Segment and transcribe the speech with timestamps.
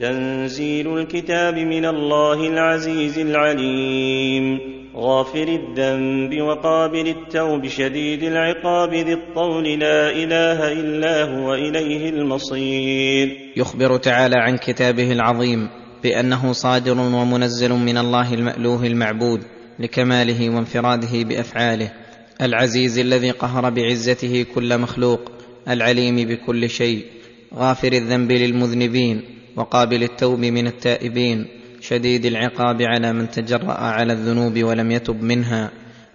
[0.00, 4.58] تنزيل الكتاب من الله العزيز العليم.
[4.96, 13.36] غافر الذنب وقابل التوب شديد العقاب ذي الطول لا إله إلا هو إليه المصير.
[13.56, 15.68] يخبر تعالى عن كتابه العظيم
[16.02, 19.40] بأنه صادر ومنزل من الله المألوه المعبود
[19.78, 22.07] لكماله وانفراده بأفعاله.
[22.42, 25.20] العزيز الذي قهر بعزته كل مخلوق
[25.68, 27.04] العليم بكل شيء
[27.54, 29.22] غافر الذنب للمذنبين
[29.56, 31.46] وقابل التوب من التائبين
[31.80, 35.70] شديد العقاب على من تجرأ على الذنوب ولم يتب منها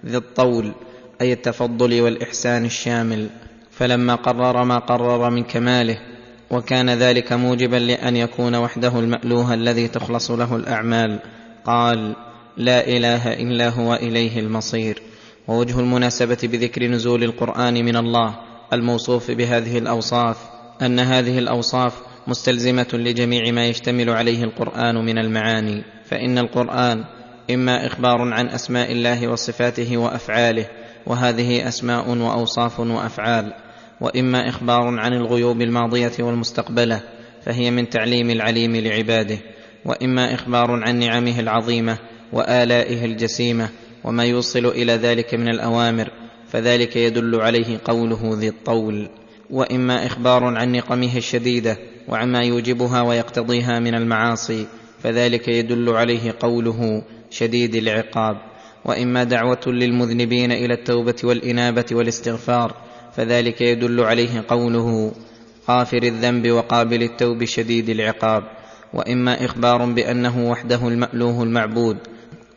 [0.06, 0.72] ذي الطول
[1.22, 3.30] أي التفضل والإحسان الشامل.
[3.72, 5.98] فلما قرر ما قرر من كماله
[6.52, 11.20] وكان ذلك موجبا لأن يكون وحده المألوه الذي تخلص له الأعمال
[11.66, 12.16] قال
[12.58, 15.02] لا إله إلا هو إليه المصير.
[15.48, 18.36] ووجه المناسبة بذكر نزول القرآن من الله
[18.74, 20.38] الموصوف بهذه الأوصاف
[20.82, 27.04] أن هذه الأوصاف مستلزمة لجميع ما يشتمل عليه القرآن من المعاني فإن القرآن
[27.52, 30.66] إما إخبار عن أسماء الله وصفاته وأفعاله
[31.08, 33.54] وهذه أسماء وأوصاف وأفعال
[34.02, 37.02] وإما إخبار عن الغيوب الماضية والمستقبلة
[37.46, 39.38] فهي من تعليم العليم لعباده
[39.86, 41.98] وإما إخبار عن نعمه العظيمة
[42.34, 43.70] وآلائه الجسيمة
[44.04, 46.12] وما يوصل إلى ذلك من الأوامر
[46.50, 49.10] فذلك يدل عليه قوله ذي الطول.
[49.50, 54.68] وإما إخبار عن نقمه الشديدة وعما يوجبها ويقتضيها من المعاصي
[55.04, 58.38] فذلك يدل عليه قوله شديد العقاب.
[58.86, 62.76] وإما دعوة للمذنبين إلى التوبة والإنابة والاستغفار
[63.16, 65.12] فذلك يدل عليه قوله
[65.70, 68.44] غافر الذنب وقابل التوب شديد العقاب.
[68.94, 71.98] وإما إخبار بأنه وحده المألوه المعبود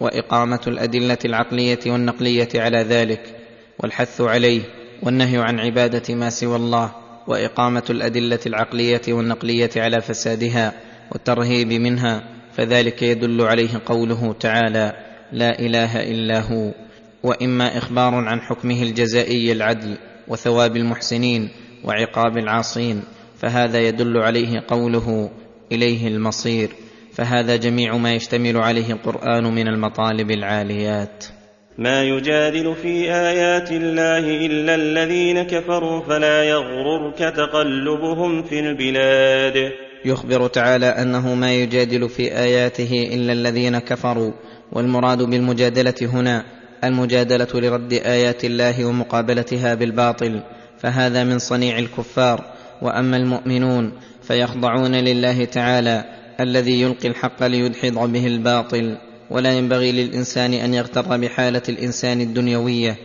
[0.01, 3.37] وإقامة الأدلة العقلية والنقلية على ذلك
[3.79, 4.63] والحث عليه
[5.03, 6.93] والنهي عن عبادة ما سوى الله
[7.27, 10.73] وإقامة الأدلة العقلية والنقلية على فسادها
[11.13, 14.93] والترهيب منها فذلك يدل عليه قوله تعالى
[15.33, 16.73] لا إله إلا هو
[17.23, 19.99] وإما إخبار عن حكمه الجزائي العدل
[20.29, 21.49] وثواب المحسنين
[21.85, 23.03] وعقاب العاصين
[23.39, 25.31] فهذا يدل عليه قوله
[25.73, 26.69] إليه المصير
[27.17, 31.25] فهذا جميع ما يشتمل عليه القرآن من المطالب العاليات.
[31.79, 39.73] ما يجادل في آيات الله إلا الذين كفروا فلا يغررك تقلبهم في البلاد.
[40.05, 44.33] يخبر تعالى أنه ما يجادل في آياته إلا الذين كفروا
[44.73, 46.45] والمراد بالمجادلة هنا
[46.85, 50.41] المجادلة لرد آيات الله ومقابلتها بالباطل
[50.79, 52.57] فهذا من صنيع الكفار.
[52.83, 58.99] وأما المؤمنون فيخضعون لله تعالى الذي يلقي الحق ليدحض به الباطل
[59.31, 62.97] ولا ينبغي للإنسان أن يغتر بحالة الإنسان الدنيوية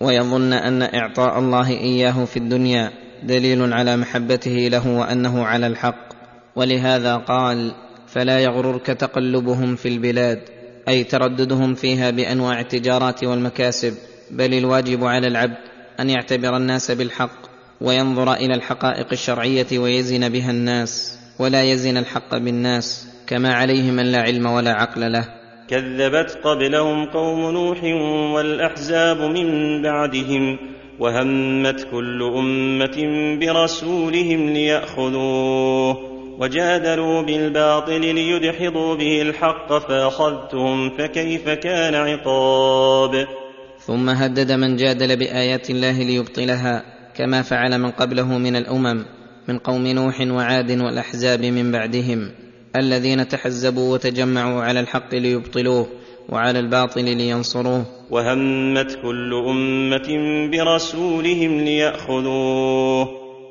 [0.00, 2.90] ويظن أن إعطاء الله إياه في الدنيا
[3.22, 6.08] دليل على محبته له وأنه على الحق.
[6.56, 7.74] ولهذا قال
[8.06, 10.40] فلا يغررك تقلبهم في البلاد
[10.88, 13.94] أي ترددهم فيها بأنواع التجارات والمكاسب
[14.30, 15.56] بل الواجب على العبد
[16.00, 17.48] أن يعتبر الناس بالحق
[17.80, 21.17] وينظر إلى الحقائق الشرعية ويزن بها الناس.
[21.38, 25.24] ولا يزن الحق بالناس كما عليه من لا علم ولا عقل له.
[25.68, 27.84] كذبت قبلهم قوم نوح
[28.34, 30.58] والأحزاب من بعدهم
[30.98, 32.96] وهمت كل أمة
[33.40, 35.96] برسولهم ليأخذوه
[36.38, 43.26] وجادلوا بالباطل ليدحضوا به الحق فأخذتهم فكيف كان عقاب.
[43.78, 46.82] ثم هدد من جادل بآيات الله ليبطلها
[47.14, 49.04] كما فعل من قبله من الأمم
[49.48, 52.30] من قوم نوح وعاد والأحزاب من بعدهم
[52.76, 55.86] الذين تحزبوا وتجمعوا على الحق ليبطلوه
[56.28, 57.84] وعلى الباطل لينصروه.
[58.10, 60.08] وهمت كل أمة
[60.52, 63.08] برسولهم ليأخذوه.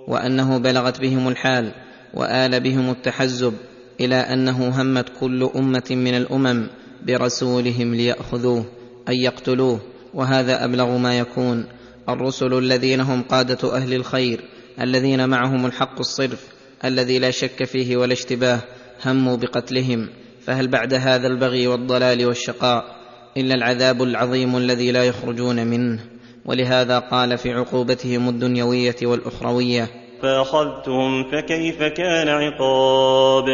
[0.08, 1.72] وأنه بلغت بهم الحال
[2.14, 3.53] وآل بهم التحزب
[4.00, 6.68] إلى أنه همت كل أمة من الأمم
[7.08, 8.66] برسولهم ليأخذوه
[9.09, 9.79] أي يقتلوه
[10.14, 11.66] وهذا أبلغ ما يكون.
[12.09, 16.47] الرسل الذين هم قادة أهل الخير الذين معهم الحق الصرف
[16.85, 18.59] الذي لا شك فيه ولا اشتباه
[19.06, 20.09] هموا بقتلهم
[20.41, 22.97] فهل بعد هذا البغي والضلال والشقاء
[23.38, 26.00] إلا العذاب العظيم الذي لا يخرجون منه؟
[26.46, 29.88] ولهذا قال في عقوبتهم الدنيوية والأخروية
[30.22, 33.46] فأخذتهم فكيف كان عقاب؟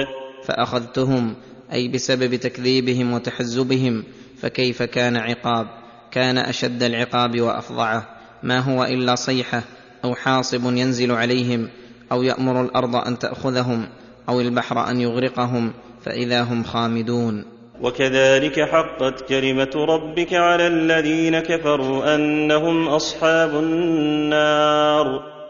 [0.46, 1.36] فأخذتهم
[1.74, 4.04] أي بسبب تكذيبهم وتحزبهم
[4.42, 5.68] فكيف كان عقاب؟
[6.12, 8.10] كان أشد العقاب وأفظعه
[8.44, 9.64] ما هو إلا صيحة
[10.04, 11.70] أو حاصب ينزل عليهم
[12.12, 13.88] أو يأمر الأرض أن تأخذهم
[14.30, 15.74] أو البحر أن يغرقهم
[16.06, 17.46] فإذا هم خامدون.
[17.82, 25.06] وكذلك حقت كلمة ربك على الذين كفروا أنهم أصحاب النار.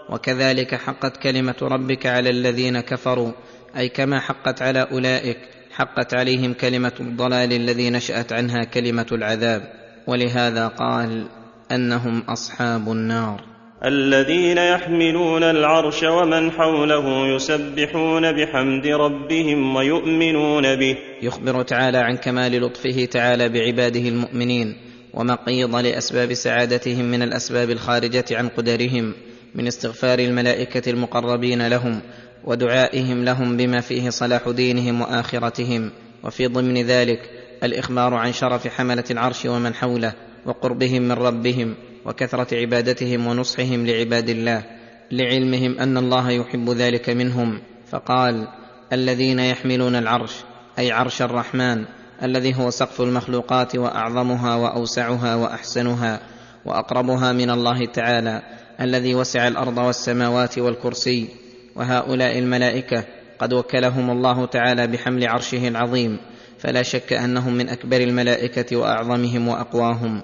[0.09, 3.31] وكذلك حقت كلمة ربك على الذين كفروا
[3.77, 5.37] أي كما حقت على أولئك
[5.71, 9.61] حقت عليهم كلمة الضلال الذي نشأت عنها كلمة العذاب.
[10.07, 11.25] ولهذا قال
[11.71, 13.52] أنهم أصحاب النار.
[13.85, 20.97] الذين يحملون العرش ومن حوله يسبحون بحمد ربهم ويؤمنون به.
[21.21, 24.75] يخبر تعالى عن كمال لطفه تعالى بعباده المؤمنين
[25.13, 29.13] وما قيض لأسباب سعادتهم من الأسباب الخارجة عن قدرهم
[29.55, 32.01] من استغفار الملائكة المقربين لهم
[32.43, 35.91] ودعائهم لهم بما فيه صلاح دينهم وآخرتهم.
[36.23, 37.19] وفي ضمن ذلك
[37.63, 40.13] الإخبار عن شرف حملة العرش ومن حوله
[40.45, 44.63] وقربهم من ربهم وكثرة عبادتهم ونصحهم لعباد الله
[45.11, 47.61] لعلمهم أن الله يحب ذلك منهم.
[47.87, 48.47] فقال
[48.93, 50.35] الذين يحملون العرش
[50.79, 51.85] أي عرش الرحمن
[52.23, 56.19] الذي هو سقف المخلوقات وأعظمها وأوسعها وأحسنها
[56.65, 58.41] وأقربها من الله تعالى
[58.81, 61.27] الذي وسع الأرض والسماوات والكرسي.
[61.75, 63.05] وهؤلاء الملائكة
[63.39, 66.17] قد وكلهم الله تعالى بحمل عرشه العظيم
[66.59, 70.21] فلا شك أنهم من أكبر الملائكة وأعظمهم وأقواهم.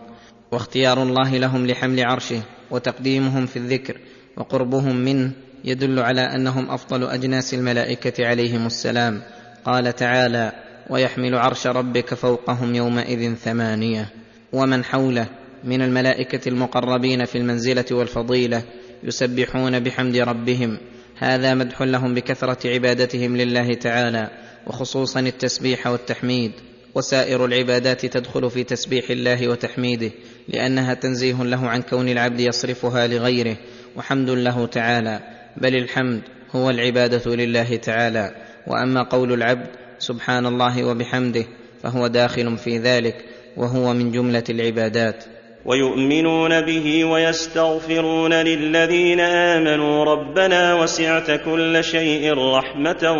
[0.51, 2.41] واختيار الله لهم لحمل عرشه
[2.71, 3.97] وتقديمهم في الذكر
[4.37, 5.31] وقربهم منه
[5.65, 9.21] يدل على أنهم أفضل أجناس الملائكة عليهم السلام.
[9.65, 10.51] قال تعالى
[10.89, 14.09] ويحمل عرش ربك فوقهم يومئذ ثمانية.
[14.53, 15.27] ومن حوله
[15.63, 18.63] من الملائكة المقربين في المنزلة والفضيلة
[19.03, 20.77] يسبحون بحمد ربهم.
[21.17, 24.29] هذا مدح لهم بكثرة عبادتهم لله تعالى
[24.67, 26.51] وخصوصا التسبيح والتحميد.
[26.95, 30.11] وسائر العبادات تدخل في تسبيح الله وتحميده
[30.49, 33.57] لأنها تنزيه له عن كون العبد يصرفها لغيره
[33.95, 35.19] وحمد له تعالى
[35.57, 38.31] بل الحمد هو العبادة لله تعالى.
[38.67, 39.67] وأما قول العبد
[39.99, 41.45] سبحان الله وبحمده
[41.83, 43.15] فهو داخل في ذلك
[43.57, 45.23] وهو من جملة العبادات.
[45.65, 53.11] ويؤمنون به ويستغفرون للذين آمنوا ربنا وسعت كل شيء رحمة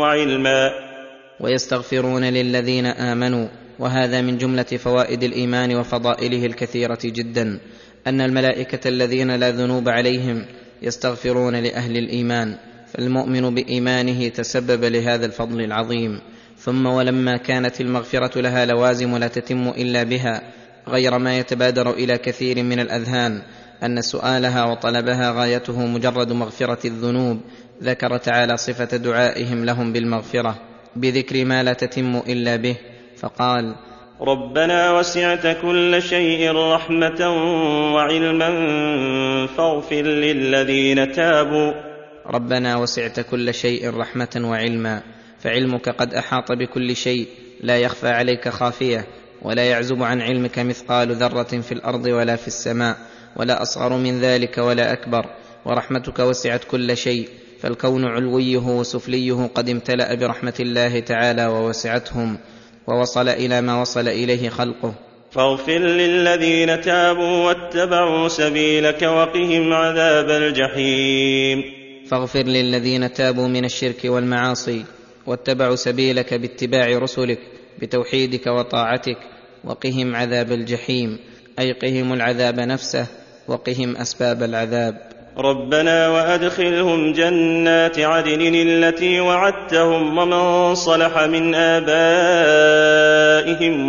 [0.00, 0.70] وعلما.
[1.40, 3.48] ويستغفرون للذين آمنوا
[3.82, 7.58] وهذا من جملة فوائد الإيمان وفضائله الكثيرة جدا
[8.06, 10.44] أن الملائكة الذين لا ذنوب عليهم
[10.82, 12.56] يستغفرون لأهل الإيمان
[12.94, 16.20] فالمؤمن بإيمانه تسبب لهذا الفضل العظيم.
[16.58, 20.42] ثم ولما كانت المغفرة لها لوازم لا تتم إلا بها
[20.88, 23.42] غير ما يتبادر إلى كثير من الأذهان
[23.82, 27.40] أن سؤالها وطلبها غايته مجرد مغفرة الذنوب
[27.82, 30.60] ذكر تعالى صفة دعائهم لهم بالمغفرة
[30.96, 32.76] بذكر ما لا تتم إلا به.
[33.22, 33.74] فقال
[34.20, 37.20] ربنا وسعت كل شيء رحمة
[37.94, 38.50] وعلما
[39.46, 41.72] فاغفر للذين تابوا.
[42.26, 45.02] ربنا وسعت كل شيء رحمة وعلما
[45.38, 47.28] فعلمك قد أحاط بكل شيء
[47.60, 49.06] لا يخفى عليك خافية
[49.42, 52.96] ولا يعزب عن علمك مثقال ذرة في الأرض ولا في السماء
[53.36, 55.26] ولا أصغر من ذلك ولا أكبر
[55.64, 57.28] ورحمتك وسعت كل شيء
[57.60, 62.38] فالكون علويه وسفليه قد امتلأ برحمة الله تعالى ووسعتهم.
[62.88, 64.94] ووصل إلى ما وصل إليه خلقه.
[65.30, 71.62] فاغفر للذين تابوا واتبعوا سبيلك وقهم عذاب الجحيم.
[72.10, 74.84] فاغفر للذين تابوا من الشرك والمعاصي
[75.26, 77.38] واتبعوا سبيلك باتباع رسلك
[77.82, 79.18] بتوحيدك وطاعتك
[79.64, 81.18] وقهم عذاب الجحيم.
[81.58, 83.06] اي قهم العذاب نفسه
[83.48, 85.11] وقهم أسباب العذاب.
[85.38, 91.88] ربنا وأدخلهم جنات عدن التي وعدتهم ومن صلح من آبائهم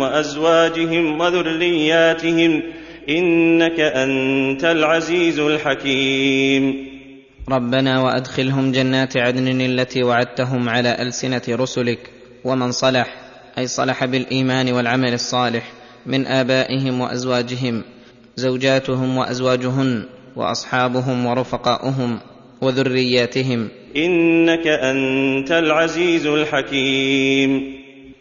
[0.00, 2.62] وأزواجهم وذرياتهم
[3.08, 6.94] إنك أنت العزيز الحكيم.
[7.48, 11.98] ربنا وأدخلهم جنات عدن التي وعدتهم على ألسنة رسلك
[12.44, 13.06] ومن صلح
[13.58, 15.72] أي صلح بالإيمان والعمل الصالح
[16.06, 17.82] من آبائهم وأزواجهم
[18.36, 20.04] زوجاتهم وأزواجهن
[20.36, 22.20] وأصحابهم ورفقاؤهم
[22.60, 23.68] وذرياتهم.
[23.96, 27.74] إنك أنت العزيز الحكيم.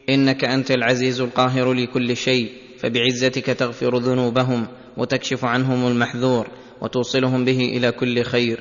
[0.10, 2.50] إنك أنت العزيز القاهر لكل شيء.
[2.79, 4.67] فبعزتك تغفر ذنوبهم
[4.98, 6.48] وتكشف عنهم المحذور
[6.82, 8.60] وتوصلهم به إلى كل خير.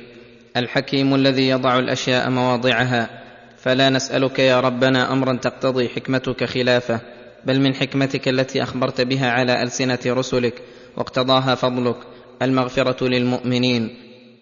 [0.57, 3.09] الحكيم الذي يضع الأشياء مواضعها.
[3.57, 7.01] فلا نسألك يا ربنا أمرا تقتضي حكمتك خلافه.
[7.45, 10.53] بل من حكمتك التي أخبرت بها على ألسنة رسلك
[10.97, 11.95] واقتضاها فضلك.
[12.41, 13.95] المغفرة للمؤمنين.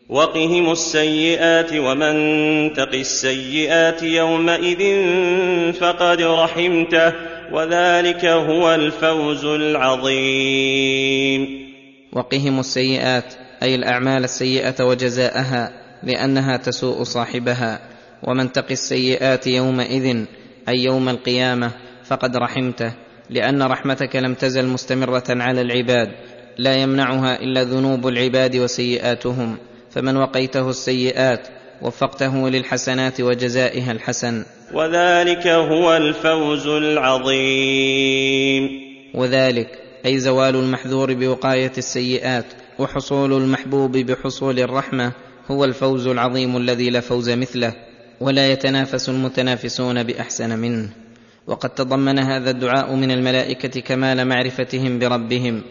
[0.10, 2.14] وقهم السيئات ومن
[2.74, 5.04] تق السيئات يومئذ
[5.74, 7.14] فقد رحمته
[7.52, 11.48] وذلك هو الفوز العظيم.
[12.14, 13.34] وقهم السيئات
[13.64, 15.72] أي الأعمال السيئة وجزاءها
[16.04, 17.80] لأنها تسوء صاحبها.
[18.24, 20.26] ومن تق السيئات يومئذ
[20.70, 21.72] أي يوم القيامة
[22.06, 22.94] فقد رحمته
[23.30, 26.12] لأن رحمتك لم تزل مستمرة على العباد.
[26.62, 29.58] لا يمنعها إلا ذنوب العباد وسيئاتهم.
[29.90, 31.48] فمن وقيته السيئات
[31.82, 34.46] وفقته للحسنات وجزائها الحسن.
[34.74, 38.70] وذلك هو الفوز العظيم.
[39.16, 39.68] وذلك
[40.06, 42.46] أي زوال المحذور بوقاية السيئات
[42.80, 45.12] وحصول المحبوب بحصول الرحمة
[45.52, 47.74] هو الفوز العظيم الذي لا فوز مثله
[48.20, 50.90] ولا يتنافس المتنافسون بأحسن منه.
[51.48, 55.62] وقد تضمن هذا الدعاء من الملائكة كمال معرفتهم بربهم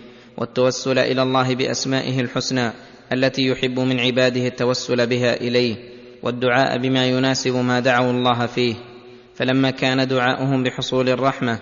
[0.40, 2.70] والتوسل إلى الله بأسمائه الحسنى
[3.12, 5.76] التي يحب من عباده التوسل بها إليه
[6.22, 8.74] والدعاء بما يناسب ما دعوا الله فيه.
[9.34, 11.60] فلما كان دعاؤهم بحصول الرحمة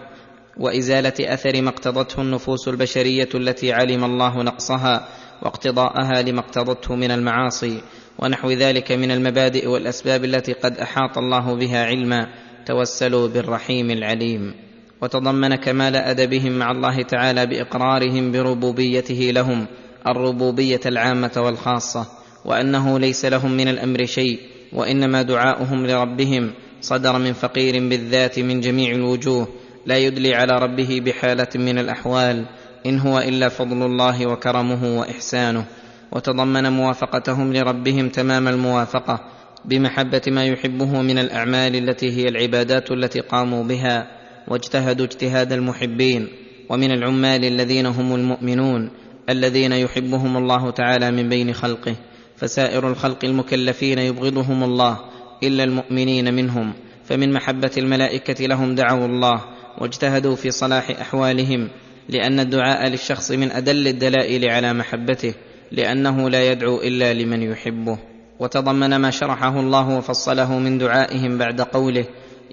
[0.56, 5.08] وإزالة أثر ما اقتضته النفوس البشرية التي علم الله نقصها
[5.42, 7.80] واقتضاءها لما اقتضته من المعاصي
[8.18, 12.28] ونحو ذلك من المبادئ والأسباب التي قد أحاط الله بها علما
[12.66, 14.67] توسلوا بالرحيم العليم.
[15.02, 19.66] وتضمن كمال أدبهم مع الله تعالى بإقرارهم بربوبيته لهم
[20.06, 22.06] الربوبية العامة والخاصة
[22.44, 24.40] وأنه ليس لهم من الأمر شيء
[24.72, 29.48] وإنما دعاؤهم لربهم صدر من فقير بالذات من جميع الوجوه
[29.86, 32.44] لا يدلي على ربه بحالة من الأحوال
[32.86, 35.64] إن هو إلا فضل الله وكرمه وإحسانه
[36.12, 39.20] وتضمن موافقتهم لربهم تمام الموافقة
[39.64, 44.17] بمحبة ما يحبه من الأعمال التي هي العبادات التي قاموا بها
[44.48, 46.28] واجتهدوا اجتهاد المحبين
[46.68, 48.90] ومن العمال الذين هم المؤمنون
[49.28, 51.94] الذين يحبهم الله تعالى من بين خلقه
[52.36, 54.98] فسائر الخلق المكلفين يبغضهم الله
[55.42, 56.72] إلا المؤمنين منهم
[57.04, 59.44] فمن محبة الملائكة لهم دعوا الله
[59.78, 61.68] واجتهدوا في صلاح أحوالهم
[62.08, 65.34] لأن الدعاء للشخص من أدل الدلائل على محبته
[65.72, 67.98] لأنه لا يدعو إلا لمن يحبه.
[68.38, 72.04] وتضمن ما شرحه الله وفصله من دعائهم بعد قوله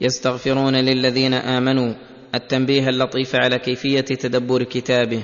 [0.02, 1.94] يستغفرون للذين آمنوا
[2.36, 5.24] التنبيه اللطيف على كيفية تدبر كتابه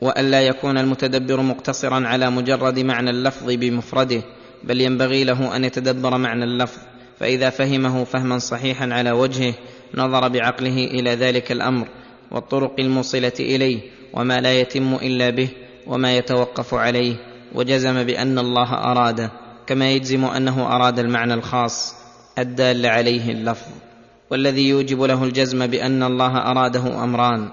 [0.00, 4.22] والا يكون المتدبر مقتصرا على مجرد معنى اللفظ بمفرده
[4.64, 6.78] بل ينبغي له أن يتدبر معنى اللفظ
[7.18, 9.54] فإذا فهمه فهما صحيحا على وجهه
[9.94, 11.88] نظر بعقله إلى ذلك الأمر
[12.30, 13.80] والطرق الموصلة إليه
[14.12, 15.48] وما لا يتم إلا به
[15.86, 17.16] وما يتوقف عليه
[17.54, 19.30] وجزم بأن الله اراد
[19.66, 21.94] كما يجزم أنه أراد المعنى الخاص
[22.38, 23.68] الدال عليه اللفظ.
[24.30, 27.48] والذي يوجب له الجزم بأن الله أراده أمران.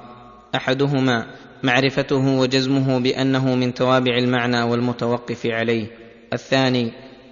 [0.55, 1.25] أحدهما
[1.63, 5.87] معرفته وجزمه بأنه من توابع المعنى والمتوقف عليه.
[6.33, 6.91] الثاني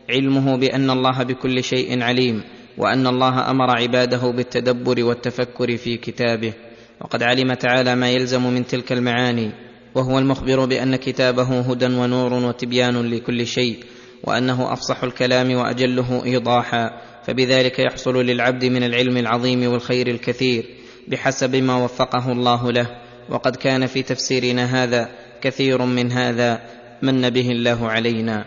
[0.09, 2.43] علمه بأن الله بكل شيء عليم
[2.77, 6.53] وأن الله أمر عباده بالتدبر والتفكر في كتابه.
[7.01, 9.51] وقد علم تعالى ما يلزم من تلك المعاني
[9.95, 13.83] وهو المخبر بأن كتابه هدى ونور وتبيان لكل شيء
[14.23, 17.01] وأنه أفصح الكلام وأجله إيضاحا.
[17.29, 20.65] فبذلك يحصل للعبد من العلم العظيم والخير الكثير
[21.07, 22.87] بحسب ما وفقه الله له.
[23.29, 25.09] وقد كان في تفسيرنا هذا
[25.41, 26.61] كثير من هذا
[27.01, 28.45] من به الله علينا.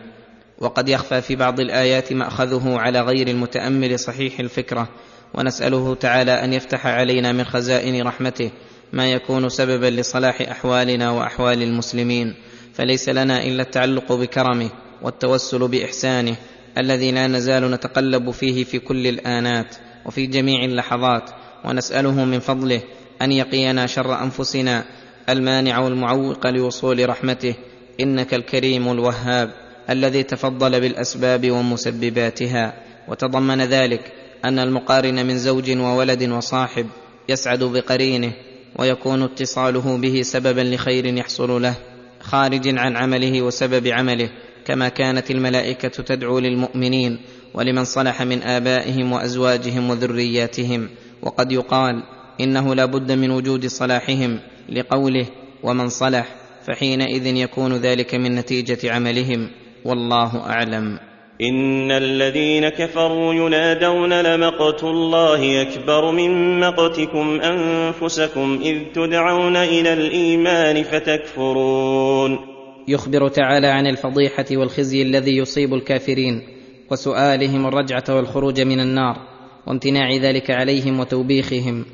[0.58, 4.88] وقد يخفى في بعض الآيات مأخذه على غير المتأمل صحيح الفكرة
[5.34, 8.50] ونسأله تعالى أن يفتح علينا من خزائن رحمته
[8.92, 12.34] ما يكون سببا لصلاح أحوالنا وأحوال المسلمين.
[12.74, 14.70] فليس لنا إلا التعلق بكرمه
[15.02, 16.36] والتوسل بإحسانه
[16.78, 19.76] الذي لا نزال نتقلب فيه في كل الآنات
[20.06, 21.30] وفي جميع اللحظات
[21.64, 22.80] ونسأله من فضله
[23.22, 24.84] أن يقينا شر أنفسنا
[25.28, 27.54] المانع والمعوق لوصول رحمته.
[28.00, 29.50] إنك الكريم الوهاب
[29.90, 32.74] الذي تفضل بالأسباب ومسبباتها
[33.08, 34.12] وتضمن ذلك
[34.44, 36.86] أن المقارن من زوج وولد وصاحب
[37.28, 38.32] يسعد بقرينه
[38.78, 41.74] ويكون اتصاله به سببا لخير يحصل له
[42.20, 44.30] خارج عن عمله وسبب عمله.
[44.64, 47.18] كما كانت الملائكة تدعو للمؤمنين
[47.54, 50.88] ولمن صلح من آبائهم وأزواجهم وذرياتهم.
[51.22, 52.02] وقد يقال
[52.40, 54.38] إنه لا بد من وجود صلاحهم
[54.68, 55.26] لقوله
[55.62, 56.26] ومن صلح
[56.66, 59.50] فحينئذ يكون ذلك من نتيجة عملهم.
[59.84, 60.98] والله أعلم.
[61.40, 72.51] إن الذين كفروا ينادون لمقت الله أكبر من مقتكم أنفسكم إذ تدعون إلى الإيمان فتكفرون.
[72.88, 76.42] يخبر تعالى عن الفضيحة والخزي الذي يصيب الكافرين
[76.90, 79.18] وسؤالهم الرجعة والخروج من النار
[79.66, 81.84] وامتناع ذلك عليهم وتوبيخهم.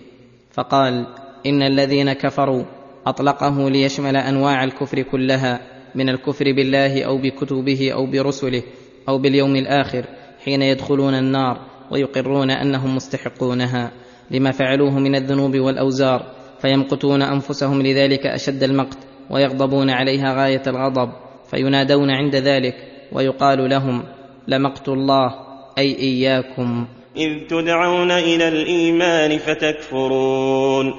[0.51, 1.07] فقال
[1.47, 2.65] إن الذين كفروا
[3.07, 5.61] أطلقه ليشمل أنواع الكفر كلها
[5.95, 8.63] من الكفر بالله أو بكتبه أو برسله
[9.09, 10.05] أو باليوم الآخر
[10.45, 13.93] حين يدخلون النار ويقرون أنهم مستحقونها.
[14.31, 16.27] لما فعلوه من الذنوب والأوزار
[16.61, 21.13] فيمقتون أنفسهم لذلك أشد المقت ويغضبون عليها غاية الغضب
[21.51, 22.75] فينادون عند ذلك
[23.13, 24.05] ويقال لهم
[24.49, 25.35] لمقت الله
[25.79, 26.87] أي إياكم.
[27.17, 30.95] إذ تدعون إلى الإيمان فتكفرون.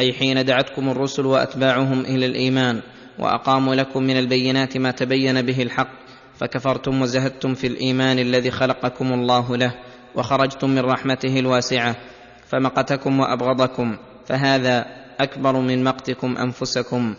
[0.00, 2.80] أي حين دعتكم الرسل وأتباعهم إلى الإيمان
[3.18, 5.88] وأقاموا لكم من البينات ما تبين به الحق
[6.38, 9.74] فكفرتم وزهدتم في الإيمان الذي خلقكم الله له
[10.14, 11.96] وخرجتم من رحمته الواسعة
[12.46, 14.86] فمقتكم وأبغضكم فهذا
[15.20, 17.14] أكبر من مقتكم أنفسكم.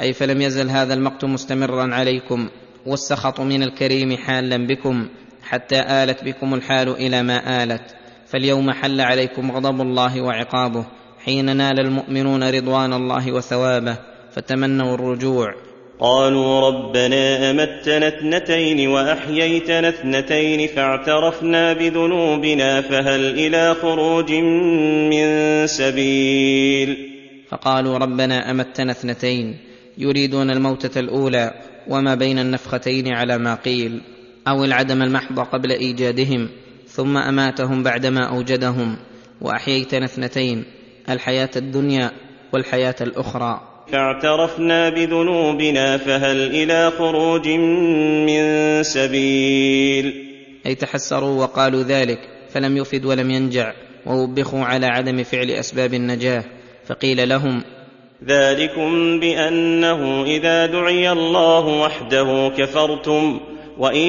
[0.00, 2.48] أي فلم يزل هذا المقت مستمرا عليكم
[2.86, 5.08] والسخط من الكريم حالا بكم
[5.42, 7.94] حتى آلت بكم الحال إلى ما آلت.
[8.26, 10.84] فاليوم حل عليكم غضب الله وعقابه
[11.24, 13.98] حين نال المؤمنون رضوان الله وثوابه
[14.32, 15.54] فتمنوا الرجوع.
[16.00, 24.32] قالوا ربنا أمتنا اثنتين وأحييتنا اثنتين فاعترفنا بذنوبنا فهل إلى خروج
[25.12, 27.10] من سبيل؟
[27.48, 29.73] فقالوا ربنا أمتنا اثنتين.
[29.98, 31.54] يريدون الموتة الأولى
[31.88, 34.00] وما بين النفختين على ما قيل
[34.48, 36.48] أو العدم المحض قبل إيجادهم
[36.88, 38.96] ثم أماتهم بعدما أوجدهم
[39.40, 40.64] وأحييتنا اثنتين
[41.08, 42.10] الحياة الدنيا
[42.52, 43.60] والحياة الأخرى.
[43.92, 47.48] فاعترفنا بذنوبنا فهل إلى خروج
[48.28, 50.24] من سبيل؟
[50.66, 52.18] أي تحسروا وقالوا ذلك
[52.50, 53.72] فلم يفد ولم ينجع
[54.06, 56.44] ووبخوا على عدم فعل أسباب النجاة
[56.86, 57.62] فقيل لهم
[58.22, 63.40] ذلكم بأنه إذا دعي الله وحده كفرتم
[63.78, 64.08] وإن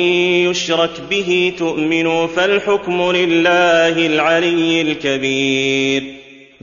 [0.50, 6.04] يشرك به تؤمنوا فالحكم لله العلي الكبير.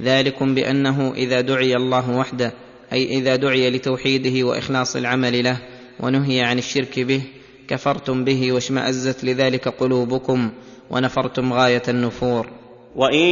[0.00, 2.52] ذلكم بأنه إذا دعي الله وحده
[2.92, 5.58] أي إذا دعي لتوحيده وإخلاص العمل له
[6.00, 7.22] ونهي عن الشرك به
[7.68, 10.50] كفرتم به واشمأزت لذلك قلوبكم
[10.90, 12.61] ونفرتم غاية النفور.
[12.96, 13.24] وإن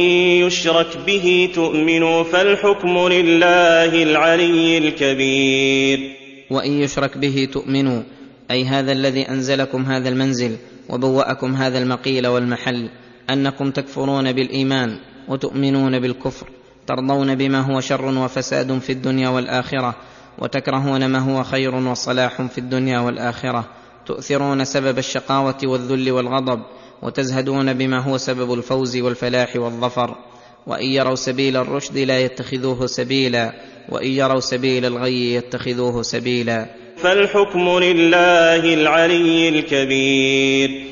[0.47, 5.99] يشرك به تؤمنوا فالحكم لله العلي الكبير.
[6.51, 8.03] وإن يشرك به تؤمنوا
[8.51, 10.57] أي هذا الذي أنزلكم هذا المنزل
[10.89, 12.89] وبوأكم هذا المقيل والمحل
[13.29, 16.47] أنكم تكفرون بالإيمان وتؤمنون بالكفر
[16.87, 19.95] ترضون بما هو شر وفساد في الدنيا والآخرة
[20.39, 23.65] وتكرهون ما هو خير وصلاح في الدنيا والآخرة
[24.05, 26.61] تؤثرون سبب الشقاوة والذل والغضب
[27.01, 30.15] وتزهدون بما هو سبب الفوز والفلاح والظفر
[30.67, 33.53] وإن يروا سبيل الرشد لا يتخذوه سبيلا
[33.89, 36.65] وإن يروا سبيل الغي يتخذوه سبيلا.
[36.97, 40.83] فالحكم لله العلي الكبير.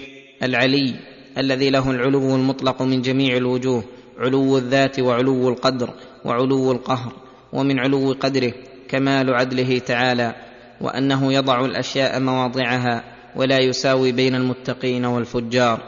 [0.43, 0.93] العلي
[1.37, 3.83] الذي له العلو المطلق من جميع الوجوه
[4.19, 5.89] علو الذات وعلو القدر
[6.25, 7.13] وعلو القهر
[7.53, 8.53] ومن علو قدره
[8.89, 10.35] كمال عدله تعالى
[10.81, 13.03] وأنه يضع الأشياء مواضعها
[13.35, 15.79] ولا يساوي بين المتقين والفجار.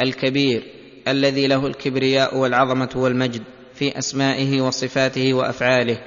[0.00, 0.62] الكبير
[1.08, 3.42] الذي له الكبرياء والعظمة والمجد
[3.74, 5.98] في أسمائه وصفاته وأفعاله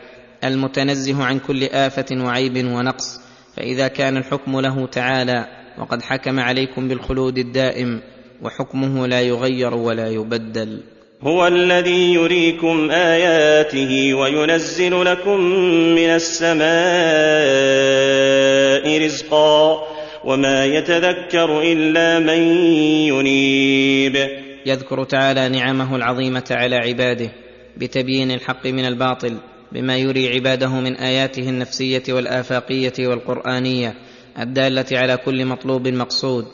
[0.44, 3.20] المتنزه عن كل آفة وعيب ونقص
[3.56, 5.46] فإذا كان الحكم له تعالى
[5.80, 8.02] وقد حكم عليكم بالخلود الدائم
[8.42, 10.84] وحكمه لا يغير ولا يبدل.
[11.22, 15.40] هو الذي يريكم آياته وينزل لكم
[15.96, 16.60] من السماء
[19.06, 19.99] رزقا.
[20.26, 22.40] وما يتذكر إلا من
[23.08, 24.16] ينيب.
[24.66, 27.30] يذكر تعالى نعمه العظيمة على عباده
[27.78, 29.38] بتبيين الحق من الباطل
[29.72, 33.94] بما يري عباده من آياته النفسية والآفاقية والقرآنية
[34.40, 36.46] الدالة على كل مطلوب مقصود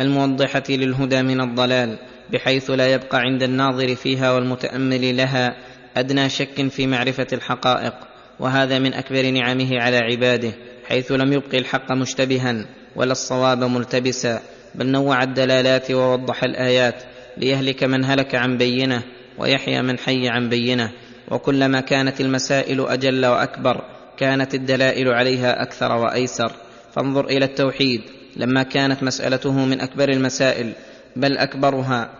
[0.00, 1.98] الموضحة للهدى من الضلال
[2.32, 5.56] بحيث لا يبقى عند الناظر فيها والمتأمل لها
[5.96, 7.94] أدنى شك في معرفة الحقائق
[8.40, 10.52] وهذا من أكبر نعمه على عباده
[10.88, 12.66] حيث لم يبق الحق مشتبها.
[12.96, 14.40] ولا الصواب ملتبسا
[14.74, 17.02] بل نوع الدلالات ووضح الآيات
[17.36, 19.02] ليهلك من هلك عن بينة
[19.38, 20.90] ويحيى من حي عن بينة.
[21.30, 23.84] وكلما كانت المسائل أجل وأكبر
[24.16, 26.52] كانت الدلائل عليها أكثر وأيسر.
[26.92, 28.00] فانظر إلى التوحيد
[28.36, 30.72] لما كانت مسألته من أكبر المسائل
[31.16, 32.10] بل أكبرها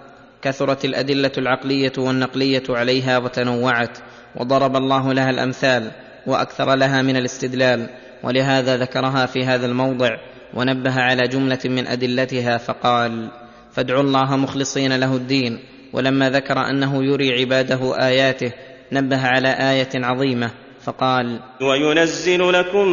[0.43, 3.99] كثرت الأدلة العقلية والنقلية عليها وتنوعت
[4.37, 5.91] وضرب الله لها الأمثال
[6.27, 7.89] وأكثر لها من الاستدلال.
[8.23, 10.09] ولهذا ذكرها في هذا الموضع
[10.55, 13.31] ونبه على جملة من أدلتها فقال
[13.73, 15.59] فادعوا الله مخلصين له الدين.
[15.93, 18.53] ولما ذكر أنه يري عباده آياته
[18.93, 20.51] نبه على آية عظيمة
[20.85, 22.89] فقال وينزل لكم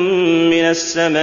[0.50, 1.14] من السماء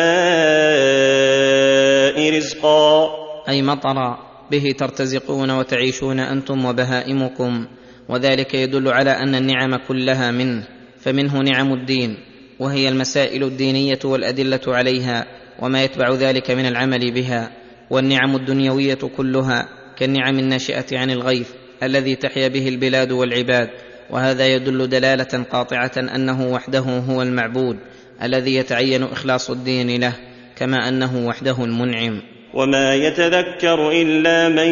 [2.37, 3.11] رزقا.
[3.49, 4.19] أي مطرا
[4.51, 7.67] به ترتزقون وتعيشون أنتم وبهائمكم
[8.09, 10.65] وذلك يدل على أن النعم كلها منه
[11.01, 12.17] فمنه نعم الدين
[12.59, 15.27] وهي المسائل الدينية والأدلة عليها.
[15.59, 17.51] وما يتبع ذلك من العمل بها
[17.91, 21.49] والنعم الدنيوية كلها كالنعم الناشئة عن الغيث
[21.83, 23.71] الذي تحيا به البلاد والعباد.
[24.11, 27.77] وهذا يدل دلالة قاطعة أنه وحده هو المعبود
[28.23, 30.13] الذي يتعين إخلاص الدين له
[30.57, 32.23] كما أنه وحده المنعم.
[32.55, 34.69] وما يتذكر إلا من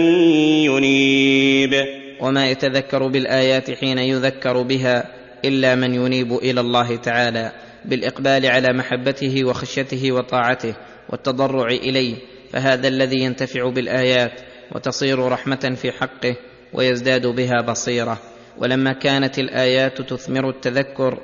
[0.64, 1.84] ينيب.
[2.20, 5.04] وما يتذكر بالآيات حين يذكر بها
[5.44, 7.52] إلا من ينيب إلى الله تعالى.
[7.88, 10.74] بالإقبال على محبته وخشيته وطاعته
[11.08, 12.16] والتضرع إليه
[12.52, 14.40] فهذا الذي ينتفع بالآيات
[14.74, 16.36] وتصير رحمة في حقه
[16.72, 18.18] ويزداد بها بصيرة.
[18.58, 21.18] ولما كانت الآيات تثمر التذكر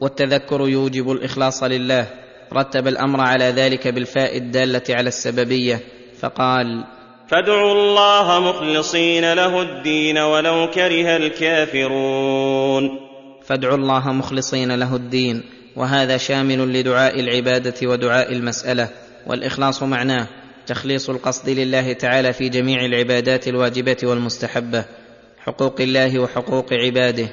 [0.00, 2.06] والتذكر يوجب الإخلاص لله
[2.52, 5.80] رتب الأمر على ذلك بالفاء الدالة على السببية
[6.20, 6.84] فقال
[7.28, 12.90] فادعوا الله مخلصين له الدين ولو كره الكافرون.
[13.44, 18.88] فادعوا الله مخلصين له الدين وهذا شامل لدعاء العبادة ودعاء المسألة
[19.26, 20.28] والإخلاص معناه
[20.66, 24.84] تخليص القصد لله تعالى في جميع العبادات الواجبة والمستحبة
[25.38, 27.28] حقوق الله وحقوق عباده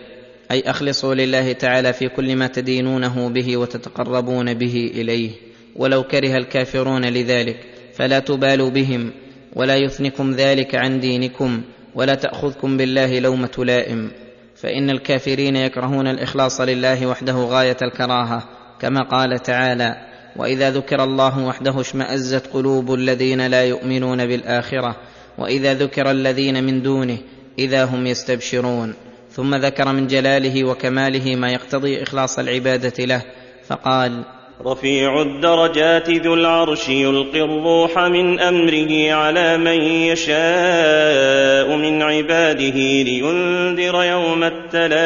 [0.51, 5.31] أي أخلصوا لله تعالى في كل ما تدينونه به وتتقربون به إليه.
[5.75, 7.57] ولو كره الكافرون لذلك
[7.93, 9.11] فلا تبالوا بهم
[9.55, 11.61] ولا يثنكم ذلك عن دينكم
[11.95, 14.11] ولا تأخذكم بالله لومة لائم.
[14.61, 18.43] فإن الكافرين يكرهون الإخلاص لله وحده غاية الكراهة
[18.79, 19.95] كما قال تعالى
[20.35, 24.95] وإذا ذكر الله وحده اشمأزت قلوب الذين لا يؤمنون بالآخرة
[25.37, 27.17] وإذا ذكر الذين من دونه
[27.59, 28.93] إذا هم يستبشرون.
[29.31, 33.21] ثم ذكر من جلاله وكماله ما يقتضي إخلاص العبادة له
[33.67, 34.23] فقال
[34.65, 44.43] رفيع الدرجات ذو العرش يلقي الروح من أمره على من يشاء من عباده لينذر يوم
[44.43, 44.97] التلاق.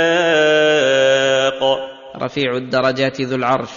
[2.22, 3.70] رفيع الدرجات ذو العرش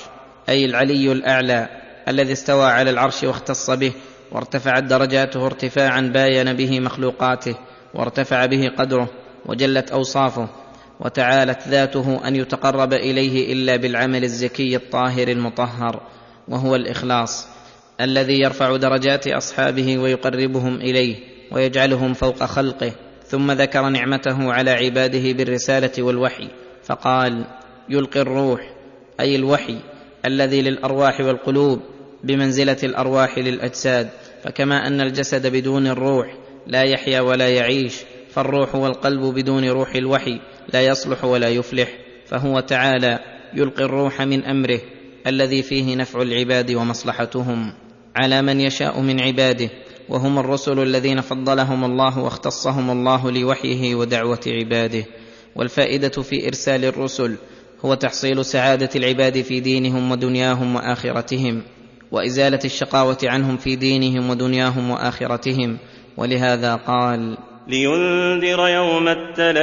[0.48, 1.68] أي العلي الأعلى
[2.08, 3.92] الذي استوى على العرش واختص به
[4.32, 7.54] وارتفعت درجاته ارتفاعا باين به مخلوقاته
[7.94, 9.08] وارتفع به قدره
[9.46, 10.48] وجلت أوصافه
[11.00, 16.02] وتعالت ذاته أن يتقرب إليه إلا بالعمل الزكي الطاهر المطهر
[16.48, 17.48] وهو الإخلاص
[18.00, 21.16] الذي يرفع درجات أصحابه ويقربهم إليه
[21.52, 22.92] ويجعلهم فوق خلقه
[23.26, 26.48] ثم ذكر نعمته على عباده بالرسالة والوحي
[26.85, 27.44] فقال
[27.88, 28.70] يلقي الروح
[29.20, 29.78] أي الوحي
[30.26, 31.80] الذي للأرواح والقلوب
[32.24, 34.09] بمنزلة الأرواح للأجساد
[34.44, 36.35] فكما أن الجسد بدون الروح
[36.66, 37.94] لا يحيا ولا يعيش
[38.30, 40.40] فالروح والقلب بدون روح الوحي
[40.72, 41.88] لا يصلح ولا يفلح
[42.27, 43.18] فهو تعالى
[43.55, 44.81] يلقي الروح من أمره
[45.27, 47.72] الذي فيه نفع العباد ومصلحتهم.
[48.16, 49.70] على من يشاء من عباده
[50.09, 55.05] وهم الرسل الذين فضلهم الله واختصهم الله لوحيه ودعوة عباده.
[55.57, 57.37] والفائدة في إرسال الرسل
[57.85, 61.62] هو تحصيل سعادة العباد في دينهم ودنياهم وآخرتهم
[62.12, 65.79] وإزالة الشقاوة عنهم في دينهم ودنياهم وآخرتهم.
[66.16, 67.37] ولهذا قال
[67.68, 69.61] لينذر يوم التلاق.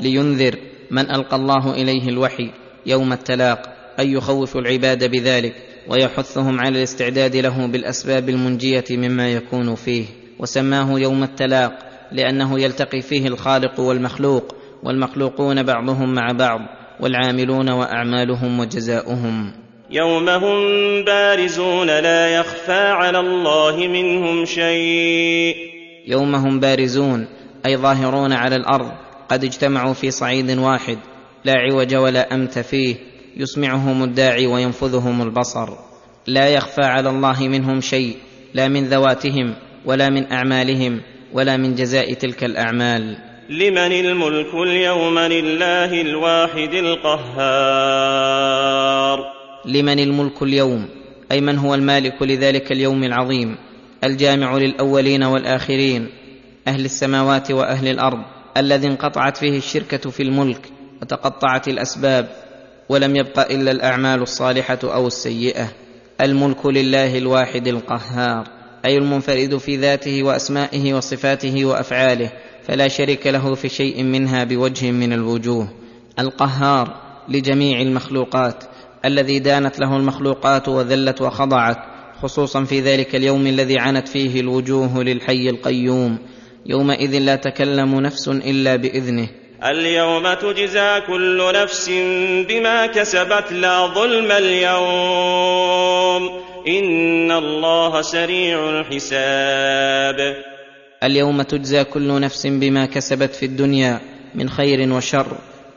[0.00, 0.58] لينذر
[0.90, 2.50] من ألقى الله إليه الوحي
[2.86, 3.58] يوم التلاق
[3.98, 5.54] أي يخوف العباد بذلك
[5.88, 10.04] ويحثهم على الاستعداد له بالأسباب المنجية مما يكون فيه.
[10.38, 11.72] وسماه يوم التلاق
[12.12, 16.60] لأنه يلتقي فيه الخالق والمخلوق والمخلوقون بعضهم مع بعض
[17.00, 19.63] والعاملون وأعمالهم وجزاؤهم.
[19.90, 25.56] يوم هم بارزون لا يخفى على الله منهم شيء.
[26.06, 27.26] يوم هم بارزون
[27.66, 28.92] أي ظاهرون على الأرض
[29.28, 30.98] قد اجتمعوا في صعيد واحد
[31.44, 32.96] لا عوج ولا أمت فيه
[33.36, 35.68] يسمعهم الداعي وينفذهم البصر.
[36.26, 38.16] لا يخفى على الله منهم شيء
[38.54, 41.00] لا من ذواتهم ولا من أعمالهم
[41.32, 43.18] ولا من جزاء تلك الأعمال.
[43.48, 48.04] لمن الملك اليوم لله الواحد القهار؟
[49.66, 50.88] لمن الملك اليوم
[51.32, 53.56] أي من هو المالك لذلك اليوم العظيم
[54.04, 56.08] الجامع للأولين والآخرين
[56.68, 58.18] أهل السماوات وأهل الأرض
[58.56, 60.70] الذي انقطعت فيه الشركة في الملك
[61.02, 62.28] وتقطعت الأسباب
[62.88, 65.68] ولم يبق إلا الأعمال الصالحة أو السيئة.
[66.20, 68.48] الملك لله الواحد القهار
[68.84, 72.30] أي المنفرد في ذاته وأسمائه وصفاته وأفعاله
[72.66, 75.68] فلا شريك له في شيء منها بوجه من الوجوه.
[76.18, 76.96] القهار
[77.28, 78.64] لجميع المخلوقات
[79.04, 81.76] الذي دانت له المخلوقات وذلت وخضعت
[82.22, 86.18] خصوصا في ذلك اليوم الذي عنت فيه الوجوه للحي القيوم.
[86.66, 89.28] يومئذ لا تكلم نفس إلا بإذنه.
[89.64, 91.90] اليوم تجزى كل نفس
[92.48, 94.80] بما كسبت لا ظلم اليوم.
[96.68, 100.36] إن الله سريع الحساب.
[101.02, 104.00] اليوم تجزى كل نفس بما كسبت في الدنيا
[104.34, 105.26] من خير وشر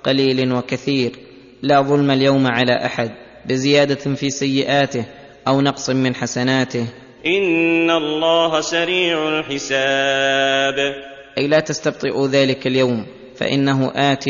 [0.03, 1.26] قليل وكثير.
[1.61, 3.11] لا ظلم اليوم على أحد
[3.45, 5.05] بزيادة في سيئاته
[5.47, 6.85] أو نقص من حسناته.
[7.25, 10.95] إن الله سريع الحساب.
[11.37, 14.25] أي لا تستبطئوا ذلك اليوم فإنه آت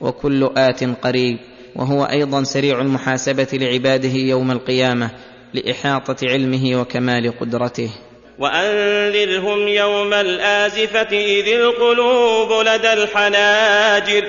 [0.00, 1.38] وكل آت قريب
[1.76, 5.10] وهو أيضا سريع المحاسبة لعباده يوم القيامة
[5.54, 7.90] لإحاطة علمه وكمال قدرته.
[8.38, 14.24] وأنذرهم يوم الآزفة إذ القلوب لدى الحناجر.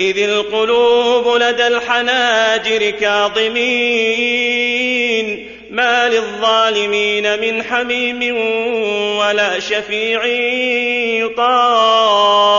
[0.00, 4.22] إذ القلوب لدى الحناجر كاظمين.
[5.70, 8.36] ما للظالمين من حميم
[9.18, 10.26] ولا شفيع
[11.24, 12.52] يطاع.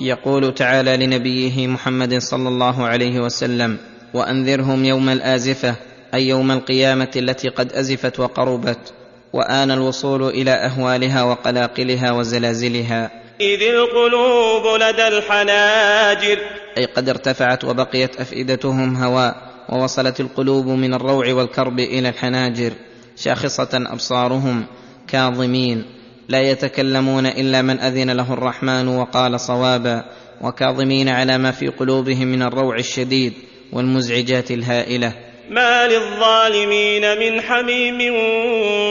[0.00, 3.78] يقول تعالى لنبيه محمد صلى الله عليه وسلم
[4.14, 5.74] وأنذرهم يوم الآزفة
[6.14, 8.94] أي يوم القيامة التي قد أزفت وقربت
[9.32, 13.25] وآن الوصول إلى أهوالها وقلاقلها وزلازلها.
[13.40, 16.38] إذ القلوب لدى الحناجر.
[16.78, 19.34] أي قد ارتفعت وبقيت أفئدتهم هواء
[19.68, 22.72] ووصلت القلوب من الروع والكرب إلى الحناجر
[23.16, 24.66] شاخصة أبصارهم
[25.08, 25.84] كاظمين
[26.28, 30.04] لا يتكلمون إلا من أذن له الرحمن وقال صوابا
[30.40, 33.32] وكاظمين على ما في قلوبهم من الروع الشديد
[33.72, 35.12] والمزعجات الهائلة.
[35.50, 38.14] ما للظالمين من حميم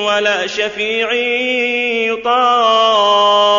[0.06, 1.14] ولا شفيع
[2.14, 3.56] يطاع.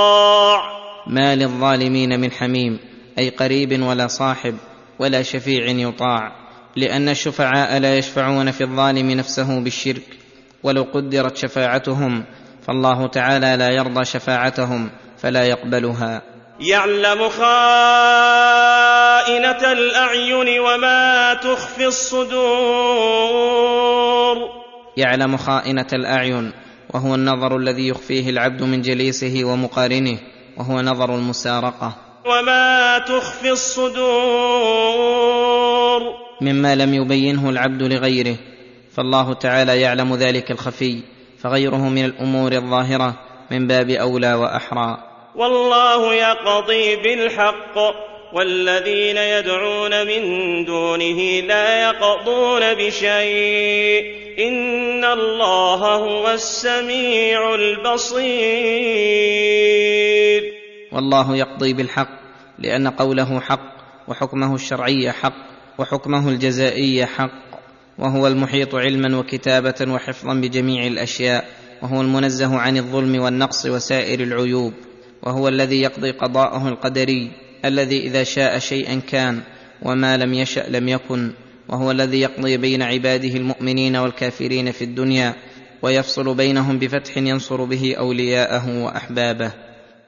[1.06, 2.78] ما للظالمين من حميم
[3.18, 4.54] أي قريب ولا صاحب
[4.98, 6.32] ولا شفيع يطاع
[6.76, 10.18] لأن الشفعاء لا يشفعون في الظالم نفسه بالشرك
[10.62, 12.24] ولو قدرت شفاعتهم
[12.66, 16.22] فالله تعالى لا يرضى شفاعتهم فلا يقبلها.
[16.60, 17.42] يعلم خائنة
[19.72, 22.36] الأعين وما تخفي الصدور.
[24.96, 26.52] يعلم خائنة الأعين
[26.94, 30.18] وهو النظر الذي يخفيه العبد من جليسه ومقارنه
[30.56, 31.92] وهو نظر المسارقة.
[32.26, 33.96] وما تخفي الصدور.
[36.40, 38.36] مما لم يبينه العبد لغيره.
[38.96, 41.02] فالله تعالى يعلم ذلك الخفي
[41.42, 43.14] فغيره من الأمور الظاهرة
[43.50, 44.98] من باب أولى وأحرى.
[45.34, 47.78] والله يقضي بالحق.
[48.32, 50.22] والذين يدعون من
[50.64, 54.26] دونه لا يقضون بشيء.
[54.38, 58.96] إن الله هو السميع البصير.
[60.92, 62.08] والله يقضي بالحق
[62.58, 63.76] لأن قوله حق
[64.08, 65.34] وحكمه الشرعي حق
[65.78, 67.46] وحكمه الجزائي حق
[67.98, 71.44] وهو المحيط علما وكتابة وحفظا بجميع الأشياء
[71.82, 74.72] وهو المنزه عن الظلم والنقص وسائر العيوب
[75.22, 77.45] وهو الذي يقضي قضاءه القدري.
[77.68, 79.42] الذي إذا شاء شيئا كان
[79.82, 81.32] وما لم يشأ لم يكن
[81.68, 85.34] وهو الذي يقضي بين عباده المؤمنين والكافرين في الدنيا
[85.82, 89.52] ويفصل بينهم بفتح ينصر به أولياءه وأحبابه.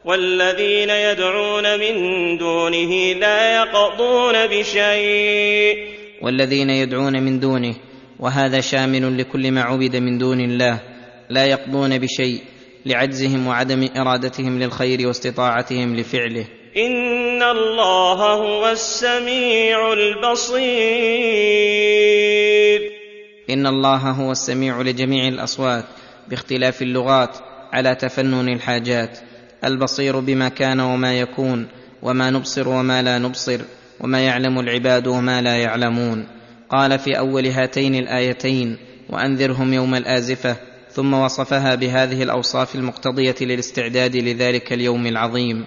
[0.05, 1.95] والذين يدعون من
[2.39, 5.77] دونه لا يقضون بشيء.
[6.23, 7.75] والذين يدعون من دونه
[8.21, 10.81] وهذا شامل لكل ما عبد من دون الله
[11.31, 12.41] لا يقضون بشيء
[12.87, 16.45] لعجزهم وعدم إرادتهم للخير واستطاعتهم لفعله.
[16.77, 20.59] إن الله هو السميع البصير.
[23.51, 25.85] ان الله هو السميع لجميع الاصوات
[26.29, 27.37] باختلاف اللغات
[27.73, 29.19] على تفنن الحاجات.
[29.65, 31.69] البصير بما كان وما يكون
[32.03, 33.61] وما نبصر وما لا نبصر
[34.01, 36.29] وما يعلم العباد وما لا يعلمون.
[36.71, 38.79] قال في اول هاتين الايتين
[39.11, 40.57] وانذرهم يوم الازفه
[40.91, 45.67] ثم وصفها بهذه الاوصاف المقتضية للاستعداد لذلك اليوم العظيم.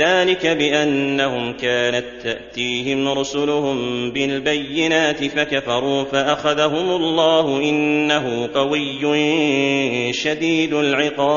[0.00, 11.30] ذلك بأنهم كانت تأتيهم رسلهم بالبينات فكفروا فأخذهم الله إنه قوي شديد العقاب.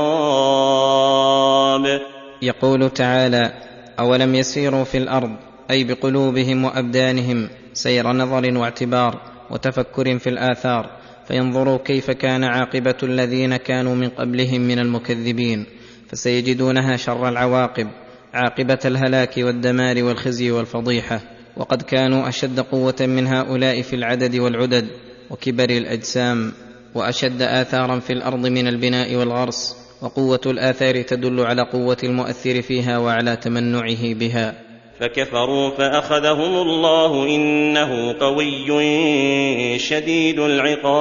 [2.41, 3.53] يقول تعالى
[3.99, 5.31] أولم يسيروا في الأرض
[5.71, 9.21] أي بقلوبهم وأبدانهم سير نظر واعتبار
[9.51, 10.89] وتفكر في الآثار
[11.27, 15.65] فينظروا كيف كان عاقبة الذين كانوا من قبلهم من المكذبين
[16.09, 17.87] فسيجدونها شر العواقب
[18.33, 21.19] عاقبة الهلاك والدمار والخزي والفضيحة
[21.57, 24.87] وقد كانوا أشد قوة من هؤلاء في العدد والعدد
[25.29, 26.51] وكبر الأجسام
[26.95, 33.35] وأشد آثارا في الأرض من البناء والغرس وقوة الآثار تدل على قوة المؤثر فيها وعلى
[33.35, 34.53] تمنعه بها.
[34.99, 40.93] فكفروا فأخذهم الله إنه قوي شديد العقاب.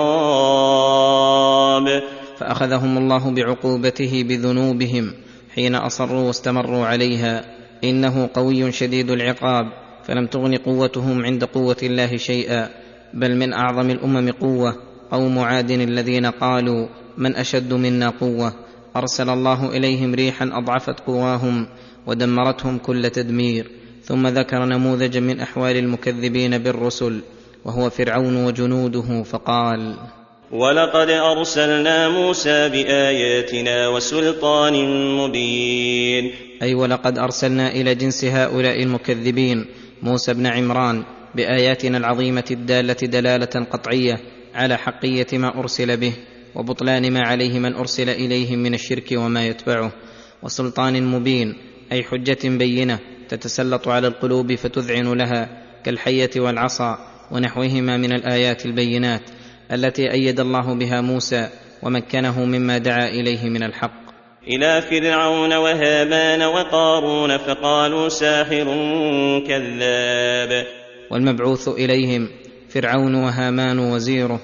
[2.39, 5.13] فأخذهم الله بعقوبته بذنوبهم
[5.55, 7.45] حين أصروا واستمروا عليها.
[7.85, 9.67] إنه قوي شديد العقاب.
[10.05, 12.69] فلم تغن قوتهم عند قوة الله شيئا.
[13.15, 14.77] بل من أعظم الأمم قوة.
[15.11, 16.89] قوم عاد الذين قالوا
[17.19, 18.53] من أشد منا قوة.
[18.97, 21.67] أرسل الله إليهم ريحا أضعفت قواهم
[22.07, 23.71] ودمرتهم كل تدمير.
[24.05, 27.21] ثم ذكر نموذجا من أحوال المكذبين بالرسل.
[27.65, 29.97] وهو فرعون وجنوده فقال
[30.53, 34.75] ولقد أرسلنا موسى بآياتنا وسلطان
[35.17, 36.33] مبين.
[36.63, 39.67] أي ولقد أرسلنا إلى جنس هؤلاء المكذبين
[40.03, 44.21] موسى بن عمران بآياتنا العظيمة الدالة دلالة قطعية
[44.55, 46.13] على حقية ما أرسل به
[46.55, 49.93] وبطلان ما عليه من أرسل إليهم من الشرك وما يتبعه
[50.43, 51.55] وسلطان مبين
[51.93, 55.49] أي حجة بينة تتسلط على القلوب فتذعن لها
[55.85, 56.99] كالحية والعصا
[57.31, 59.23] ونحوهما من الآيات البينات
[59.73, 61.49] التي أيد الله بها موسى
[61.83, 64.03] ومكنه مما دعا إليه من الحق.
[64.49, 68.65] إلى فرعون وهامان وقارون فقالوا ساحر
[69.47, 70.67] كذاب.
[71.11, 72.29] والمبعوث إليهم
[72.69, 74.41] فرعون وهامان وزيره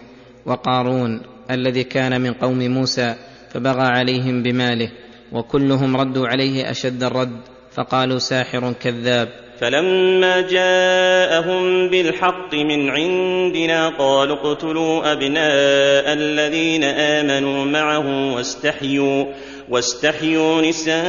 [0.46, 3.14] وقارون الذي كان من قوم موسى
[3.50, 4.90] فبغى عليهم بماله
[5.32, 7.40] وكلهم ردوا عليه أشد الرد
[7.72, 9.47] فقالوا ساحر كذاب.
[9.60, 19.24] فلما جاءهم بالحق من عندنا قالوا اقتلوا أبناء الذين آمنوا معه واستحيوا
[19.68, 21.04] واستحيوا نساءهم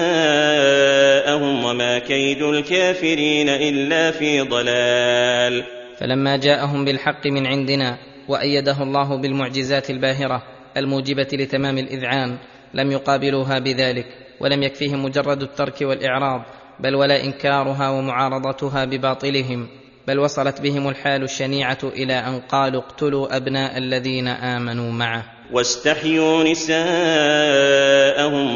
[1.66, 5.64] وما كيد الكافرين إلا في ضلال.
[6.00, 10.44] فلما جاءهم بالحق من عندنا وأيده الله بالمعجزات الباهرة
[10.78, 12.38] الموجبة لتمام الإذعان
[12.74, 14.06] لم يقابلوها بذلك
[14.40, 19.68] ولم يكفيهم مجرد الترك والإعراض بل ولا إنكارها ومعارضتها بباطلهم
[20.08, 25.26] بل وصلت بهم الحال الشنيعة إلى أن قالوا اقتلوا أبناء الذين آمنوا معه.
[25.52, 26.84] واستحيوا نساءهم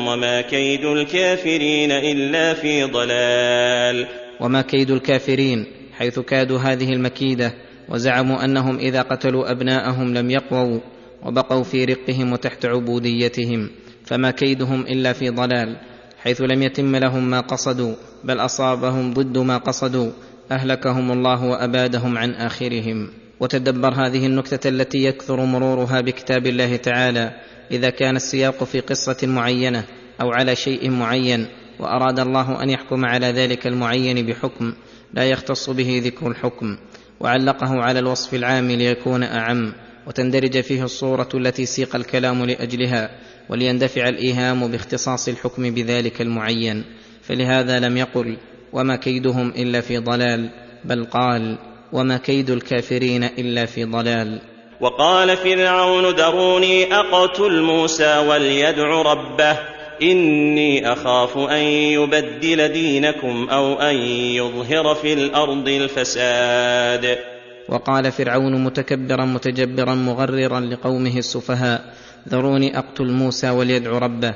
[0.07, 4.07] وما كيد الكافرين إلا في ضلال.
[4.39, 5.65] وما كيد الكافرين
[5.97, 7.53] حيث كادوا هذه المكيدة
[7.89, 10.79] وزعموا أنهم إذا قتلوا أبناءهم لم يقووا
[11.25, 13.69] وبقوا في رقهم وتحت عبوديتهم
[14.05, 15.77] فما كيدهم إلا في ضلال.
[16.23, 20.11] حيث لم يتم لهم ما قصدوا بل أصابهم ضد ما قصدوا
[20.51, 23.09] أهلكهم الله وأبادهم عن آخرهم.
[23.39, 27.31] وتدبر هذه النكتة التي يكثر مرورها بكتاب الله تعالى
[27.71, 29.83] إذا كان السياق في قصة معينة
[30.21, 31.47] أو على شيء معين
[31.79, 34.73] وأراد الله أن يحكم على ذلك المعين بحكم
[35.13, 36.77] لا يختص به ذكر الحكم.
[37.19, 39.73] وعلقه على الوصف العام ليكون أعم
[40.07, 43.09] وتندرج فيه الصورة التي سيق الكلام لأجلها.
[43.49, 46.83] وليندفع الإيهام باختصاص الحكم بذلك المعين.
[47.21, 48.37] فلهذا لم يقل
[48.73, 50.49] وما كيدهم إلا في ضلال
[50.85, 51.57] بل قال
[51.93, 54.41] وما كيد الكافرين إلا في ضلال.
[54.81, 59.57] وقال فرعون ذروني أقتل موسى وليدع ربه
[60.01, 61.63] إني أخاف أن
[61.97, 63.95] يبدل دينكم أو أن
[64.35, 67.17] يظهر في الأرض الفساد.
[67.69, 71.93] وقال فرعون متكبرا متجبرا مغررا لقومه السفهاء
[72.29, 74.33] ذروني أقتل موسى وليدع ربه.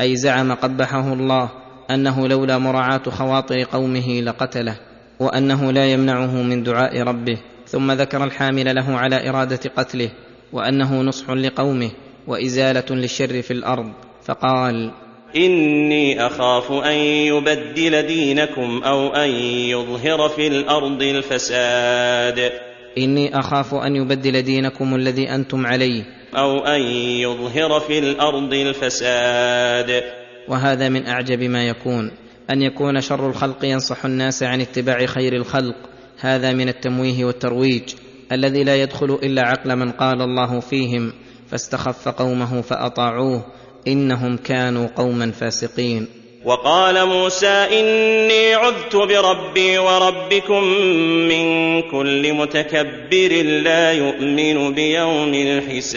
[0.00, 1.50] أي زعم قبحه الله
[1.90, 4.76] أنه لولا مراعاة خواطر قومه لقتله
[5.20, 7.38] وأنه لا يمنعه من دعاء ربه.
[7.66, 10.10] ثم ذكر الحامل له على إرادة قتله
[10.52, 11.90] وأنه نصح لقومه
[12.26, 13.92] وإزالة للشر في الأرض.
[14.24, 14.90] فقال
[15.36, 16.96] إني أخاف أن
[17.32, 19.30] يبدل دينكم أو أن
[19.70, 22.52] يظهر في الأرض الفساد.
[22.98, 26.80] إني أخاف أن يبدل دينكم الذي أنتم عليه أو أن
[27.20, 30.02] يظهر في الأرض الفساد.
[30.48, 32.10] وهذا من أعجب ما يكون.
[32.50, 35.76] أن يكون شر الخلق ينصح الناس عن اتباع خير الخلق.
[36.20, 37.94] هذا من التمويه والترويج.
[38.32, 41.12] الذي لا يدخل إلا عقل من قال الله فيهم
[41.48, 43.44] فاستخف قومه فأطاعوه.
[43.88, 46.06] إنهم كانوا قوما فاسقين.
[46.44, 50.64] وقال موسى إني عذت بربي وربكم
[51.28, 55.96] من كل متكبر لا يؤمن بيوم الحساب.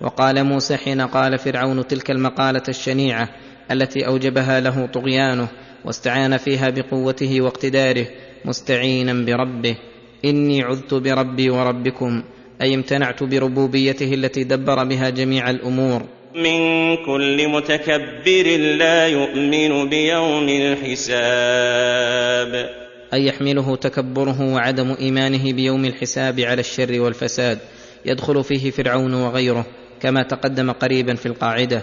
[0.00, 3.28] وقال موسى حين قال فرعون تلك المقالة الشنيعة
[3.70, 5.48] التي أوجبها له طغيانه
[5.84, 8.06] واستعان فيها بقوته واقتداره
[8.44, 9.76] مستعينا بربه.
[10.24, 12.22] إني عذت بربي وربكم
[12.62, 16.17] أي امتنعت بربوبيته التي دبر بها جميع الأمور.
[16.34, 21.88] من كل متكبر لا يؤمن بيوم الحساب.
[23.12, 27.58] أي يحمله تكبره وعدم إيمانه بيوم الحساب على الشر والفساد
[28.06, 29.66] يدخل فيه فرعون وغيره
[30.00, 31.82] كما تقدم قريبا في القاعدة.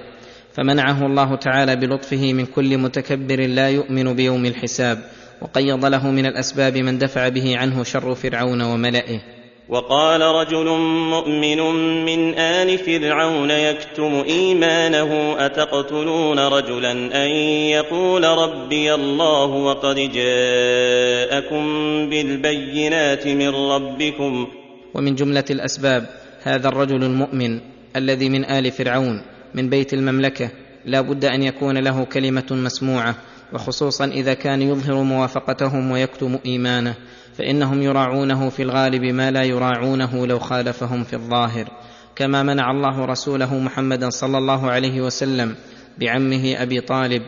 [0.53, 4.99] فمنعه الله تعالى بلطفه من كل متكبر لا يؤمن بيوم الحساب
[5.41, 9.34] وقيض له من الأسباب من دفع به عنه شر فرعون وملئه.
[9.69, 10.65] وقال رجل
[11.09, 11.59] مؤمن
[12.05, 17.29] من آل فرعون يكتم إيمانه أتقتلون رجلا أن
[17.73, 21.65] يقول ربي الله وقد جاءكم
[22.09, 24.47] بالبينات من ربكم؟
[24.93, 26.05] ومن جملة الأسباب
[26.41, 27.59] هذا الرجل المؤمن
[27.95, 29.21] الذي من آل فرعون
[29.53, 30.49] من بيت المملكة
[30.85, 33.15] لا بد أن يكون له كلمة مسموعة
[33.53, 36.95] وخصوصا إذا كان يظهر موافقتهم ويكتم إيمانه
[37.37, 41.67] فإنهم يراعونه في الغالب ما لا يراعونه لو خالفهم في الظاهر.
[42.15, 45.55] كما منع الله رسوله محمدا صلى الله عليه وسلم
[45.97, 47.21] بعمه أبي طالب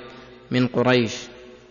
[0.52, 1.14] من قريش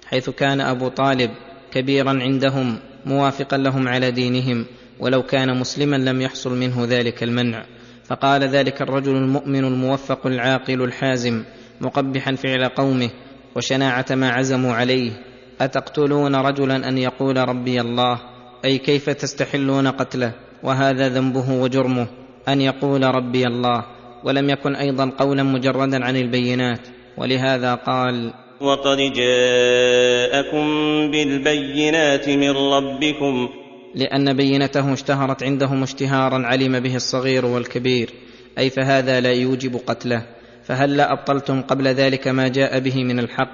[0.06, 1.30] حيث كان أبو طالب
[1.72, 4.66] كبيرا عندهم موافقا لهم على دينهم
[5.00, 7.64] ولو كان مسلما لم يحصل منه ذلك المنع.
[8.04, 11.44] فقال ذلك الرجل المؤمن الموفق العاقل الحازم
[11.80, 13.10] مقبحا فعل قومه
[13.56, 15.12] وشناعة ما عزموا عليه
[15.60, 18.18] أتقتلون رجلا أن يقول ربي الله؟
[18.64, 20.32] أي كيف تستحلون قتله؟
[20.62, 22.06] وهذا ذنبه وجرمه
[22.48, 23.84] أن يقول ربي الله.
[24.24, 26.80] ولم يكن أيضا قولا مجردا عن البينات.
[27.18, 30.66] ولهذا قال وقد جاءكم
[31.10, 33.48] بالبينات من ربكم.
[33.94, 38.10] لأن بينته اشتهرت عندهم اشتهارا علم به الصغير والكبير.
[38.58, 40.35] أي فهذا لا يوجب قتله.
[40.66, 43.50] فهلا أبطلتم قبل ذلك ما جاء به من الحق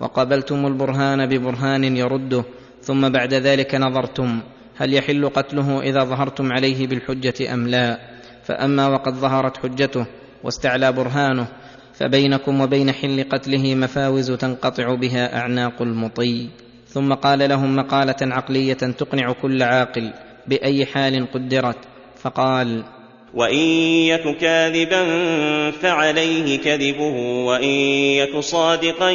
[0.00, 2.44] وقبلتم البرهان ببرهان يرده
[2.82, 4.40] ثم بعد ذلك نظرتم
[4.76, 7.98] هل يحل قتله إذا ظهرتم عليه بالحجة أم لا؟
[8.44, 10.06] فأما وقد ظهرت حجته
[10.44, 11.46] واستعلى برهانه
[11.94, 16.48] فبينكم وبين حل قتله مفاوز تنقطع بها أعناق المطي.
[16.86, 20.12] ثم قال لهم مقالة عقلية تقنع كل عاقل
[20.46, 21.78] بأي حال قدرت
[22.16, 22.84] فقال
[23.36, 23.58] وإن
[24.08, 25.02] يك كاذبا
[25.70, 27.68] فعليه كذبه وإن
[28.24, 29.10] يك صادقا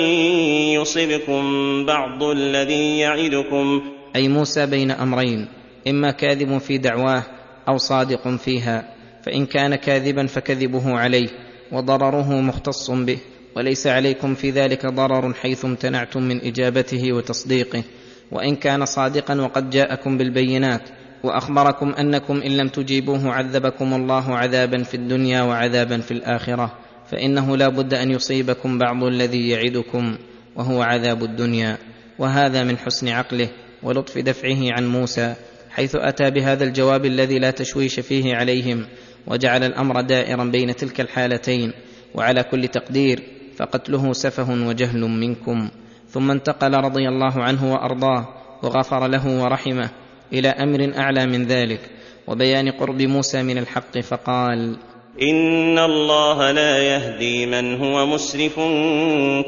[0.76, 1.44] يصبكم
[1.86, 3.82] بعض الذي يعدكم.
[4.16, 5.48] أي موسى بين أمرين
[5.88, 7.24] إما كاذب في دعواه
[7.70, 11.30] أو صادق فيها فإن كان كاذبا فكذبه عليه
[11.72, 13.18] وضرره مختص به
[13.56, 17.84] وليس عليكم في ذلك ضرر حيث امتنعتم من إجابته وتصديقه
[18.32, 20.90] وإن كان صادقا وقد جاءكم بالبينات
[21.24, 26.72] وأخبركم أنكم إن لم تجيبوه عذبكم الله عذابا في الدنيا وعذابا في الآخرة
[27.08, 30.18] فإنه لا بد أن يصيبكم بعض الذي يعدكم
[30.56, 31.78] وهو عذاب الدنيا.
[32.20, 33.50] وهذا من حسن عقله
[33.84, 35.36] ولطف دفعه عن موسى
[35.70, 38.86] حيث أتى بهذا الجواب الذي لا تشويش فيه عليهم
[39.28, 41.74] وجعل الأمر دائرا بين تلك الحالتين
[42.16, 43.24] وعلى كل تقدير
[43.58, 45.70] فقتله سفه وجهل منكم.
[46.10, 48.28] ثم انتقل رضي الله عنه وأرضاه
[48.64, 49.90] وغفر له ورحمه.
[50.34, 51.80] إلى أمر أعلى من ذلك
[52.28, 54.78] وبيان قرب موسى من الحق فقال
[55.22, 58.56] إن الله لا يهدي من هو مسرف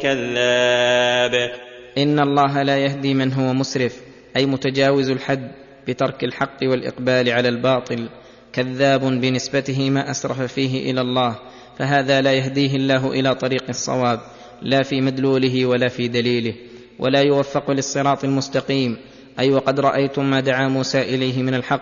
[0.02, 1.52] كذاب.
[1.98, 4.02] إن الله لا يهدي من هو مسرف
[4.38, 5.52] أي متجاوز الحد
[5.88, 8.10] بترك الحق والإقبال على الباطل
[8.54, 11.36] كذاب بنسبته ما أسرف فيه إلى الله
[11.78, 14.20] فهذا لا يهديه الله إلى طريق الصواب
[14.62, 16.54] لا في مدلوله ولا في دليله
[17.00, 18.98] ولا يوفق للصراط المستقيم.
[19.40, 21.82] أي وقد رأيتم ما دعا موسى إليه من الحق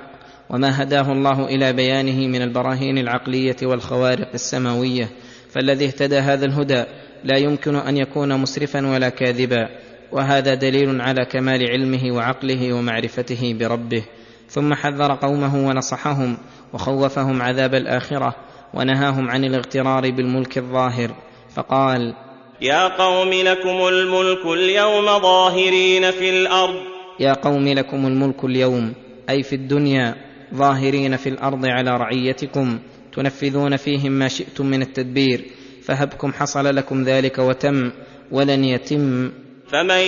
[0.50, 5.10] وما هداه الله إلى بيانه من البراهين العقلية والخوارق السماوية
[5.50, 6.84] فالذي اهتدى هذا الهدى
[7.24, 9.70] لا يمكن أن يكون مسرفا ولا كاذبا
[10.12, 14.04] وهذا دليل على كمال علمه وعقله ومعرفته بربه.
[14.52, 16.38] ثم حذر قومه ونصحهم
[16.74, 18.36] وخوفهم عذاب الآخرة
[18.74, 21.12] ونهاهم عن الاغترار بالملك الظاهر
[21.56, 22.14] فقال
[22.62, 26.91] يا قوم لكم الملك اليوم ظاهرين في الأرض
[27.22, 28.94] يا قوم لكم الملك اليوم
[29.30, 30.16] أي في الدنيا
[30.54, 32.80] ظاهرين في الأرض على رعيتكم
[33.14, 35.46] تنفذون فيهم ما شئتم من التدبير
[35.84, 37.92] فهبكم حصل لكم ذلك وتم
[38.32, 39.32] ولن يتم.
[39.72, 40.00] فمن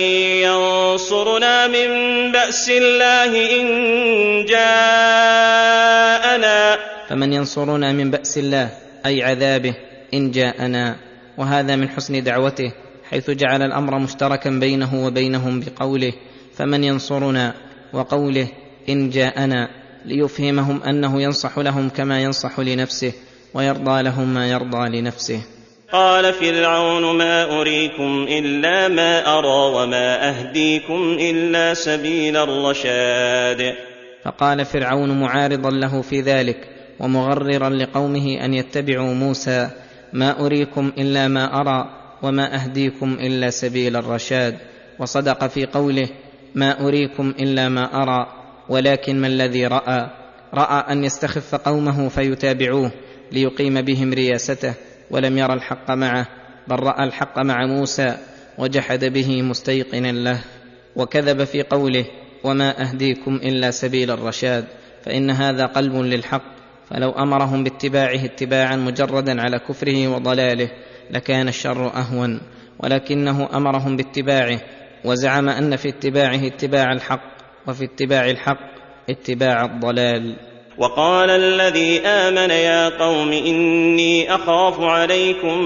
[0.42, 1.88] ينصرنا من
[2.32, 3.66] بأس الله إن
[4.44, 5.76] جاءنا.
[7.08, 8.70] فمن ينصرنا من بأس الله
[9.06, 9.74] أي عذابه
[10.14, 10.96] إن جاءنا.
[11.38, 12.72] وهذا من حسن دعوته
[13.10, 16.12] حيث جعل الأمر مشتركا بينه وبينهم بقوله
[16.56, 17.54] فمن ينصرنا
[17.92, 18.48] وقوله
[18.88, 19.68] إن جاءنا
[20.04, 23.12] ليفهمهم أنه ينصح لهم كما ينصح لنفسه
[23.54, 25.40] ويرضى لهم ما يرضى لنفسه.
[25.92, 33.74] قال فرعون ما أريكم إلا ما أرى وما أهديكم إلا سبيل الرشاد.
[34.24, 36.68] فقال فرعون معارضا له في ذلك
[37.00, 39.70] ومغررا لقومه أن يتبعوا موسى
[40.12, 41.90] ما أريكم إلا ما أرى
[42.22, 44.58] وما أهديكم إلا سبيل الرشاد.
[44.98, 46.08] وصدق في قوله
[46.54, 48.26] ما أريكم إلا ما أرى
[48.68, 50.10] ولكن ما الذي رأى؟
[50.54, 52.90] رأى أن يستخف قومه فيتابعوه
[53.32, 54.74] ليقيم بهم رياسته
[55.10, 56.26] ولم ير الحق معه
[56.68, 58.16] بل رأى الحق مع موسى
[58.58, 60.40] وجحد به مستيقنا له.
[60.96, 62.04] وكذب في قوله
[62.44, 64.64] وما أهديكم إلا سبيل الرشاد
[65.04, 66.42] فإن هذا قلب للحق
[66.90, 70.70] فلو أمرهم باتباعه اتباعا مجردا على كفره وضلاله
[71.10, 72.40] لكان الشر أهون
[72.78, 74.60] ولكنه أمرهم باتباعه
[75.04, 77.34] وزعم أن في اتباعه اتباع الحق
[77.68, 78.74] وفي اتباع الحق
[79.10, 80.36] اتباع الضلال.
[80.78, 85.58] وقال الذي آمن يا قوم إني أخاف عليكم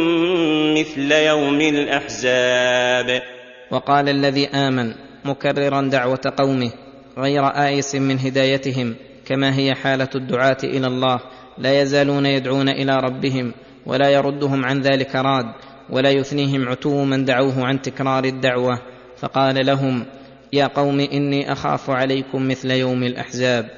[0.75, 3.23] مثل يوم الأحزاب.
[3.71, 6.71] وقال الذي آمن مكررا دعوة قومه
[7.19, 8.95] غير آيس من هدايتهم
[9.27, 11.21] كما هي حالة الدعاة إلى الله
[11.59, 13.53] لا يزالون يدعون إلى ربهم
[13.87, 15.47] ولا يردهم عن ذلك راد
[15.91, 18.79] ولا يثنيهم عتو من دعوه عن تكرار الدعوة.
[19.21, 20.07] فقال لهم
[20.53, 23.71] يا قوم إني أخاف عليكم مثل يوم الأحزاب.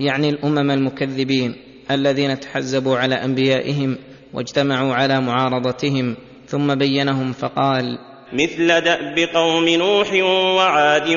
[0.00, 1.56] يعني الأمم المكذبين
[1.90, 3.98] الذين تحزبوا على أنبيائهم
[4.34, 6.16] واجتمعوا على معارضتهم
[6.46, 7.98] ثم بينهم فقال
[8.32, 10.12] مثل دأب قوم نوح
[10.56, 11.08] وعاد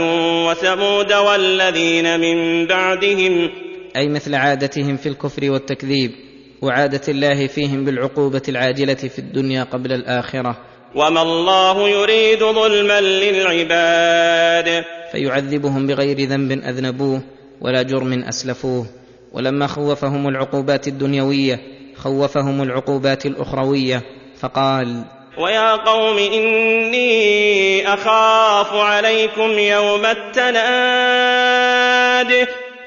[0.48, 3.50] وثمود والذين من بعدهم.
[3.96, 6.12] أي مثل عادتهم في الكفر والتكذيب
[6.62, 10.69] وعادة الله فيهم بالعقوبة العاجلة في الدنيا قبل الآخرة.
[10.96, 14.84] وما الله يريد ظلما للعباد.
[15.12, 17.22] فيعذبهم بغير ذنب أذنبوه
[17.62, 18.86] ولا جرم أسلفوه.
[19.34, 21.60] ولما خوفهم العقوبات الدنيوية
[21.96, 24.02] خوفهم العقوبات الأخروية
[24.40, 25.04] فقال
[25.38, 31.68] ويا قوم إني أخاف عليكم يوم التناد.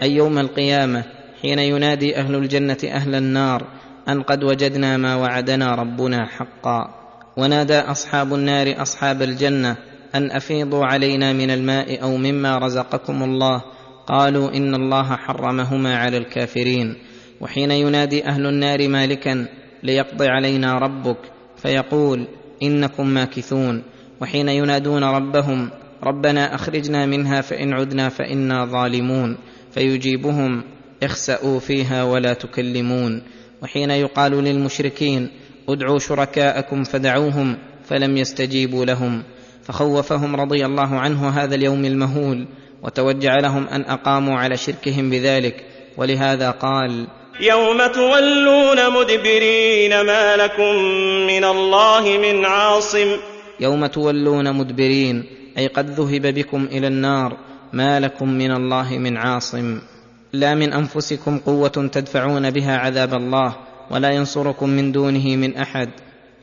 [0.02, 1.04] أي يوم القيامة
[1.42, 3.62] حين ينادي أهل الجنة أهل النار
[4.08, 7.01] أن قد وجدنا ما وعدنا ربنا حقا.
[7.36, 9.76] ونادى أصحاب النار أصحاب الجنة
[10.14, 13.62] أن أفيضوا علينا من الماء أو مما رزقكم الله.
[14.06, 16.96] قالوا إن الله حرمهما على الكافرين.
[17.40, 19.46] وحين ينادي أهل النار مالكا
[19.82, 21.18] ليقضي علينا ربك
[21.56, 22.28] فيقول
[22.62, 23.82] إنكم ماكثون.
[24.20, 25.70] وحين ينادون ربهم
[26.04, 29.36] ربنا أخرجنا منها فإن عدنا فإنا ظالمون.
[29.70, 30.62] فيجيبهم
[31.02, 33.22] اخسأوا فيها ولا تكلمون.
[33.62, 35.28] وحين يقال للمشركين
[35.68, 37.58] ادعوا شركاءكم فدعوهم
[37.88, 39.22] فلم يستجيبوا لهم
[39.62, 42.46] فخوفهم رضي الله عنه هذا اليوم المهول
[42.82, 45.64] وتوجع لهم أن أقاموا على شركهم بذلك
[45.96, 47.06] ولهذا قال
[47.40, 50.74] يوم تولون مدبرين ما لكم
[51.26, 53.16] من الله من عاصم
[53.60, 55.24] يوم تولون مدبرين
[55.58, 57.36] أي قد ذهب بكم إلى النار
[57.72, 59.78] ما لكم من الله من عاصم.
[60.32, 63.56] لا من أنفسكم قوة تدفعون بها عذاب الله
[63.92, 65.88] ولا ينصركم من دونه من أحد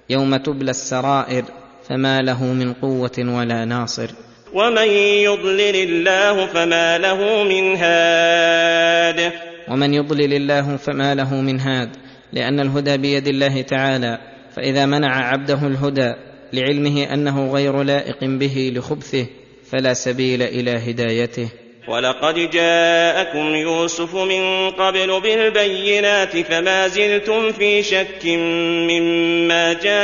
[0.09, 1.43] يوم تبلى السرائر
[1.89, 4.09] فما له من قوة ولا ناصر.
[4.53, 4.87] ومن
[5.27, 9.31] يضلل الله فما له من هاد.
[9.69, 11.89] ومن يضلل الله فما له من هاد
[12.33, 14.19] لأن الهدى بيد الله تعالى
[14.55, 16.13] فإذا منع عبده الهدى
[16.53, 19.25] لعلمه أنه غير لائق به لخبثه
[19.71, 21.49] فلا سبيل إلى هدايته.
[21.89, 28.25] ولقد جاءكم يوسف من قبل بالبينات فما زلتم في شك
[28.89, 29.97] مما جاءكم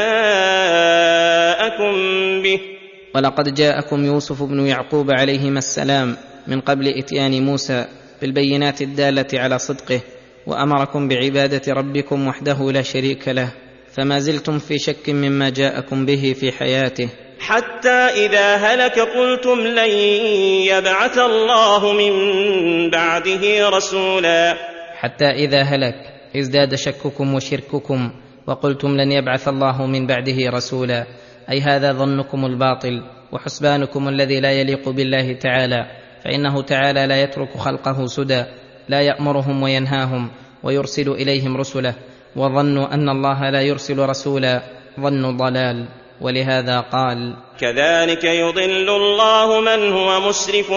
[2.42, 2.60] به.
[3.16, 6.18] ولقد جاءكم يوسف بن يعقوب عليهما السلام
[6.48, 7.86] من قبل إتيان موسى
[8.22, 10.02] بالبينات الدالة على صدقه
[10.48, 13.52] وأمركم بعبادة ربكم وحده لا شريك له
[13.94, 17.10] فما زلتم في شك مما جاءكم به في حياته.
[17.40, 19.92] حتى إذا هلك قلتم لن
[20.68, 22.12] يبعث الله من
[22.90, 24.58] بعده رسولا.
[25.00, 25.96] حتى إذا هلك
[26.36, 28.12] ازداد شككم وشرككم
[28.48, 31.06] وقلتم لن يبعث الله من بعده رسولا.
[31.50, 35.86] أي هذا ظنكم الباطل وحسبانكم الذي لا يليق بالله تعالى.
[36.24, 38.44] فإنه تعالى لا يترك خلقه سدى
[38.90, 40.32] لا يأمرهم وينهاهم
[40.64, 41.94] ويرسل إليهم رسله.
[42.36, 44.62] وظنوا أن الله لا يرسل رسولا
[45.00, 45.86] ظنوا ضلال.
[46.22, 50.72] ولهذا قال كذلك يضل الله من هو مسرف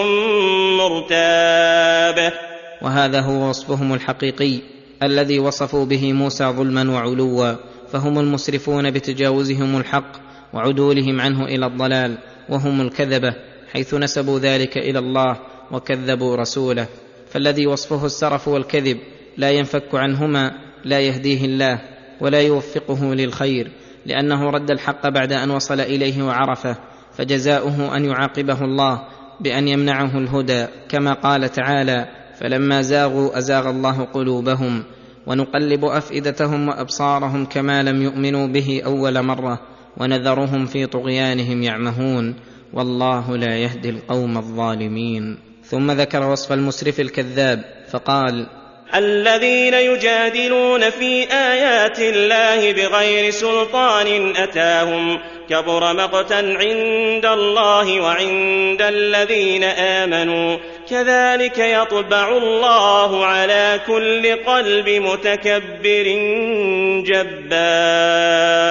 [0.77, 2.33] مرتاب.
[2.81, 4.59] وهذا هو وصفهم الحقيقي
[5.03, 7.55] الذي وصفوا به موسى ظلما وعلوا
[7.91, 10.11] فهم المسرفون بتجاوزهم الحق
[10.53, 12.17] وعدولهم عنه إلى الضلال
[12.49, 13.33] وهم الكذبة
[13.73, 15.37] حيث نسبوا ذلك إلى الله
[15.71, 16.87] وكذبوا رسوله.
[17.29, 18.97] فالذي وصفه السرف والكذب
[19.37, 20.51] لا ينفك عنهما
[20.85, 21.81] لا يهديه الله
[22.21, 23.71] ولا يوفقه للخير.
[24.05, 26.77] لأنه رد الحق بعد أن وصل إليه وعرفه
[27.17, 29.01] فجزاؤه أن يعاقبه الله
[29.39, 30.65] بأن يمنعه الهدى.
[30.89, 32.07] كما قال تعالى
[32.39, 34.83] فلما زاغوا أزاغ الله قلوبهم
[35.27, 39.59] ونقلب أفئدتهم وأبصارهم كما لم يؤمنوا به أول مرة
[39.97, 42.35] ونذرهم في طغيانهم يعمهون
[42.73, 45.37] والله لا يهدي القوم الظالمين.
[45.63, 48.47] ثم ذكر وصف المسرف الكذاب فقال
[48.95, 55.19] الذين يجادلون في آيات الله بغير سلطان أتاهم
[55.49, 60.57] كبر مقتا عند الله وعند الذين آمنوا
[60.89, 66.03] كذلك يطبع الله على كل قلب متكبر
[67.05, 68.69] جبار.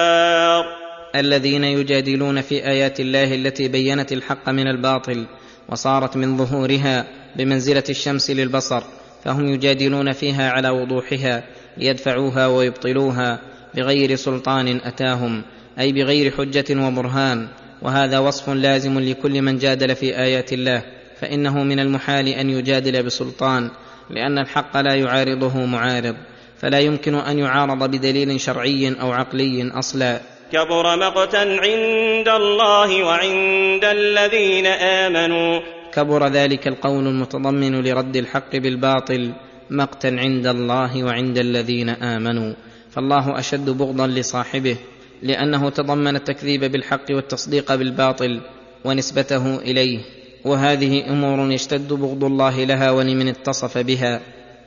[1.15, 5.25] الذين يجادلون في آيات الله التي بينت الحق من الباطل
[5.69, 7.05] وصارت من ظهورها
[7.35, 8.83] بمنزلة الشمس للبصر
[9.23, 11.43] فهم يجادلون فيها على وضوحها
[11.77, 13.39] ليدفعوها ويبطلوها
[13.75, 15.43] بغير سلطان أتاهم
[15.79, 17.47] أي بغير حجة وبرهان
[17.81, 20.83] وهذا وصف لازم لكل من جادل في آيات الله
[21.21, 23.71] فإنه من المحال أن يجادل بسلطان
[24.09, 26.15] لأن الحق لا يعارضه معارض
[26.61, 30.19] فلا يمكن أن يعارض بدليل شرعي أو عقلي أصلا.
[30.51, 35.59] كبر مقتا عند الله وعند الذين آمنوا
[35.99, 39.33] كبر ذلك القول المتضمن لرد الحق بالباطل
[39.69, 42.53] مقتا عند الله وعند الذين آمنوا.
[42.89, 44.77] فالله أشد بغضا لصاحبه
[45.23, 48.41] لأنه تضمن التكذيب بالحق والتصديق بالباطل
[48.85, 49.99] ونسبته إليه.
[50.45, 54.21] وهذه أمور يشتد بغض الله لها ولمن اتصف بها.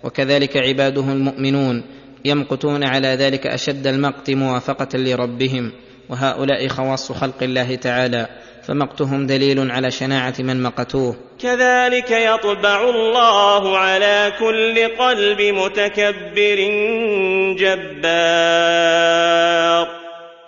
[0.05, 1.83] وكذلك عباده المؤمنون
[2.25, 5.73] يمقتون على ذلك أشد المقت موافقة لربهم.
[6.09, 8.29] وهؤلاء خواص خلق الله تعالى.
[8.63, 11.17] فمقتهم دليل على شناعة من مقتوه.
[11.39, 16.59] كذلك يطبع الله على كل قلب متكبر
[17.59, 19.03] جبار.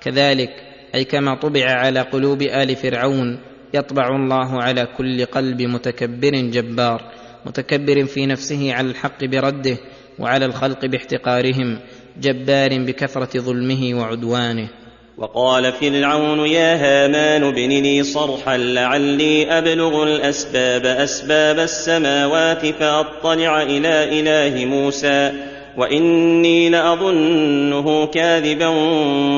[0.01, 0.51] كذلك
[0.95, 3.39] أي كما طبع على قلوب آل فرعون
[3.75, 7.03] يطبع الله على كل قلب متكبر جبار
[7.47, 9.77] متكبر في نفسه على الحق برده
[10.19, 11.79] وعلى الخلق باحتقارهم
[12.21, 14.69] جبار بكثرة ظلمه وعدوانه.
[15.19, 24.65] وقال فرعون يا هامان ابن لي صرحا لعلي أبلغ الأسباب أسباب السماوات فأطلع إلى إله
[24.67, 25.33] موسى
[25.77, 28.69] وإني لأظنه كاذبا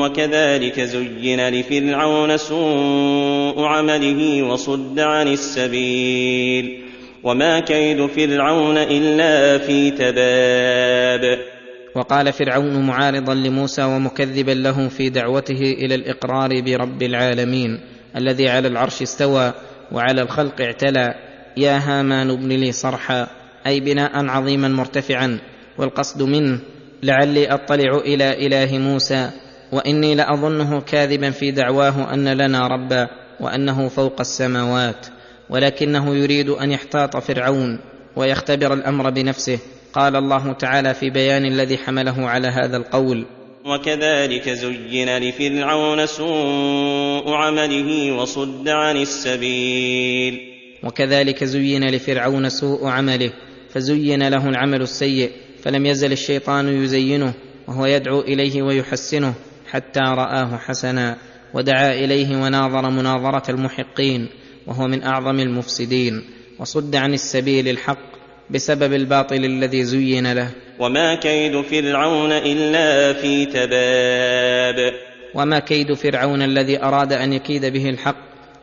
[0.01, 6.83] وكذلك زين لفرعون سوء عمله وصد عن السبيل
[7.23, 11.56] وما كيد فرعون إلا في تباب
[11.97, 17.79] وقال فرعون معارضا لموسى ومكذبا له في دعوته إلى الإقرار برب العالمين
[18.15, 19.53] الذي على العرش استوى
[19.91, 21.13] وعلى الخلق اعتلى.
[21.57, 23.27] يا هامان ابن لي صرحا.
[23.67, 25.39] أي بناء عظيما مرتفعا.
[25.77, 26.59] والقصد منه
[27.03, 29.29] لعلي أطلع إلى إله موسى
[29.71, 33.07] وإني لأظنه كاذبا في دعواه أن لنا ربا
[33.39, 35.07] وأنه فوق السماوات
[35.49, 37.79] ولكنه يريد أن يحتاط فرعون
[38.15, 39.59] ويختبر الأمر بنفسه.
[39.97, 43.25] قال الله تعالى في بيان الذي حمله على هذا القول.
[43.65, 50.39] وكذلك زين لفرعون سوء عمله وصد عن السبيل.
[50.83, 53.31] وكذلك زين لفرعون سوء عمله
[53.69, 55.31] فزين له العمل السيء
[55.63, 57.33] فلم يزل الشيطان يزينه
[57.67, 59.33] وهو يدعو إليه ويحسنه
[59.71, 61.17] حتى رآه حسنا
[61.53, 64.29] ودعا إليه وناظر مناظرة المحقين
[64.67, 66.23] وهو من أعظم المفسدين
[66.59, 68.06] وصد عن السبيل الحق
[68.49, 70.49] بسبب الباطل الذي زين له.
[70.79, 74.93] وما كيد فرعون إلا في تباب.
[75.35, 78.15] وما كيد فرعون الذي أراد أن يكيد به الحق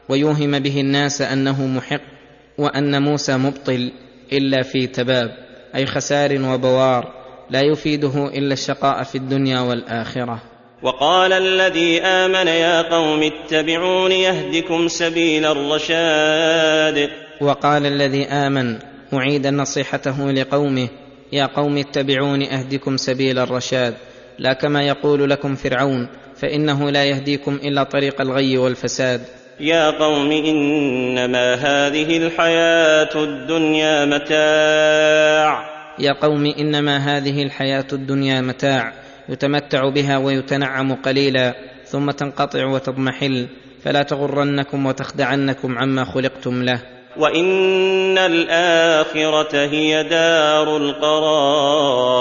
[0.08, 2.00] ويوهم به الناس أنه محق
[2.58, 3.92] وأن موسى مبطل
[4.32, 5.30] إلا في تباب
[5.74, 7.12] أي خسار وبوار
[7.50, 10.42] لا يفيده إلا الشقاء في الدنيا والآخرة.
[10.82, 17.10] وقال الذي آمن يا قوم اتبعون يهدكم سبيل الرشاد.
[17.40, 18.78] وقال الذي آمن
[19.14, 20.88] معيدا نصيحته لقومه
[21.32, 23.94] يا قوم اتبعون أهدكم سبيل الرشاد
[24.38, 29.20] لا كما يقول لكم فرعون فإنه لا يهديكم إلا طريق الغي والفساد.
[29.60, 35.74] يا قوم إنما هذه الحياة الدنيا متاع.
[35.98, 38.92] يا قوم إنما هذه الحياة الدنيا متاع
[39.28, 41.54] يتمتع بها ويتنعم قليلا
[41.84, 43.46] ثم تنقطع وتضمحل
[43.82, 46.80] فلا تغرنكم وتخدعنكم عما خلقتم له.
[47.16, 52.14] وان الاخره هي دار القرار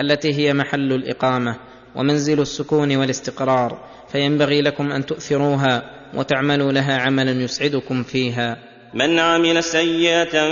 [0.00, 1.56] التي هي محل الإقامة
[1.94, 3.78] ومنزل السكون والاستقرار
[4.12, 5.82] فينبغي لكم أن تؤثروها
[6.14, 8.56] وتعملوا لها عملا يسعدكم فيها.
[8.94, 10.48] من عمل سيئة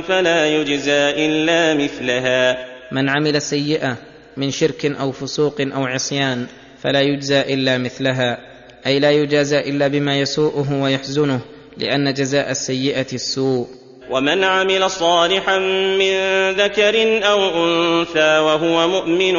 [0.00, 2.72] فلا يجزى إلا مثلها.
[2.92, 3.96] من عمل سيئة
[4.36, 6.46] من شرك أو فسوق أو عصيان
[6.82, 8.38] فلا يجزى إلا مثلها
[8.86, 11.40] أي لا يجازى إلا بما يسوءه ويحزنه
[11.76, 13.66] لأن جزاء السيئة السوء.
[14.10, 15.58] ومن عمل صالحا
[15.98, 16.14] من
[16.50, 19.34] ذكر أو أنثى وهو مؤمن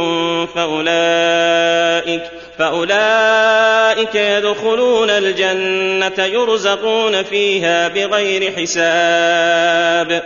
[0.46, 2.24] فأولئك
[2.58, 10.24] فأولئك يدخلون الجنة يرزقون فيها بغير حساب.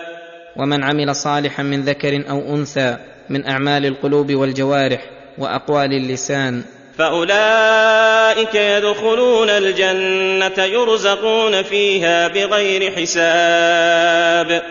[0.55, 2.97] ومن عمل صالحا من ذكر أو أنثى
[3.29, 5.01] من أعمال القلوب والجوارح
[5.37, 6.63] وأقوال اللسان
[6.97, 14.61] فأولئك يدخلون الجنة يرزقون فيها بغير حساب.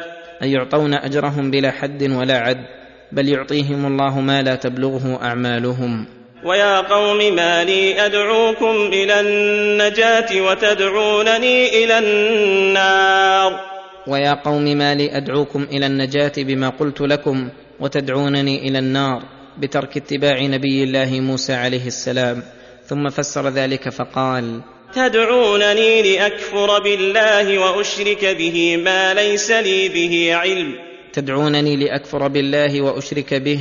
[0.42, 2.66] أي يعطون أجرهم بلا حد ولا عد
[3.12, 6.06] بل يعطيهم الله ما لا تبلغه أعمالهم.
[6.44, 13.60] ويا قوم ما لي أدعوكم إلى النجاة وتدعونني إلى النار.
[14.06, 17.48] ويا قوم ما لي أدعوكم إلى النجاة بما قلت لكم
[17.80, 19.35] وتدعونني إلى النار.
[19.58, 22.42] بترك اتباع نبي الله موسى عليه السلام
[22.86, 24.60] ثم فسر ذلك فقال
[24.94, 30.74] تدعونني لأكفر بالله وأشرك به ما ليس لي به علم.
[31.12, 33.60] تدعونني لأكفر بالله وأشرك به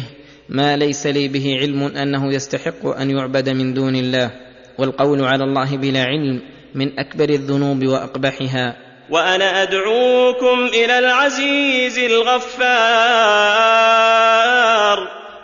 [0.49, 4.31] ما ليس لي به علم أنه يستحق أن يعبد من دون الله.
[4.77, 6.41] والقول على الله بلا علم
[6.75, 8.75] من أكبر الذنوب وأقبحها.
[9.09, 12.45] وأنا أدعوكم إلى العزيز الغفار.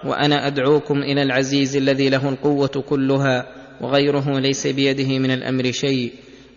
[0.05, 3.47] وأنا أدعوكم إلى العزيز الذي له القوة كلها
[3.81, 6.11] وغيره ليس بيده من الأمر شيء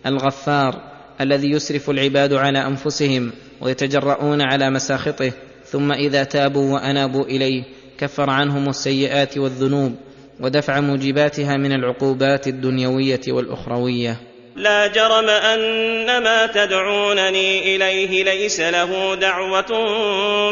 [0.06, 5.32] الغفار الذي يسرف العباد على أنفسهم ويتجرؤون على مساخطه
[5.64, 7.64] ثم إذا تابوا وأنابوا إليه
[7.98, 9.94] كفر عنهم السيئات والذنوب
[10.40, 14.16] ودفع موجباتها من العقوبات الدنيوية والأخروية.
[14.56, 19.62] لا جرم أن ما تدعونني إليه ليس له دعوة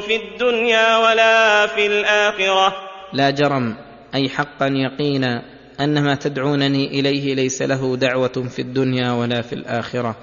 [0.00, 2.76] في الدنيا ولا في الآخرة.
[3.12, 3.76] لا جرم
[4.14, 5.42] أي حقا يقينا
[5.80, 10.16] أن ما تدعونني إليه ليس له دعوة في الدنيا ولا في الآخرة.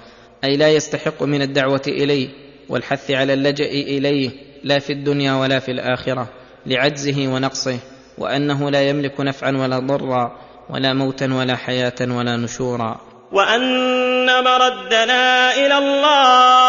[0.44, 2.28] أي لا يستحق من الدعوة إليه
[2.68, 4.30] والحث على اللجأ إليه
[4.64, 6.28] لا في الدنيا ولا في الآخرة
[6.66, 7.78] لعجزه ونقصه
[8.18, 10.38] وأنه لا يملك نفعا ولا ضرا
[10.70, 13.09] ولا موتا ولا حياة ولا نشورا.
[13.32, 16.60] وان مردنا إلى الله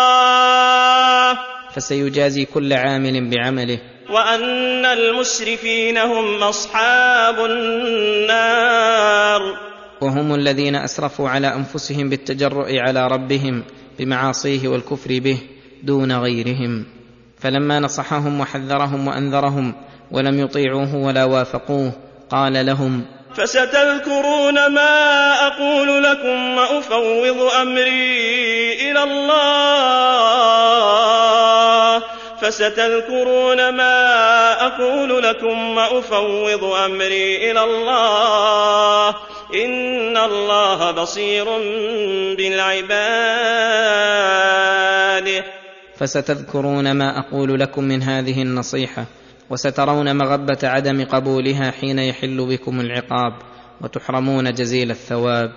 [1.74, 3.80] فسيجازي كل عامل بعمله.
[4.10, 9.42] وان المسرفين هم أصحاب النار.
[10.02, 13.64] وهم الذين أسرفوا على أنفسهم بالتجرؤ على ربهم
[14.00, 15.38] بمعاصيه والكفر به
[15.84, 16.86] دون غيرهم.
[17.40, 19.76] فلما نصحهم وحذرهم وأنذرهم
[20.12, 21.94] ولم يطيعوه ولا وافقوه
[22.30, 23.06] قال لهم
[23.36, 30.32] فستذكرون ما أقول لكم وأفوض أمري إلى الله
[32.42, 39.10] فستذكرون ما أقول لكم وأفوض أمري إلى الله
[39.56, 41.46] إن الله بصير
[42.38, 42.92] بالعباد.
[45.98, 49.06] فستذكرون ما أقول لكم من هذه النصيحة.
[49.52, 53.34] وسترون مغبة عدم قبولها حين يحل بكم العقاب
[53.82, 55.52] وتحرمون جزيل الثواب.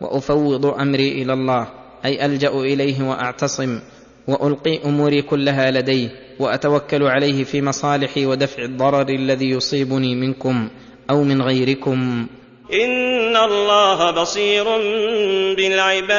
[0.00, 1.68] وأفوض أمري إلى الله
[2.04, 3.80] أي ألجأ إليه وأعتصم
[4.28, 10.70] وألقي أموري كلها لديه وأتوكل عليه في مصالحي ودفع الضرر الذي يصيبني منكم
[11.10, 12.26] أو من غيركم.
[12.72, 14.64] إن الله بصير
[15.56, 16.10] بالعباد.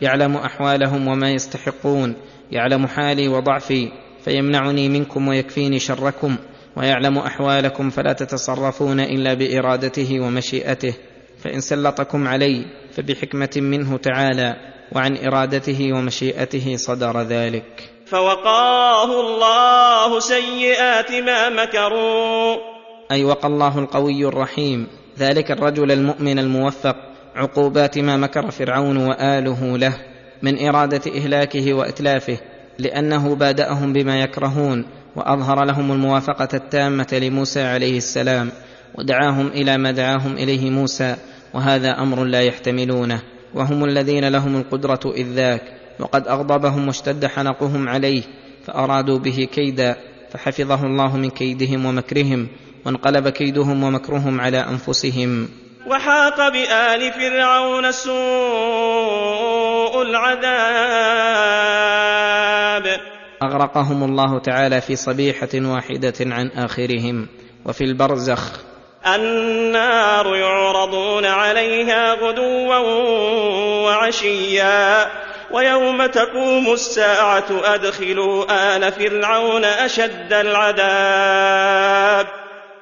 [0.00, 2.16] يعلم أحوالهم وما يستحقون
[2.52, 3.92] يعلم حالي وضعفي
[4.24, 6.36] فيمنعني منكم ويكفيني شركم
[6.76, 10.94] ويعلم أحوالكم فلا تتصرفون إلا بإرادته ومشيئته
[11.44, 14.56] فإن سلطكم علي فبحكمة منه تعالى
[14.92, 17.90] وعن إرادته ومشيئته صدر ذلك.
[18.06, 22.56] فوقاه الله سيئات ما مكروا.
[23.10, 24.86] أي وقى الله القوي الرحيم.
[25.18, 26.96] ذلك الرجل المؤمن الموفق.
[27.36, 29.94] عقوبات ما مكر فرعون وآله له
[30.42, 32.38] من إرادة إهلاكه وإتلافه.
[32.78, 34.84] لأنه بادأهم بما يكرهون
[35.16, 38.50] وأظهر لهم الموافقة التامة لموسى عليه السلام
[38.94, 41.16] ودعاهم إلى ما دعاهم إليه موسى
[41.54, 43.22] وهذا أمر لا يحتملونه
[43.54, 45.62] وهم الذين لهم القدرة إذ ذاك
[46.00, 48.22] وقد أغضبهم واشتد حنقهم عليه
[48.66, 49.96] فأرادوا به كيدا
[50.32, 52.48] فحفظه الله من كيدهم ومكرهم
[52.86, 55.48] وانقلب كيدهم ومكرهم على أنفسهم
[55.86, 58.12] وحاق بآل فرعون سوء
[60.02, 61.52] العذاب
[63.42, 67.28] أغرقهم الله تعالى في صبيحة واحدة عن آخرهم
[67.64, 68.60] وفي البرزخ.
[69.06, 72.76] النار يعرضون عليها غدوا
[73.84, 75.06] وعشيا
[75.52, 78.44] ويوم تقوم الساعة أدخلوا
[78.76, 82.26] آل فرعون أشد العذاب.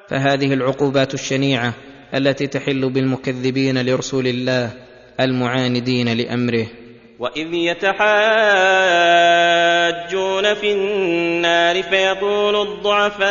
[0.09, 1.73] فهذه العقوبات الشنيعة
[2.15, 4.69] التي تحل بالمكذبين لرسول الله
[5.19, 6.67] المعاندين لأمره.
[7.21, 8.03] واذ يتحاجون
[10.53, 13.29] في النار فيقول الضعفاء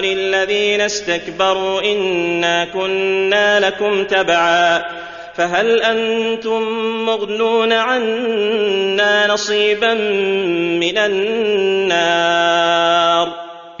[0.00, 4.82] للذين استكبروا انا كنا لكم تبعا
[5.34, 6.62] فهل أنتم
[7.06, 9.94] مغنون عنا نصيبا
[10.80, 12.12] من النار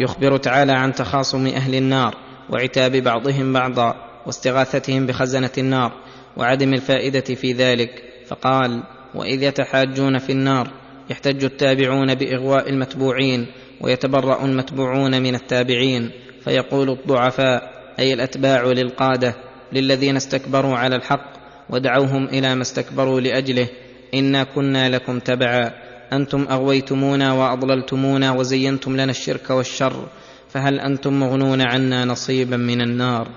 [0.00, 2.14] يخبر تعالى عن تخاصم أهل النار
[2.50, 3.94] وعتاب بعضهم بعضا
[4.26, 5.92] واستغاثتهم بخزنة النار
[6.36, 8.11] وعدم الفائدة في ذلك.
[8.26, 8.82] فقال
[9.14, 10.70] وإذ يتحاجون في النار
[11.10, 13.46] يحتج التابعون بإغواء المتبوعين
[13.80, 16.10] ويتبرأ المتبوعون من التابعين
[16.44, 19.34] فيقول الضعفاء أي الأتباع للقادة
[19.72, 21.32] للذين استكبروا على الحق
[21.70, 23.68] ودعوهم إلى ما استكبروا لأجله
[24.14, 25.70] إنا كنا لكم تبعا
[26.12, 30.06] أنتم أغويتمونا وأضللتمونا وزينتم لنا الشرك والشر
[30.48, 33.28] فهل أنتم مغنون عنا نصيبا من النار؟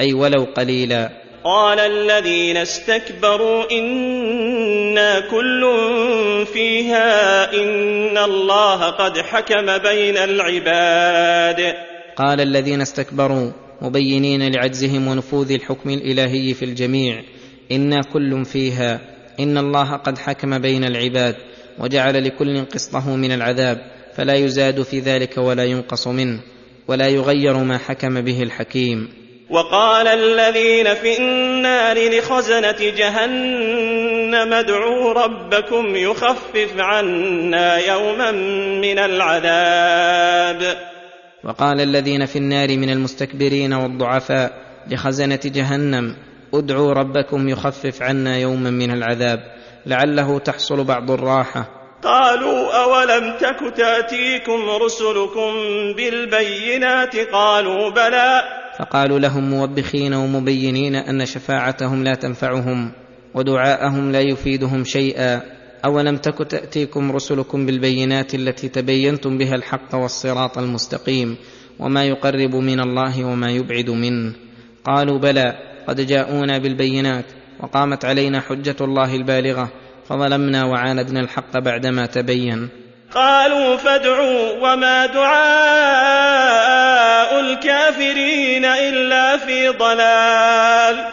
[0.00, 5.62] أي ولو قليلا قال الذين استكبروا إنا كل
[6.52, 11.74] فيها إن الله قد حكم بين العباد.
[12.16, 13.50] قال الذين استكبروا
[13.82, 17.22] مبينين لعجزهم ونفوذ الحكم الإلهي في الجميع.
[17.72, 19.00] إنا كل فيها
[19.40, 21.36] إن الله قد حكم بين العباد
[21.78, 23.78] وجعل لكل قسطه من العذاب
[24.16, 26.40] فلا يزاد في ذلك ولا ينقص منه
[26.88, 29.23] ولا يغير ما حكم به الحكيم.
[29.50, 38.30] وقال الذين في النار لخزنة جهنم ادعوا ربكم يخفف عنا يوما
[38.80, 40.76] من العذاب.
[41.44, 44.52] وقال الذين في النار من المستكبرين والضعفاء
[44.90, 46.16] لخزنة جهنم
[46.54, 49.40] ادعوا ربكم يخفف عنا يوما من العذاب
[49.86, 51.64] لعله تحصل بعض الراحة.
[52.02, 55.52] قالوا أولم تك تأتيكم رسلكم
[55.96, 58.63] بالبينات؟ قالوا بلى.
[58.78, 62.92] فقالوا لهم موبخين ومبينين أن شفاعتهم لا تنفعهم
[63.34, 65.42] ودعاءهم لا يفيدهم شيئا.
[65.84, 71.36] أولم تك تأتيكم رسلكم بالبينات التي تبينتم بها الحق والصراط المستقيم
[71.78, 74.32] وما يقرب من الله وما يبعد منه؟
[74.84, 75.54] قالوا بلى
[75.88, 77.24] قد جاءونا بالبينات
[77.60, 79.68] وقامت علينا حجة الله البالغة
[80.08, 82.68] فظلمنا وعاندنا الحق بعدما تبين.
[83.14, 85.40] قالوا فادعوا وما دعاء
[87.40, 91.06] الكافرين إلا في ضلال.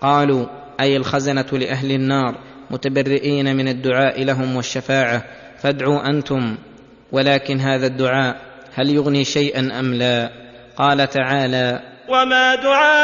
[0.00, 0.46] قالوا
[0.80, 2.34] أي الخزنة لأهل النار
[2.70, 5.24] متبرئين من الدعاء لهم والشفاعة.
[5.62, 6.56] فادعوا أنتم
[7.12, 8.36] ولكن هذا الدعاء
[8.74, 10.30] هل يغني شيئا أم لا؟
[10.76, 12.94] قال تعالى وما دعاء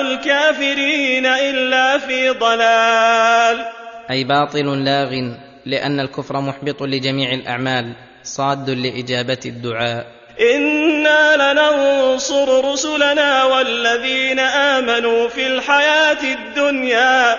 [0.00, 3.64] الكافرين إلا في ضلال.
[4.10, 5.36] أي باطل لاغ
[5.66, 7.92] لأن الكفر محبط لجميع الأعمال
[8.22, 10.06] صاد لإجابة الدعاء.
[10.54, 17.36] إنا لننصر رسلنا والذين آمنوا في الحياة الدنيا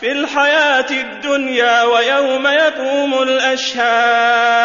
[0.00, 4.60] في الحياة الدنيا ويوم يقوم الأشهاد.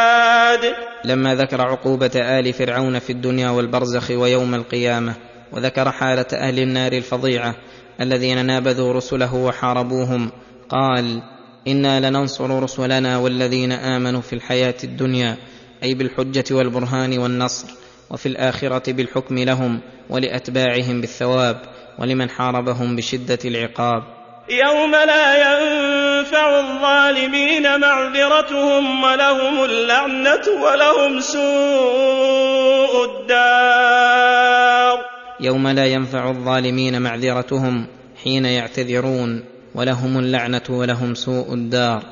[1.06, 5.14] لما ذكر عقوبة آل فرعون في الدنيا والبرزخ ويوم القيامة
[5.52, 7.56] وذكر حالة أهل النار الفظيعة
[8.02, 10.32] الذين نابذوا رسله وحاربوهم
[10.70, 11.22] قال
[11.68, 15.38] إنا لننصر رسلنا والذين آمنوا في الحياة الدنيا
[15.84, 17.68] أي بالحجة والبرهان والنصر
[18.10, 21.62] وفي الآخرة بالحكم لهم ولأتباعهم بالثواب
[22.00, 24.04] ولمن حاربهم بشدة العقاب.
[24.50, 34.98] يوم لا ينفع الظالمين معذرتهم ولهم اللعنة ولهم سوء الدار.
[35.40, 37.88] يوم لا ينفع الظالمين معذرتهم
[38.24, 39.55] حين يعتذرون.
[39.76, 42.04] ولهم اللعنة ولهم سوء الدار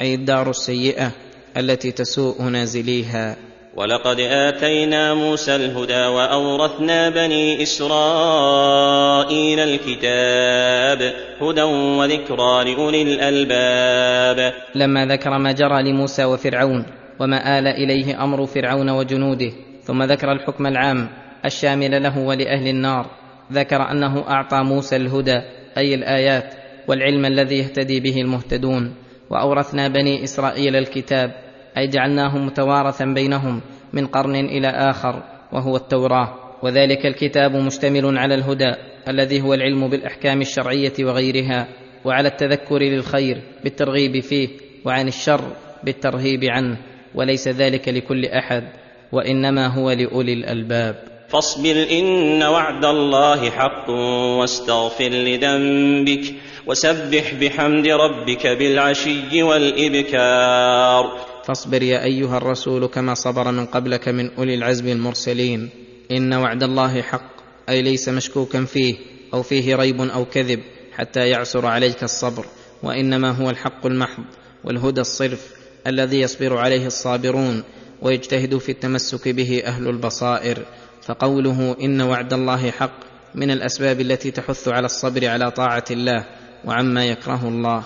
[0.00, 1.12] أي الدار السيئة
[1.56, 3.36] التي تسوء نازليها.
[3.76, 11.62] ولقد آتينا موسى الهدى وأورثنا بني إسرائيل الكتاب هدى
[11.98, 14.52] وذكرى لأولي الألباب.
[14.74, 16.86] لما ذكر ما جرى لموسى وفرعون
[17.20, 19.52] وما آل إليه أمر فرعون وجنوده
[19.82, 21.08] ثم ذكر الحكم العام
[21.44, 23.06] الشامل له ولأهل النار
[23.52, 25.40] ذكر أنه أعطى موسى الهدى
[25.76, 26.63] أي الآيات.
[26.88, 28.94] والعلم الذي يهتدي به المهتدون.
[29.30, 31.34] وأورثنا بني إسرائيل الكتاب
[31.78, 33.60] أي جعلناهم متوارثا بينهم
[33.92, 35.22] من قرن إلى آخر
[35.52, 36.44] وهو التوراة.
[36.62, 38.74] وذلك الكتاب مشتمل على الهدى
[39.08, 41.68] الذي هو العلم بالأحكام الشرعية وغيرها
[42.04, 44.48] وعلى التذكر للخير بالترغيب فيه
[44.84, 45.52] وعن الشر
[45.84, 46.76] بالترهيب عنه
[47.14, 48.64] وليس ذلك لكل أحد
[49.12, 51.13] وإنما هو لأولي الألباب.
[51.34, 53.90] فاصبر إن وعد الله حق
[54.38, 56.34] واستغفر لذنبك
[56.66, 61.26] وسبح بحمد ربك بالعشي والإبكار.
[61.44, 65.70] فاصبر يا أيها الرسول كما صبر من قبلك من أولي العزم المرسلين.
[66.10, 67.30] إن وعد الله حق
[67.68, 68.96] أي ليس مشكوكا فيه
[69.34, 70.60] أو فيه ريب أو كذب
[70.92, 72.46] حتى يعسر عليك الصبر.
[72.82, 74.24] وإنما هو الحق المحض
[74.64, 75.50] والهدى الصرف
[75.86, 77.62] الذي يصبر عليه الصابرون
[78.02, 80.58] ويجتهد في التمسك به أهل البصائر.
[81.06, 83.00] فقوله إن وعد الله حق
[83.34, 86.24] من الأسباب التي تحث على الصبر على طاعة الله
[86.64, 87.84] وعما يكره الله.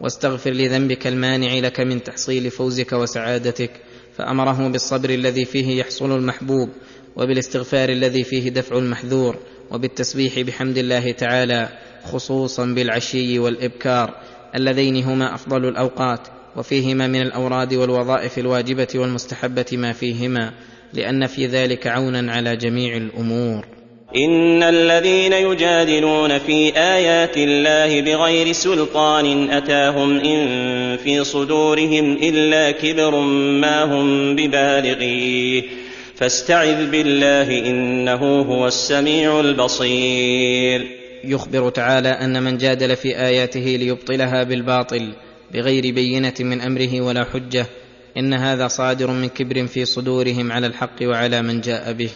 [0.00, 3.70] واستغفر لذنبك المانع لك من تحصيل فوزك وسعادتك.
[4.16, 6.68] فأمره بالصبر الذي فيه يحصل المحبوب
[7.16, 9.36] وبالاستغفار الذي فيه دفع المحذور
[9.70, 11.68] وبالتسبيح بحمد الله تعالى
[12.04, 14.14] خصوصا بالعشي والإبكار
[14.54, 20.52] اللذين هما أفضل الأوقات وفيهما من الأوراد والوظائف الواجبة والمستحبة ما فيهما.
[20.94, 23.64] لأن في ذلك عونا على جميع الأمور.
[24.16, 33.20] إن الذين يجادلون في آيات الله بغير سلطان أتاهم إن في صدورهم إلا كبر
[33.60, 35.62] ما هم ببالغيه.
[36.14, 40.86] فاستعذ بالله إنه هو السميع البصير.
[41.24, 45.12] يخبر تعالى أن من جادل في آياته ليبطلها بالباطل
[45.54, 47.66] بغير بينة من أمره ولا حجة
[48.16, 52.10] إن هذا صادر من كبر في صدورهم على الحق وعلى من جاء به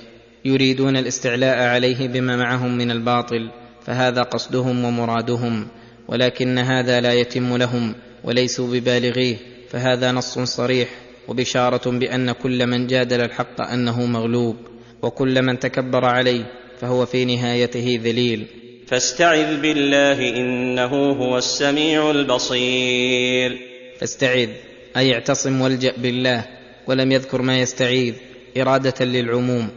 [0.45, 3.51] يريدون الاستعلاء عليه بما معهم من الباطل
[3.87, 5.69] فهذا قصدهم ومرادهم
[6.09, 7.95] ولكن هذا لا يتم لهم
[8.25, 9.37] وليسوا ببالغيه
[9.71, 10.89] فهذا نص صريح
[11.29, 14.57] وبشارة بأن كل من جادل الحق أنه مغلوب
[15.03, 16.45] وكل من تكبر عليه
[16.81, 18.47] فهو في نهايته ذليل.
[18.87, 23.59] فاستعذ بالله إنه هو السميع البصير.
[24.01, 24.49] فاستعذ
[24.97, 26.45] أي اعتصم والجأ بالله
[26.87, 28.15] ولم يذكر ما يستعيذ
[28.57, 29.69] إرادة للعموم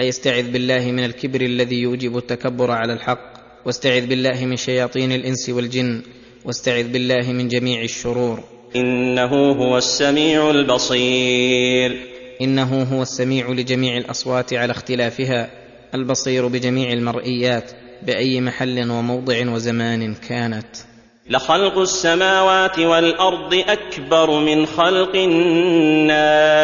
[0.00, 3.30] أي استعذ بالله من الكبر الذي يوجب التكبر على الحق
[3.66, 6.02] واستعذ بالله من شياطين الإنس والجن
[6.44, 8.44] واستعذ بالله من جميع الشرور.
[8.76, 12.06] إنه هو السميع البصير.
[12.40, 15.50] إنه هو السميع لجميع الأصوات على اختلافها
[15.94, 20.89] البصير بجميع المرئيات بأي محل وموضع وزمان كانت.
[21.30, 26.56] لخلق السماوات والأرض أكبر من خلق الناس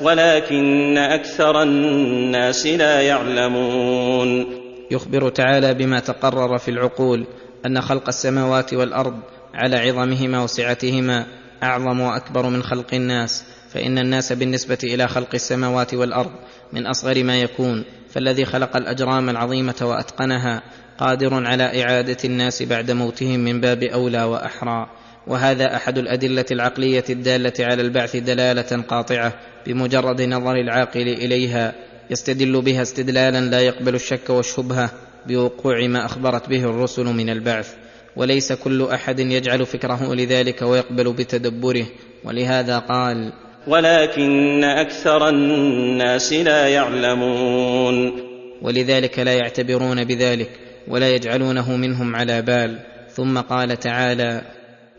[0.00, 4.46] ولكن أكثر الناس لا يعلمون.
[4.90, 7.26] يخبر تعالى بما تقرر في العقول
[7.66, 9.20] أن خلق السماوات والأرض
[9.54, 11.26] على عظمهما وسعتهما
[11.62, 13.44] أعظم وأكبر من خلق الناس.
[13.74, 16.30] فإن الناس بالنسبة إلى خلق السماوات والأرض
[16.72, 20.62] من أصغر ما يكون فالذي خلق الأجرام العظيمة وأتقنها
[20.98, 24.86] قادر على إعادة الناس بعد موتهم من باب أولى وأحرى.
[25.26, 29.32] وهذا أحد الأدلة العقلية الدالة على البعث دلالة قاطعة
[29.66, 31.74] بمجرد نظر العاقل إليها
[32.10, 34.90] يستدل بها استدلالا لا يقبل الشك والشبهة
[35.26, 37.74] بوقوع ما أخبرت به الرسل من البعث.
[38.16, 41.86] وليس كل أحد يجعل فكره لذلك ويقبل بتدبره.
[42.24, 43.32] ولهذا قال
[43.66, 48.22] ولكن أكثر الناس لا يعلمون.
[48.62, 50.67] ولذلك لا يعتبرون بذلك.
[50.88, 52.78] ولا يجعلونه منهم على بال.
[53.14, 54.42] ثم قال تعالى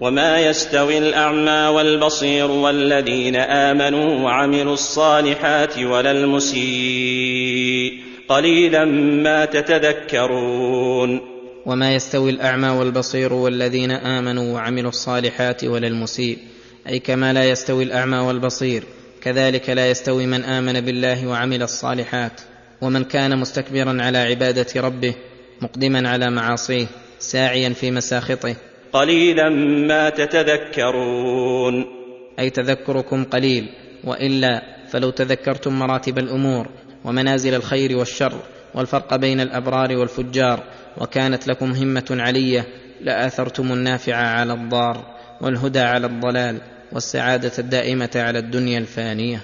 [0.01, 7.93] وما يستوي الاعمى والبصير والذين امنوا وعملوا الصالحات ولا المسيء.
[8.29, 8.85] قليلا
[9.23, 11.21] ما تتذكرون.
[11.65, 16.37] وما يستوي الاعمى والبصير والذين امنوا وعملوا الصالحات ولا المسيء.
[16.89, 18.83] أي كما لا يستوي الاعمى والبصير.
[19.21, 22.41] كذلك لا يستوي من امن بالله وعمل الصالحات.
[22.81, 25.13] ومن كان مستكبرا على عباده ربه.
[25.61, 26.87] مقدما على معاصيه
[27.19, 28.55] ساعيا في مساخطه.
[28.93, 29.49] قليلا
[29.87, 31.85] ما تتذكرون.
[32.39, 33.69] أي تذكركم قليل
[34.03, 36.67] وإلا فلو تذكرتم مراتب الأمور
[37.05, 38.33] ومنازل الخير والشر
[38.75, 40.63] والفرق بين الأبرار والفجار
[40.97, 42.65] وكانت لكم همة علية
[43.01, 45.05] لآثرتم النافع على الضار
[45.41, 49.41] والهدى على الضلال والسعادة الدائمة على الدنيا الفانية.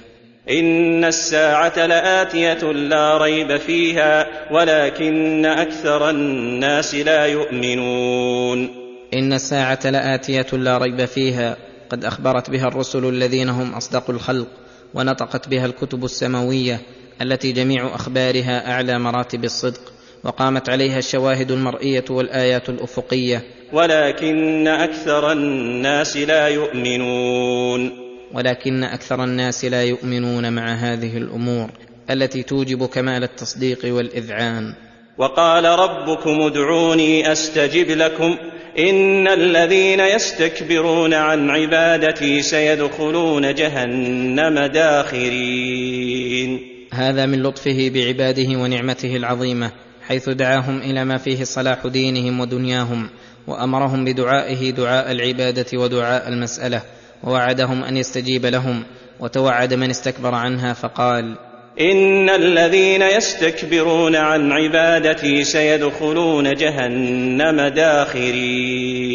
[0.49, 8.69] إن الساعة لآتية لا ريب فيها ولكن أكثر الناس لا يؤمنون.
[9.13, 11.57] إن الساعة لآتية لا ريب فيها
[11.89, 14.47] قد أخبرت بها الرسل الذين هم أصدق الخلق
[14.93, 16.81] ونطقت بها الكتب السماوية
[17.21, 19.81] التي جميع أخبارها أعلى مراتب الصدق
[20.23, 23.43] وقامت عليها الشواهد المرئية والآيات الأفقية.
[23.73, 28.04] ولكن أكثر الناس لا يؤمنون.
[28.36, 31.69] ولكن أكثر الناس لا يؤمنون مع هذه الأمور
[32.09, 34.73] التي توجب كمال التصديق والإذعان.
[35.17, 38.38] وقال ربكم ادعوني أستجب لكم.
[38.79, 46.59] إن الذين يستكبرون عن عبادتي سيدخلون جهنم داخرين.
[46.93, 49.71] هذا من لطفه بعباده ونعمته العظيمة
[50.07, 53.09] حيث دعاهم إلى ما فيه صلاح دينهم ودنياهم
[53.47, 56.81] وأمرهم بدعائه دعاء العبادة ودعاء المسألة.
[57.24, 58.84] ووعدهم أن يستجيب لهم
[59.20, 61.38] وتوعد من استكبر عنها فقال
[61.82, 69.11] إن الذين يستكبرون عن عبادتي سيدخلون جهنم داخرين.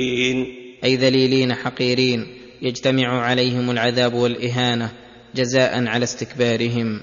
[0.84, 2.26] أي ذليلين حقيرين
[2.62, 4.90] يجتمع عليهم العذاب والإهانة
[5.34, 7.00] جزاء على استكبارهم.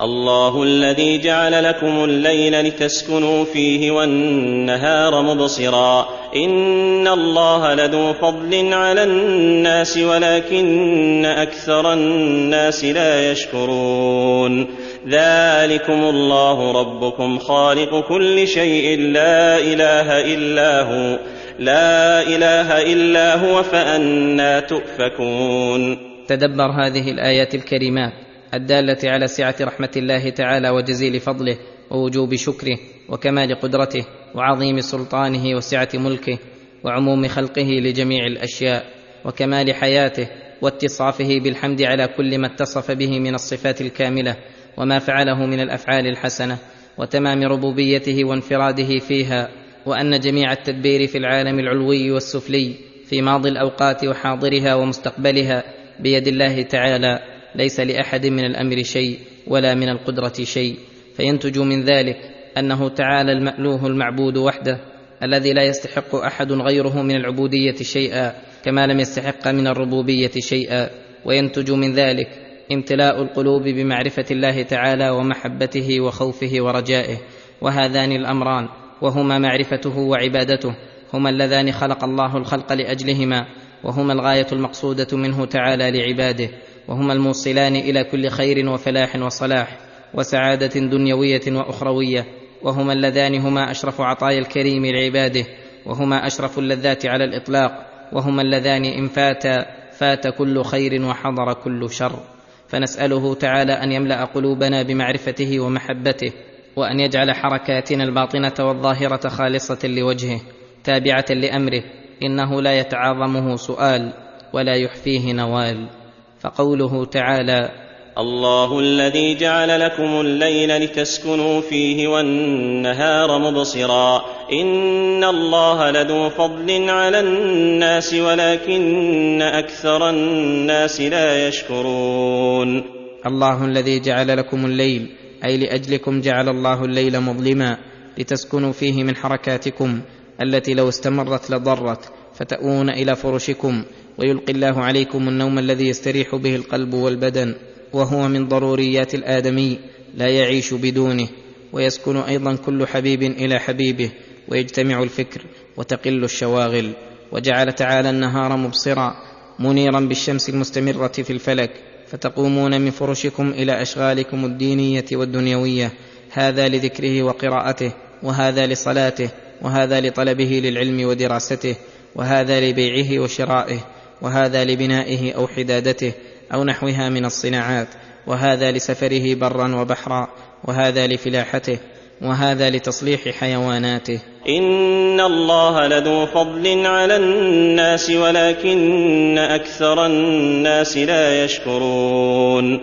[0.00, 6.08] الله الذي جعل لكم الليل لتسكنوا فيه والنهار مبصرا.
[6.36, 14.66] إن الله لذو فضل على الناس ولكن أكثر الناس لا يشكرون.
[15.08, 19.00] ذلكم الله ربكم خالق كل شيء.
[19.00, 21.18] لا إله إلا هو
[21.58, 25.98] لا إله إلا هو فانى تؤفكون.
[26.28, 28.27] تدبر هذه الآيات الكريمات.
[28.54, 31.58] الدالة على سعة رحمة الله تعالى وجزيل فضله
[31.90, 32.78] ووجوب شكره
[33.08, 36.38] وكمال قدرته وعظيم سلطانه وسعة ملكه
[36.84, 38.84] وعموم خلقه لجميع الأشياء
[39.24, 40.28] وكمال حياته
[40.62, 44.36] واتصافه بالحمد على كل ما اتصف به من الصفات الكاملة
[44.76, 46.58] وما فعله من الأفعال الحسنة
[46.98, 49.48] وتمام ربوبيته وانفراده فيها
[49.86, 52.74] وأن جميع التدبير في العالم العلوي والسفلي
[53.04, 55.64] في ماضي الأوقات وحاضرها ومستقبلها
[56.00, 60.76] بيد الله تعالى ليس لأحد من الأمر شيء ولا من القدرة شيء
[61.16, 62.16] فينتج من ذلك
[62.58, 64.78] أنه تعالى المألوه المعبود وحده
[65.22, 68.32] الذي لا يستحق أحد غيره من العبودية شيئا
[68.64, 70.90] كما لم يستحق من الربوبية شيئا
[71.24, 72.28] وينتج من ذلك
[72.72, 77.16] امتلاء القلوب بمعرفة الله تعالى ومحبته وخوفه ورجائه
[77.60, 78.68] وهذان الأمران
[79.02, 80.74] وهما معرفته وعبادته
[81.14, 83.46] هما اللذان خلق الله الخلق لأجلهما
[83.84, 86.48] وهما الغاية المقصودة منه تعالى لعباده.
[86.88, 89.78] وهما الموصلان إلى كل خير وفلاح وصلاح
[90.14, 92.26] وسعادة دنيوية وأخروية
[92.62, 95.44] وهما اللذان هما أشرف عطايا الكريم لعباده
[95.86, 102.20] وهما أشرف اللذات على الإطلاق وهما اللذان إن فاتا فات كل خير وحضر كل شر.
[102.68, 106.32] فنسأله تعالى أن يملأ قلوبنا بمعرفته ومحبته
[106.76, 110.40] وأن يجعل حركاتنا الباطنة والظاهرة خالصة لوجهه
[110.84, 111.82] تابعة لأمره
[112.22, 114.12] إنه لا يتعاظمه سؤال
[114.52, 115.97] ولا يحفيه نوال.
[116.40, 124.24] فقوله تعالى الله الذي جعل لكم الليل لتسكنوا فيه والنهار مبصرا.
[124.52, 132.82] إن الله لذو فضل على الناس ولكن أكثر الناس لا يشكرون.
[133.26, 135.10] الله الذي جعل لكم الليل
[135.44, 137.78] أي لأجلكم جعل الله الليل مظلما
[138.18, 140.00] لتسكنوا فيه من حركاتكم
[140.42, 142.17] التي لو استمرت لضرت.
[142.38, 143.84] فتؤون إلى فرشكم
[144.18, 147.54] ويلقي الله عليكم النوم الذي يستريح به القلب والبدن
[147.92, 149.78] وهو من ضروريات الآدمي
[150.14, 151.28] لا يعيش بدونه
[151.72, 154.10] ويسكن أيضا كل حبيب إلى حبيبه
[154.48, 155.40] ويجتمع الفكر
[155.76, 156.92] وتقل الشواغل
[157.32, 159.16] وجعل تعالى النهار مبصرا
[159.58, 161.70] منيرا بالشمس المستمرة في الفلك
[162.06, 165.92] فتقومون من فرشكم إلى أشغالكم الدينية والدنيوية
[166.30, 169.28] هذا لذكره وقراءته وهذا لصلاته
[169.62, 171.76] وهذا لطلبه للعلم ودراسته
[172.14, 173.78] وهذا لبيعه وشرائه
[174.22, 176.12] وهذا لبنائه أو حدادته
[176.54, 177.88] أو نحوها من الصناعات
[178.26, 180.28] وهذا لسفره برا وبحرا
[180.64, 181.78] وهذا لفلاحته
[182.22, 184.20] وهذا لتصليح حيواناته.
[184.48, 192.80] إن الله لذو فضل على الناس ولكن أكثر الناس لا يشكرون.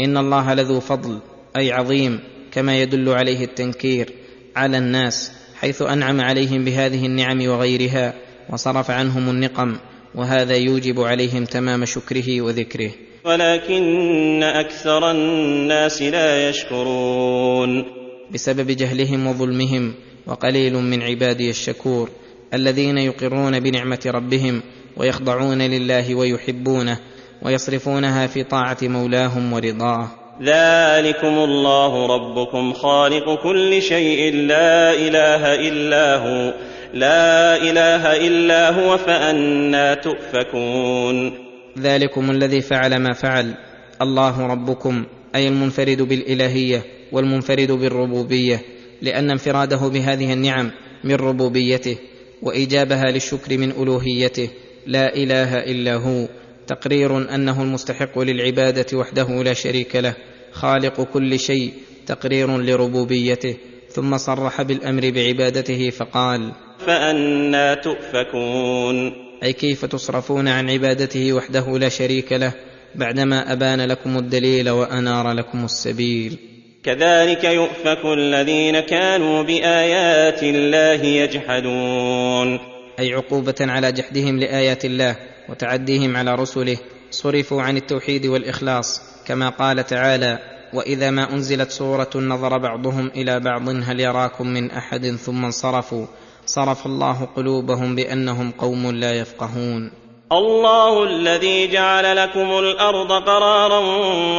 [0.00, 1.18] إن الله لذو فضل
[1.56, 2.20] أي عظيم
[2.52, 4.10] كما يدل عليه التنكير
[4.56, 8.14] على الناس حيث أنعم عليهم بهذه النعم وغيرها.
[8.50, 9.76] وصرف عنهم النقم
[10.14, 12.90] وهذا يوجب عليهم تمام شكره وذكره.
[13.24, 17.84] ولكن أكثر الناس لا يشكرون.
[18.30, 19.94] بسبب جهلهم وظلمهم
[20.26, 22.10] وقليل من عبادي الشكور
[22.54, 24.62] الذين يقرون بنعمة ربهم
[24.96, 26.98] ويخضعون لله ويحبونه
[27.42, 30.08] ويصرفونها في طاعة مولاهم ورضاه.
[30.42, 36.54] ذلكم الله ربكم خالق كل شيء لا إله إلا هو.
[36.94, 41.32] لا إله إلا هو فأنا تؤفكون.
[41.78, 43.54] ذلكم الذي فعل ما فعل.
[44.02, 46.82] الله ربكم أي المنفرد بالإلهية
[47.12, 48.62] والمنفرد بالربوبية
[49.02, 50.70] لأن انفراده بهذه النعم
[51.04, 51.96] من ربوبيته
[52.42, 54.48] وإيجابها للشكر من ألوهيته.
[54.86, 56.28] لا إله إلا هو.
[56.66, 60.14] تقرير أنه المستحق للعبادة وحده لا شريك له.
[60.52, 61.72] خالق كل شيء.
[62.06, 63.56] تقرير لربوبيته.
[63.94, 66.52] ثم صرح بالأمر بعبادته فقال
[66.86, 69.12] فأنا تؤفكون.
[69.42, 72.52] أي كيف تصرفون عن عبادته وحده لا شريك له
[72.94, 76.38] بعدما أبان لكم الدليل وأنار لكم السبيل؟
[76.84, 82.58] كذلك يؤفك الذين كانوا بآيات الله يجحدون.
[82.98, 85.16] أي عقوبة على جحدهم لآيات الله
[85.48, 86.76] وتعديهم على رسله
[87.10, 93.68] صرفوا عن التوحيد والإخلاص كما قال تعالى وإذا ما أنزلت سورة نظر بعضهم إلى بعض
[93.68, 96.06] هل يراكم من أحد ثم انصرفوا؟
[96.46, 99.90] صرف الله قلوبهم بأنهم قوم لا يفقهون.
[100.32, 103.78] الله الذي جعل لكم الأرض قرارا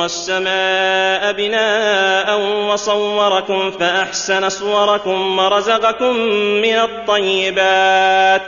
[0.01, 2.39] والسماء بناء
[2.69, 6.15] وصوركم فأحسن صوركم ورزقكم
[6.61, 8.41] من الطيبات.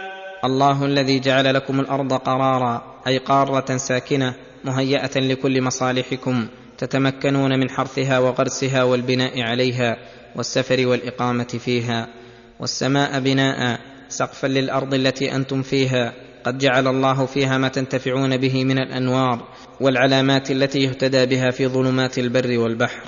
[0.45, 4.33] الله الذي جعل لكم الأرض قرارا أي قارة ساكنة
[4.63, 6.47] مهيئة لكل مصالحكم.
[6.77, 9.97] تتمكنون من حرثها وغرسها والبناء عليها
[10.35, 12.07] والسفر والإقامة فيها
[12.59, 13.79] والسماء بناء
[14.09, 16.13] سقفا للأرض التي أنتم فيها.
[16.43, 19.47] قد جعل الله فيها ما تنتفعون به من الأنوار
[19.81, 23.01] والعلامات التي يهتدى بها في ظلمات البر والبحر.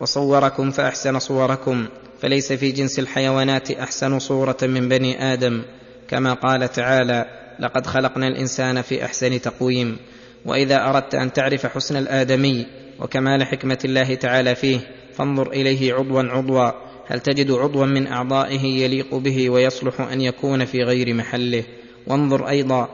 [0.00, 1.86] وصوركم فأحسن صوركم
[2.20, 5.62] فليس في جنس الحيوانات أحسن صورة من بني آدم.
[6.08, 7.24] كما قال تعالى
[7.60, 9.96] لقد خلقنا الإنسان في أحسن تقويم
[10.44, 12.66] وإذا أردت أن تعرف حسن الآدمي
[13.00, 14.78] وكمال حكمة الله تعالى فيه
[15.14, 16.70] فانظر إليه عضوا عضوا.
[17.06, 21.64] هل تجد عضوا من أعضائه يليق به ويصلح أن يكون في غير محله؟
[22.06, 22.88] وانظر أيضا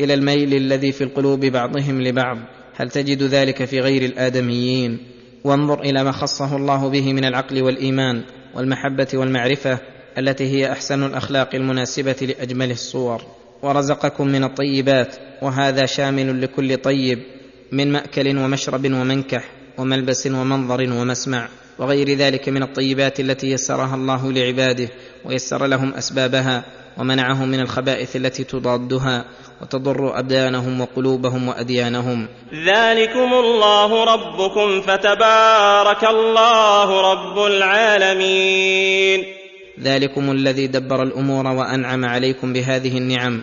[0.00, 2.38] إلى الميل الذي في القلوب بعضهم لبعض.
[2.76, 4.98] هل تجد ذلك في غير الآدميين؟
[5.44, 8.22] وانظر إلى ما خصه الله به من العقل والإيمان
[8.54, 9.78] والمحبة والمعرفة
[10.18, 13.22] التي هي أحسن الأخلاق المناسبة لاجمل الصور.
[13.62, 17.18] ورزقكم من الطيبات وهذا شامل لكل طيب.
[17.72, 19.44] من مأكل ومشرب ومنكح
[19.78, 21.48] وملبس ومنظر ومسمع
[21.78, 24.88] وغير ذلك من الطيبات التي يسرها الله لعباده
[25.24, 26.64] ويسر لهم أسبابها
[26.98, 29.24] ومنعهم من الخبائث التي تضادها
[29.62, 32.28] وتضر أبدانهم وقلوبهم وأديانهم.
[32.54, 39.24] ذلكم الله ربكم فتبارك الله رب العالمين.
[39.82, 43.42] ذلكم الذي دبر الأمور وأنعم عليكم بهذه النعم.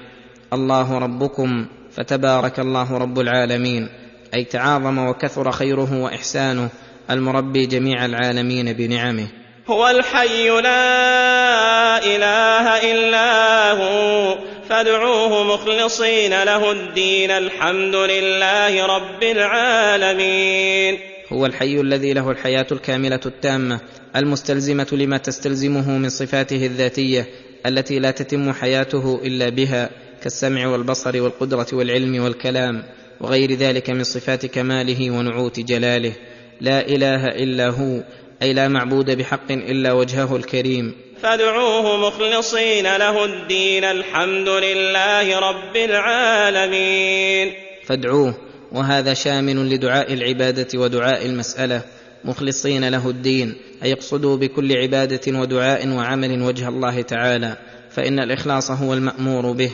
[0.53, 3.89] الله ربكم فتبارك الله رب العالمين.
[4.33, 6.69] أي تعاظم وكثر خيره وإحسانه
[7.11, 9.27] المربي جميع العالمين بنعمه.
[9.67, 14.37] هو الحي لا إله إلا هو
[14.69, 20.99] فادعوه مخلصين له الدين الحمد لله رب العالمين.
[21.33, 23.79] هو الحي الذي له الحياة الكاملة التامة
[24.15, 27.27] المستلزمة لما تستلزمه من صفاته الذاتية
[27.65, 29.89] التي لا تتم حياته إلا بها
[30.23, 32.83] كالسمع والبصر والقدرة والعلم والكلام.
[33.21, 36.13] وغير ذلك من صفات كماله ونعوت جلاله.
[36.61, 38.03] لا إله إلا هو
[38.41, 40.95] أي لا معبود بحق إلا وجهه الكريم.
[41.21, 47.53] فادعوه مخلصين له الدين الحمد لله رب العالمين.
[47.85, 48.37] فادعوه
[48.71, 51.81] وهذا شامل لدعاء العبادة ودعاء المسألة.
[52.25, 57.57] مخلصين له الدين أي اقصدوا بكل عبادة ودعاء وعمل وجه الله تعالى.
[57.89, 59.71] فإن الإخلاص هو المأمور به.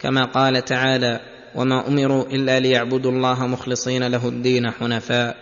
[0.00, 1.20] كما قال تعالى
[1.54, 5.36] وما أمروا إلا ليعبدوا الله مخلصين له الدين حنفاء.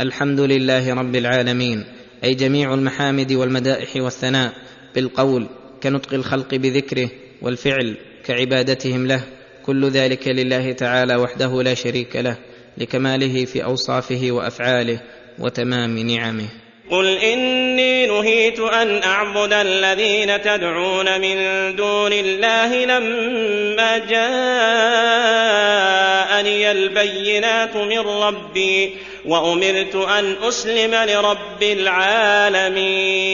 [0.00, 1.84] الحمد لله رب العالمين.
[2.24, 4.52] أي جميع المحامد والمدائح والثناء.
[4.94, 5.48] بالقول
[5.82, 7.10] كنطق الخلق بذكره
[7.42, 9.24] والفعل كعبادتهم له.
[9.62, 12.36] كل ذلك لله تعالى وحده لا شريك له
[12.78, 15.00] لكماله في أوصافه وأفعاله
[15.38, 16.63] وتمام نعمه.
[16.90, 21.36] قل اني نهيت ان اعبد الذين تدعون من
[21.76, 24.24] دون الله لما جاءني
[26.70, 28.96] البينات من ربي
[29.26, 33.24] وامرت ان اسلم لرب العالمين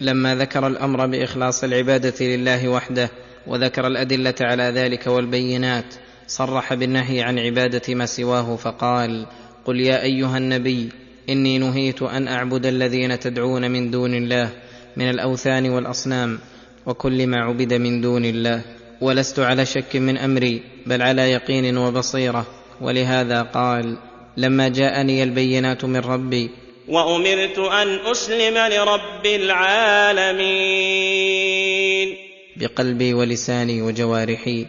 [0.00, 3.10] لما ذكر الامر باخلاص العباده لله وحده
[3.46, 5.94] وذكر الادله على ذلك والبينات
[6.26, 9.26] صرح بالنهي عن عباده ما سواه فقال
[9.64, 14.50] قل يا ايها النبي إني نهيت أن أعبد الذين تدعون من دون الله
[14.96, 16.38] من الأوثان والأصنام
[16.86, 18.62] وكل ما عبد من دون الله
[19.00, 22.46] ولست على شك من أمري بل على يقين وبصيرة.
[22.80, 23.96] ولهذا قال
[24.36, 26.50] لما جاءني البينات من ربي
[26.88, 30.46] وأمرت أن أسلم لرب العالمين.
[32.56, 34.66] بقلبي ولساني وجوارحي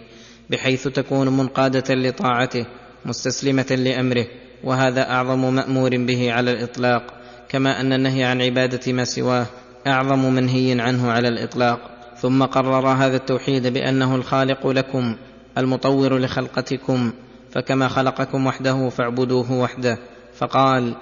[0.50, 2.66] بحيث تكون منقادة لطاعته
[3.06, 4.28] مستسلمة لأمره.
[4.64, 7.04] وهذا أعظم مأمور به على الإطلاق
[7.50, 9.46] كما أن النهي عن عبادة ما سواه
[9.88, 11.80] أعظم منهي عنه على الإطلاق.
[12.22, 15.16] ثم قرر هذا التوحيد بأنه الخالق لكم
[15.58, 17.14] المطور لخلقتكم
[17.52, 19.98] فكما خلقكم وحده فاعبدوه وحده.
[20.38, 20.94] فقال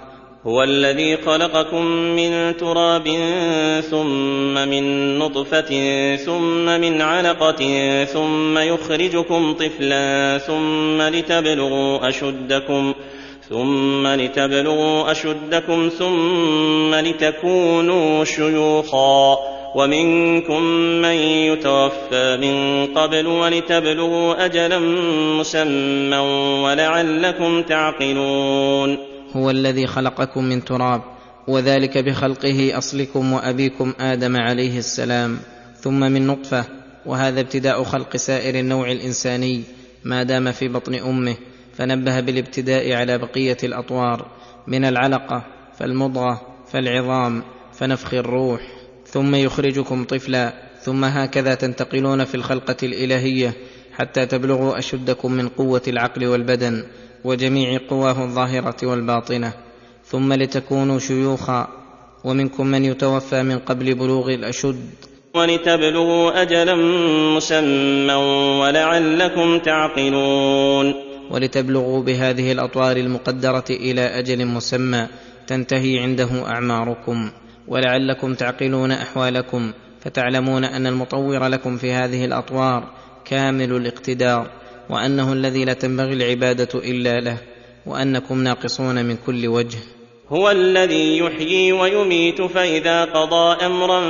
[0.46, 3.08] هو الذي خلقكم من تراب
[3.90, 5.70] ثم من نطفة
[6.16, 12.94] ثم من علقة ثم يخرجكم طفلا ثم لتبلغوا أشدكم.
[13.48, 19.36] ثم لتبلغوا أشدكم ثم لتكونوا شيوخا
[19.74, 20.62] ومنكم
[21.02, 24.78] من يتوفى من قبل ولتبلغوا أجلا
[25.38, 26.16] مسمى
[26.64, 28.98] ولعلكم تعقلون
[29.36, 31.02] هو الذي خلقكم من تراب
[31.48, 35.38] وذلك بخلقه أصلكم وأبيكم آدم عليه السلام
[35.80, 36.64] ثم من نطفة
[37.06, 39.62] وهذا ابتداء خلق سائر النوع الإنساني
[40.04, 41.36] ما دام في بطن أمه.
[41.76, 44.26] فنبه بالابتداء على بقية الأطوار
[44.66, 45.42] من العلقة
[45.78, 46.40] فالمضغة
[46.72, 47.42] فالعظام
[47.72, 48.60] فنفخ الروح.
[49.06, 50.52] ثم يخرجكم طفلا.
[50.80, 53.52] ثم هكذا تنتقلون في الخلقة الإلهية
[53.92, 56.84] حتى تبلغوا أشدكم من قوة العقل والبدن
[57.24, 59.52] وجميع قواه الظاهرة والباطنة.
[60.04, 61.68] ثم لتكونوا شيوخا.
[62.24, 64.90] ومنكم من يتوفى من قبل بلوغ الأشد.
[65.34, 66.74] ولتبلغوا أجلا
[67.36, 68.14] مسمى
[68.60, 71.05] ولعلكم تعقلون.
[71.30, 75.06] ولتبلغوا بهذه الأطوار المقدرة إلى أجل مسمى
[75.46, 77.30] تنتهي عنده أعماركم.
[77.68, 82.84] ولعلكم تعقلون أحوالكم فتعلمون أن المطور لكم في هذه الأطوار
[83.24, 84.46] كامل الاقتدار
[84.90, 87.38] وأنه الذي لا تنبغي العبادة إلا له
[87.86, 89.78] وأنكم ناقصون من كل وجه.
[90.28, 94.00] هو الذي يحيي ويميت فإذا قضى أمرا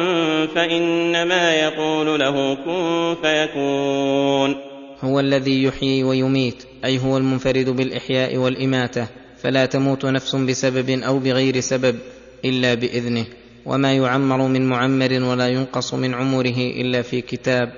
[0.47, 4.76] فإنما يقول له كن فيكون.
[5.01, 9.07] هو الذي يحيي ويميت أي هو المنفرد بالإحياء والإماتة
[9.39, 11.97] فلا تموت نفس بسبب أو بغير سبب
[12.45, 13.27] إلا بإذنه.
[13.67, 17.73] وما يعمر من معمر ولا ينقص من عمره إلا في كتاب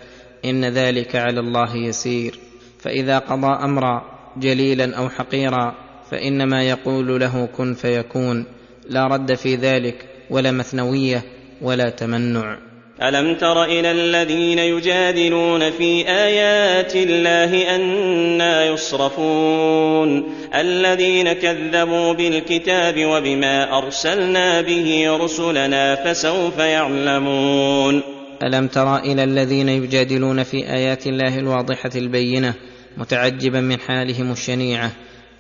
[0.45, 2.39] إن ذلك على الله يسير.
[2.79, 4.03] فإذا قضى أمرا
[4.37, 5.75] جليلا أو حقيرا
[6.11, 8.45] فإنما يقول له كن فيكون.
[8.89, 11.25] لا رد في ذلك ولا مثنوية
[11.63, 12.68] ولا تمنع.
[13.03, 24.61] ألم تر إلى الذين يجادلون في آيات الله أنا يصرفون؟ الذين كذبوا بالكتاب وبما أرسلنا
[24.61, 28.03] به رسلنا فسوف يعلمون.
[28.43, 32.55] ألم تر إلى الذين يجادلون في آيات الله الواضحة البينة
[32.97, 34.91] متعجبا من حالهم الشنيعة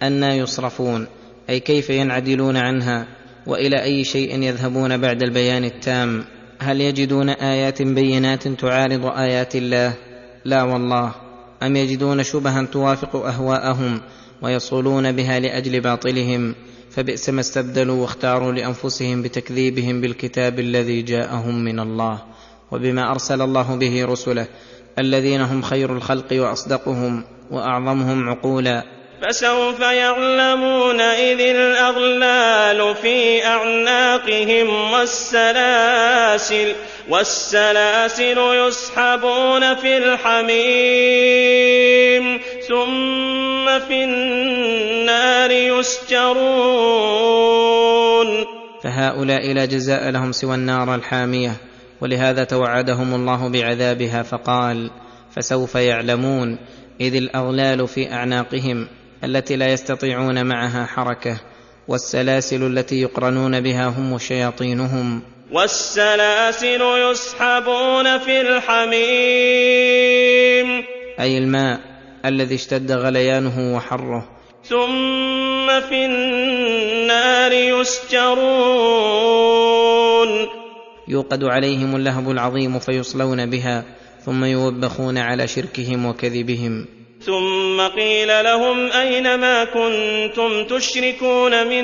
[0.02, 1.06] أنا يصرفون؟
[1.50, 3.06] أي كيف ينعدلون عنها؟
[3.46, 9.94] وإلى أي شيء يذهبون بعد البيان التام؟ هل يجدون آيات بينات تعارض آيات الله؟
[10.44, 11.14] لا والله.
[11.62, 14.00] أم يجدون شبها توافق أهواءهم
[14.42, 16.54] ويصولون بها لأجل باطلهم؟
[16.90, 22.22] فبئس ما استبدلوا واختاروا لأنفسهم بتكذيبهم بالكتاب الذي جاءهم من الله
[22.70, 24.46] وبما أرسل الله به رسله
[24.98, 28.97] الذين هم خير الخلق وأصدقهم وأعظمهم عقولا.
[29.22, 36.74] فسوف يعلمون إذ الأغلال في أعناقهم والسلاسل
[37.08, 40.48] والسلاسل يسحبون في الحميم
[42.68, 46.38] ثم في النار يسجرون.
[48.82, 51.52] فهؤلاء لا جزاء لهم سوى النار الحامية
[52.00, 54.90] ولهذا توعدهم الله بعذابها فقال
[55.36, 56.58] فسوف يعلمون
[57.00, 58.88] إذ الأغلال في أعناقهم
[59.24, 61.40] التي لا يستطيعون معها حركة
[61.88, 65.22] والسلاسل التي يقرنون بها هم وشياطينهم
[65.52, 68.98] والسلاسل يسحبون في الحميم.
[71.20, 71.80] أي الماء
[72.24, 74.28] الذي اشتد غليانه وحره.
[74.64, 78.38] ثم في النار يسجرون.
[81.08, 83.84] يوقد عليهم اللهب العظيم فيصلون بها
[84.24, 86.97] ثم يوبخون على شركهم وكذبهم.
[87.20, 91.82] ثم قيل لهم أين ما كنتم تشركون من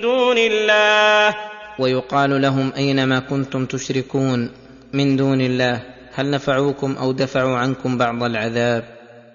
[0.00, 1.36] دون الله؟
[1.78, 4.50] ويقال لهم أين ما كنتم تشركون
[4.92, 5.82] من دون الله؟
[6.14, 8.84] هل نفعوكم أو دفعوا عنكم بعض العذاب؟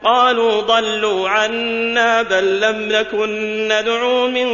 [0.04, 3.30] قالوا ضلوا عنا بل لم نكن
[3.68, 4.48] ندعو من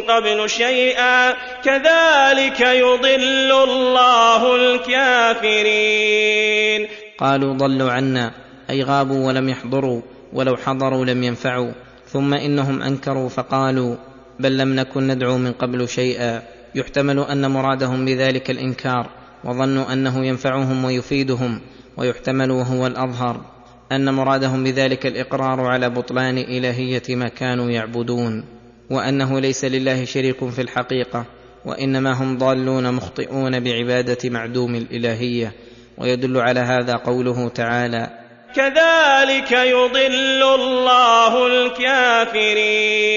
[0.00, 1.32] قبل شيئا.
[1.64, 6.88] كذلك يضل الله الكافرين.
[7.18, 8.32] قالوا ضلوا عنا.
[8.70, 10.00] أي غابوا ولم يحضروا
[10.32, 11.72] ولو حضروا لم ينفعوا
[12.06, 13.96] ثم إنهم أنكروا فقالوا
[14.40, 16.42] بل لم نكن ندعو من قبل شيئا.
[16.74, 19.10] يحتمل أن مرادهم بذلك الإنكار
[19.44, 21.60] وظنوا أنه ينفعهم ويفيدهم
[21.96, 23.40] ويحتمل وهو الأظهر
[23.92, 28.44] أن مرادهم بذلك الإقرار على بطلان إلهية ما كانوا يعبدون
[28.90, 31.24] وأنه ليس لله شريك في الحقيقة
[31.64, 35.52] وإنما هم ضالون مخطئون بعبادة معدوم الإلهية.
[35.98, 38.21] ويدل على هذا قوله تعالى
[38.56, 43.12] كذلك يضل الله الكافرين.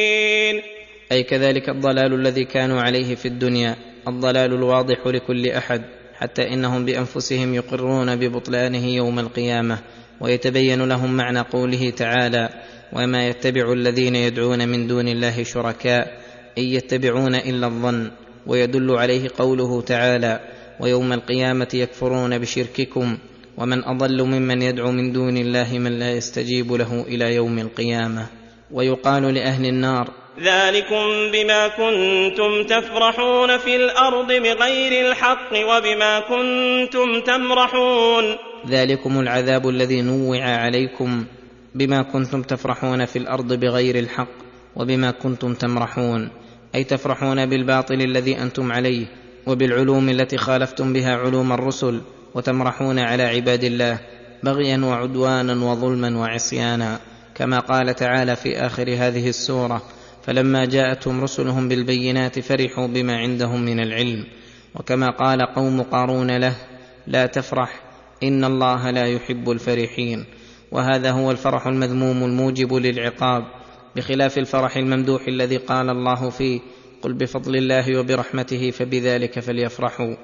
[1.11, 3.75] أي كذلك الضلال الذي كانوا عليه في الدنيا
[4.07, 5.81] الضلال الواضح لكل أحد
[6.13, 9.79] حتى إنهم بأنفسهم يقرون ببطلانه يوم القيامة
[10.21, 12.49] ويتبين لهم معنى قوله تعالى
[12.93, 16.17] وما يتبع الذين يدعون من دون الله شركاء
[16.57, 18.11] إن يتبعون إلا الظن
[18.47, 20.39] ويدل عليه قوله تعالى
[20.79, 23.17] ويوم القيامة يكفرون بشرككم
[23.57, 28.25] ومن أضل ممن يدعو من دون الله من لا يستجيب له إلى يوم القيامة
[28.71, 30.09] ويقال لأهل النار
[30.39, 38.35] ذلكم بما كنتم تفرحون في الأرض بغير الحق وبما كنتم تمرحون.
[38.67, 41.25] ذلكم العذاب الذي نوع عليكم
[41.75, 44.35] بما كنتم تفرحون في الأرض بغير الحق
[44.75, 46.29] وبما كنتم تمرحون
[46.75, 49.05] أي تفرحون بالباطل الذي أنتم عليه
[49.47, 52.01] وبالعلوم التي خالفتم بها علوم الرسل
[52.35, 53.99] وتمرحون على عباد الله
[54.43, 56.99] بغيا وعدوانا وظلما وعصيانا
[57.35, 59.81] كما قال تعالى في آخر هذه السورة
[60.23, 64.25] فلما جاءتهم رسلهم بالبينات فرحوا بما عندهم من العلم
[64.75, 66.55] وكما قال قوم قارون له
[67.07, 67.81] لا تفرح
[68.23, 70.25] إن الله لا يحب الفرحين
[70.71, 73.43] وهذا هو الفرح المذموم الموجب للعقاب
[73.95, 76.59] بخلاف الفرح الممدوح الذي قال الله فيه
[77.01, 80.15] قل بفضل الله وبرحمته فبذلك فليفرحوا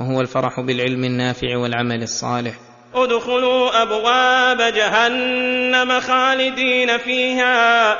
[0.00, 2.54] وهو الفرح بالعلم النافع والعمل الصالح.
[2.94, 7.98] ادخلوا أبواب جهنم خالدين فيها.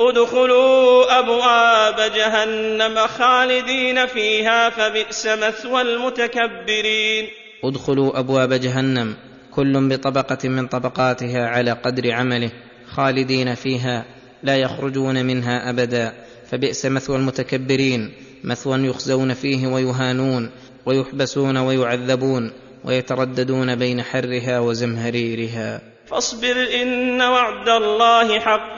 [0.00, 7.28] ادخلوا أبواب جهنم خالدين فيها فبئس مثوى المتكبرين.
[7.64, 9.16] ادخلوا أبواب جهنم
[9.50, 12.50] كل بطبقة من طبقاتها على قدر عمله
[12.90, 14.04] خالدين فيها
[14.42, 16.12] لا يخرجون منها أبدا
[16.50, 18.12] فبئس مثوى المتكبرين
[18.44, 20.50] مثوى يخزون فيه ويهانون
[20.88, 22.52] ويحبسون ويعذبون
[22.84, 25.80] ويترددون بين حرها وزمهريرها.
[26.06, 28.76] فاصبر إن وعد الله حق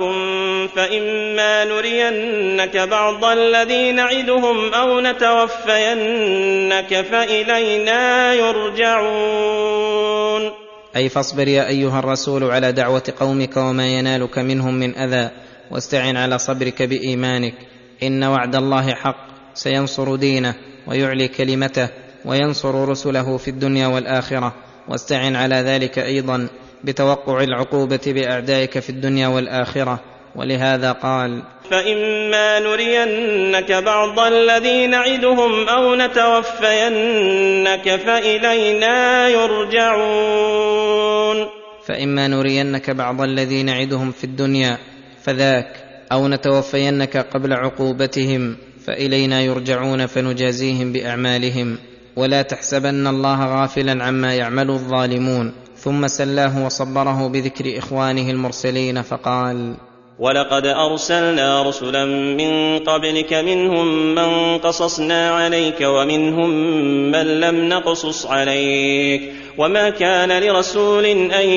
[0.74, 9.90] فإما نرينك بعض الذي نعدهم أو نتوفينك فإلينا يرجعون.
[10.96, 15.30] أي فاصبر يا أيها الرسول على دعوة قومك وما ينالك منهم من أذى
[15.70, 17.54] واستعن على صبرك بإيمانك.
[18.02, 20.69] إن وعد الله حق سينصر دينه.
[20.90, 21.88] ويعلي كلمته
[22.24, 24.54] وينصر رسله في الدنيا والآخرة.
[24.88, 26.48] واستعن على ذلك أيضا
[26.84, 30.00] بتوقع العقوبة بأعدائك في الدنيا والآخرة.
[30.36, 40.80] ولهذا قال فإما نرينك بعض الذي نعدهم أو نتوفينك فإلينا يرجعون.
[41.86, 44.78] فإما نرينك بعض الذي نعدهم في الدنيا
[45.22, 45.76] فذاك
[46.12, 48.56] أو نتوفينك قبل عقوبتهم.
[48.90, 51.78] فإلينا يرجعون فنجازيهم بأعمالهم
[52.16, 59.74] ولا تحسبن الله غافلا عما يعمل الظالمون ثم سلاه وصبره بذكر إخوانه المرسلين فقال
[60.20, 66.50] ولقد أرسلنا رسلا من قبلك منهم من قصصنا عليك ومنهم
[67.10, 71.48] من لم نقصص عليك وما كان لرسول أن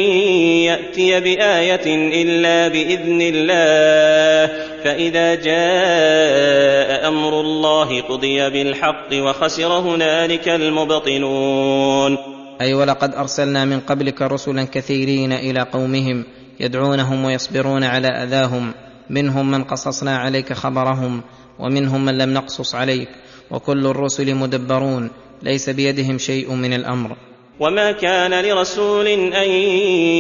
[0.64, 1.86] يأتي بآية
[2.24, 4.54] إلا بإذن الله
[4.84, 12.18] فإذا جاء أمر الله قضي بالحق وخسر هنالك المبطلون
[12.62, 16.26] أي ولقد أرسلنا من قبلك رسلا كثيرين إلى قومهم
[16.60, 18.74] يدعونهم ويصبرون على أذاهم.
[19.10, 21.22] منهم من قصصنا عليك خبرهم
[21.60, 23.10] ومنهم من لم نقصص عليك.
[23.52, 25.10] وكل الرسل مدبرون.
[25.44, 27.18] ليس بيدهم شيء من الأمر.
[27.60, 29.50] وما كان لرسول أن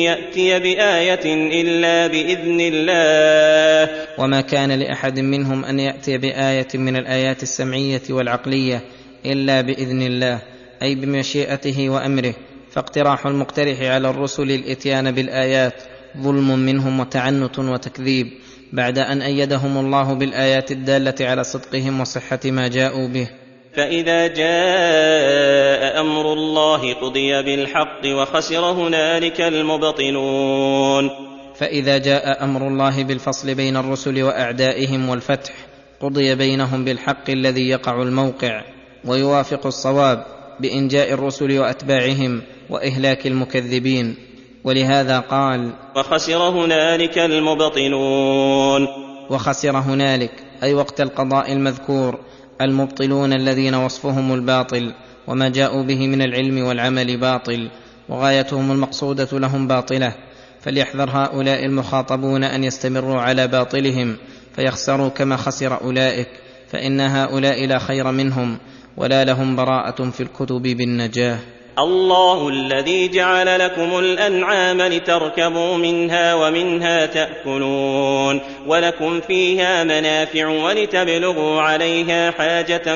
[0.04, 1.26] يأتي بآية
[1.62, 3.90] إلا بإذن الله.
[4.18, 8.82] وما كان لأحد منهم أن يأتي بآية من الآيات السمعية والعقلية
[9.26, 10.42] إلا بإذن الله
[10.82, 12.34] أي بمشيئته وأمره.
[12.72, 15.84] فاقتراح المقترح على الرسل الإتيان بالآيات.
[16.22, 18.27] ظلم منهم وتعنت وتكذيب
[18.73, 23.27] بعد أن أيدهم الله بالآيات الدالة على صدقهم وصحة ما جاءوا به.
[23.76, 31.10] فإذا جاء أمر الله قضي بالحق وخسر هنالك المبطلون.
[31.56, 35.53] فإذا جاء أمر الله بالفصل بين الرسل وأعدائهم والفتح
[35.99, 38.61] قضي بينهم بالحق الذي يقع الموقع
[39.06, 40.26] ويوافق الصواب
[40.60, 44.15] بإنجاء الرسل وأتباعهم وإهلاك المكذبين.
[44.64, 48.88] ولهذا قال وخسر هنالك المبطلون.
[49.30, 50.31] وخسر هنالك
[50.64, 52.19] أي وقت القضاء المذكور
[52.61, 54.94] المبطلون الذين وصفهم الباطل
[55.27, 57.69] وما جاءوا به من العلم والعمل باطل
[58.10, 60.15] وغايتهم المقصودة لهم باطلة.
[60.61, 64.18] فليحذر هؤلاء المخاطبون أن يستمروا على باطلهم
[64.56, 66.27] فيخسروا كما خسر أولئك.
[66.69, 68.57] فإن هؤلاء لا خير منهم
[68.98, 71.38] ولا لهم براءة في الكتب بالنجاة.
[71.80, 82.95] الله الذي جعل لكم الأنعام لتركبوا منها ومنها تأكلون ولكم فيها منافع ولتبلغوا عليها حاجة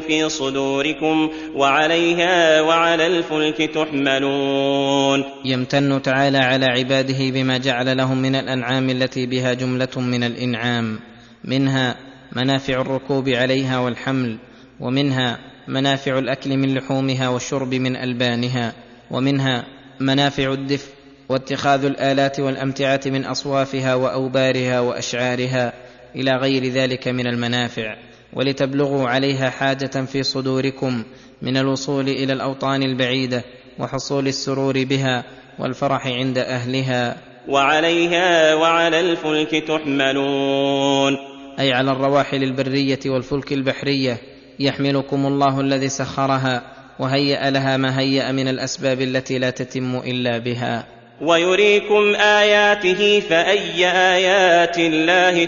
[0.00, 5.24] في صدوركم وعليها وعلى الفلك تحملون.
[5.44, 11.00] يمتن تعالى على عباده بما جعل لهم من الأنعام التي بها جملة من الإنعام
[11.44, 11.96] منها
[12.32, 14.36] منافع الركوب عليها والحمل
[14.80, 18.72] ومنها منافع الأكل من لحومها والشرب من ألبانها
[19.10, 19.64] ومنها
[20.00, 20.92] منافع الدفء
[21.28, 25.72] واتخاذ الآلات والأمتعة من أصوافها وأوبارها وأشعارها
[26.16, 27.96] إلى غير ذلك من المنافع.
[28.32, 31.04] ولتبلغوا عليها حاجة في صدوركم
[31.42, 33.44] من الوصول إلى الأوطان البعيدة
[33.78, 35.24] وحصول السرور بها
[35.58, 37.16] والفرح عند أهلها.
[37.48, 41.16] وعليها وعلى الفلك تحملون.
[41.58, 46.62] أي على الرواحل البرية والفلك البحرية يحملكم الله الذي سخرها
[46.98, 50.86] وهيأ لها ما هيأ من الأسباب التي لا تتم إلا بها.
[51.20, 55.44] ويريكم آياته فأي آيات الله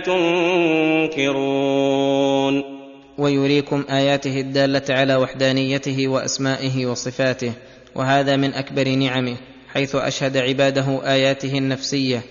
[1.17, 2.77] تنكرون؟
[3.19, 7.53] ويريكم آياته الدالة على وحدانيته وأسمائه وصفاته
[7.95, 9.37] وهذا من أكبر نعمه
[9.75, 12.23] حيث أشهد عباده آياته النفسية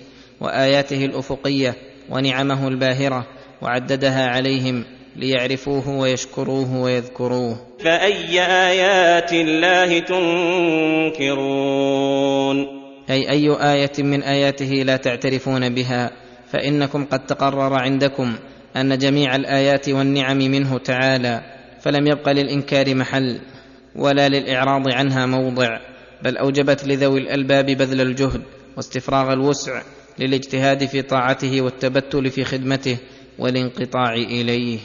[0.42, 1.76] وآياته الأفقية
[2.10, 3.28] ونعمه الباهرة
[3.62, 4.86] وعددها عليهم.
[5.16, 7.58] ليعرفوه ويشكروه ويذكروه.
[7.80, 10.00] فأي آيات الله
[11.20, 11.66] تنكرون؟
[13.10, 16.12] أي أي آية من آياته لا تعترفون بها؟
[16.52, 18.36] فإنكم قد تقرر عندكم
[18.76, 21.42] أن جميع الآيات والنعم منه تعالى
[21.82, 23.40] فلم يبق للإنكار محل
[23.96, 25.80] ولا للإعراض عنها موضع
[26.24, 28.42] بل أوجبت لذوي الألباب بذل الجهد
[28.78, 29.82] واستفراغ الوسع
[30.20, 32.98] للاجتهاد في طاعته والتبتل في خدمته
[33.40, 34.80] والانقطاع إليه.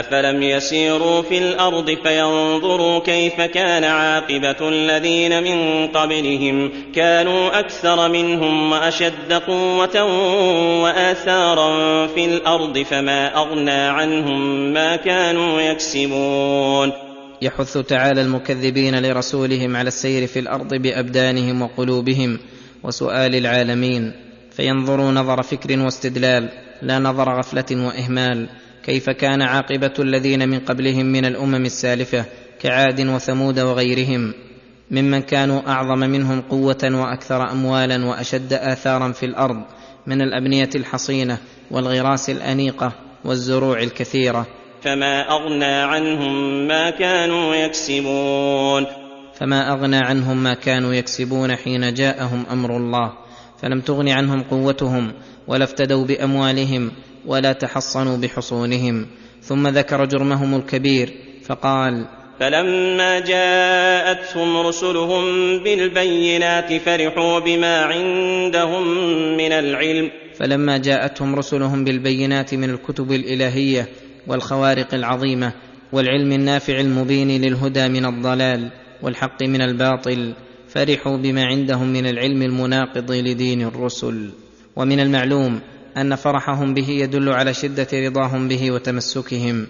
[0.00, 9.32] افلم يسيروا في الأرض فينظروا كيف كان عاقبه الذين من قبلهم كانوا أكثر منهم واشد
[9.32, 10.02] قوه
[10.82, 16.92] واثارا في الأرض فما اغنى عنهم ما كانوا يكسبون
[17.42, 22.38] يحث تعالى المكذبين لرسولهم على السير في الأرض بأبدانهم وقلوبهم
[22.82, 24.12] وسؤال العالمين
[24.50, 26.48] فينظروا نظر فكر واستدلال
[26.82, 28.48] لا نظر غفلة وإهمال
[28.86, 32.24] كيف كان عاقبة الذين من قبلهم من الأمم السالفة
[32.60, 34.34] كعاد وثمود وغيرهم
[34.90, 39.62] ممن كانوا أعظم منهم قوة وأكثر أموالا وأشد آثارا في الأرض
[40.06, 41.38] من الأبنية الحصينة
[41.70, 42.92] والغراس الأنيقة
[43.24, 44.46] والزروع الكثيرة.
[44.82, 48.86] فما أغنى عنهم ما كانوا يكسبون.
[49.34, 53.12] فما أغنى عنهم ما كانوا يكسبون حين جاءهم أمر الله.
[53.62, 55.12] فلم تغن عنهم قوتهم
[55.46, 56.90] ولا افتدوا بأموالهم
[57.26, 59.06] ولا تحصنوا بحصونهم.
[59.42, 61.12] ثم ذكر جرمهم الكبير
[61.42, 62.06] فقال
[62.40, 65.24] فلما جاءتهم رسلهم
[65.64, 68.88] بالبينات فرحوا بما عندهم
[69.36, 70.10] من العلم.
[70.38, 73.88] فلما جاءتهم رسلهم بالبينات من الكتب الإلهية
[74.26, 75.52] والخوارق العظيمة
[75.92, 78.70] والعلم النافع المبين للهدى من الضلال
[79.02, 80.34] والحق من الباطل
[80.68, 84.30] فرحوا بما عندهم من العلم المناقض لدين الرسل.
[84.76, 85.60] ومن المعلوم
[85.96, 89.66] أن فرحهم به يدل على شدة رضاهم به وتمسكهم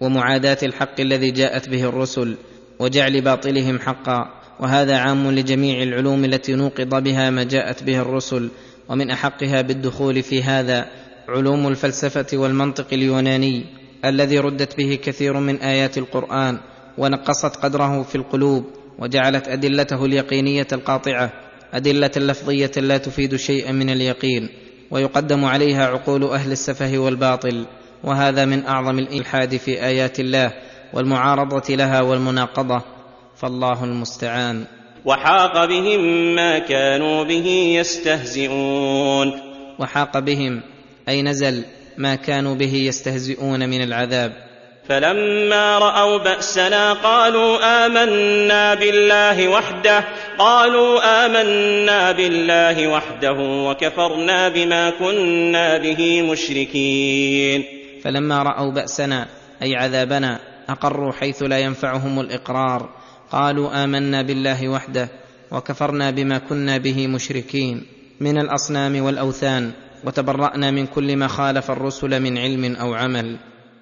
[0.00, 2.36] ومعاداة الحق الذي جاءت به الرسل
[2.78, 4.38] وجعل باطلهم حقا.
[4.60, 8.48] وهذا عام لجميع العلوم التي نوقض بها ما جاءت به الرسل
[8.88, 10.86] ومن أحقها بالدخول في هذا
[11.28, 13.64] علوم الفلسفة والمنطق اليوناني
[14.04, 16.58] الذي ردت به كثير من آيات القرآن
[16.98, 18.64] ونقصت قدره في القلوب
[18.98, 21.32] وجعلت أدلته اليقينية القاطعة
[21.72, 24.48] أدلة لفظية لا تفيد شيئا من اليقين.
[24.90, 27.66] ويقدم عليها عقول أهل السفه والباطل
[28.04, 30.52] وهذا من أعظم الإلحاد في آيات الله
[30.92, 32.82] والمعارضة لها والمناقضة.
[33.36, 34.64] فالله المستعان.
[35.04, 37.46] وحاق بهم ما كانوا به
[37.80, 39.32] يستهزئون.
[39.78, 40.62] وحاق بهم
[41.08, 41.64] أي نزل
[41.98, 44.47] ما كانوا به يستهزئون من العذاب.
[44.88, 50.04] فلما رأوا بأسنا قالوا آمنا بالله وحده
[50.38, 57.64] قالوا آمنا بالله وحده وكفرنا بما كنا به مشركين.
[58.04, 59.26] فلما رأوا بأسنا
[59.62, 60.38] أي عذابنا
[60.68, 62.88] أقروا حيث لا ينفعهم الإقرار
[63.32, 65.08] قالوا آمنا بالله وحده
[65.50, 67.86] وكفرنا بما كنا به مشركين.
[68.20, 69.70] من الأصنام والأوثان
[70.04, 73.36] وتبرأنا من كل ما خالف الرسل من علم أو عمل.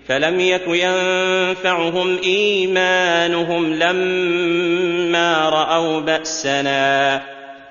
[0.09, 7.23] فلم يك ينفعهم إيمانهم لما رأوا بأسنا.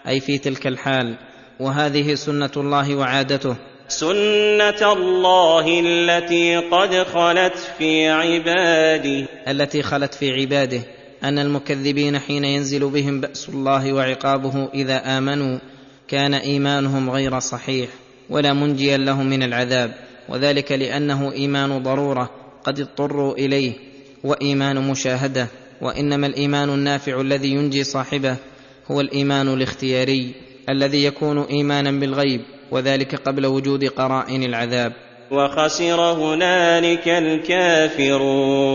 [0.08, 1.16] أي في تلك الحال
[1.60, 3.56] وهذه سنة الله وعادته.
[3.88, 9.28] سنة الله التي قد خلت في عباده.
[9.48, 10.82] التي خلت في عباده.
[11.24, 15.60] أن المكذبين حين ينزل بهم بأس الله وعقابه إذا آمنوا
[16.08, 17.90] كان إيمانهم غير صحيح
[18.30, 20.05] ولا منجيا لهم من العذاب.
[20.30, 22.30] وذلك لأنه إيمان ضرورة
[22.64, 23.74] قد اضطروا إليه
[24.24, 25.48] وإيمان مشاهدة
[25.82, 28.36] وإنما الإيمان النافع الذي ينجي صاحبه
[28.92, 30.34] هو الإيمان الاختياري
[30.70, 32.42] الذي يكون إيمانا بالغيب
[32.72, 34.94] وذلك قبل وجود قرائن العذاب.
[35.32, 38.66] وخسر هنالك الكافرون.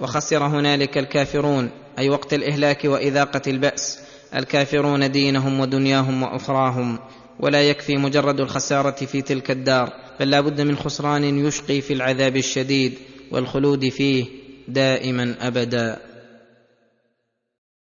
[0.00, 3.98] وخسر هنالك الكافرون أي وقت الإهلاك وإذاقة البأس.
[4.36, 6.98] الكافرون دينهم ودنياهم وأخراهم.
[7.40, 12.36] ولا يكفي مجرد الخسارة في تلك الدار بل لا بد من خسران يشقي في العذاب
[12.36, 12.94] الشديد
[13.30, 14.24] والخلود فيه
[14.68, 16.13] دائما ابدا.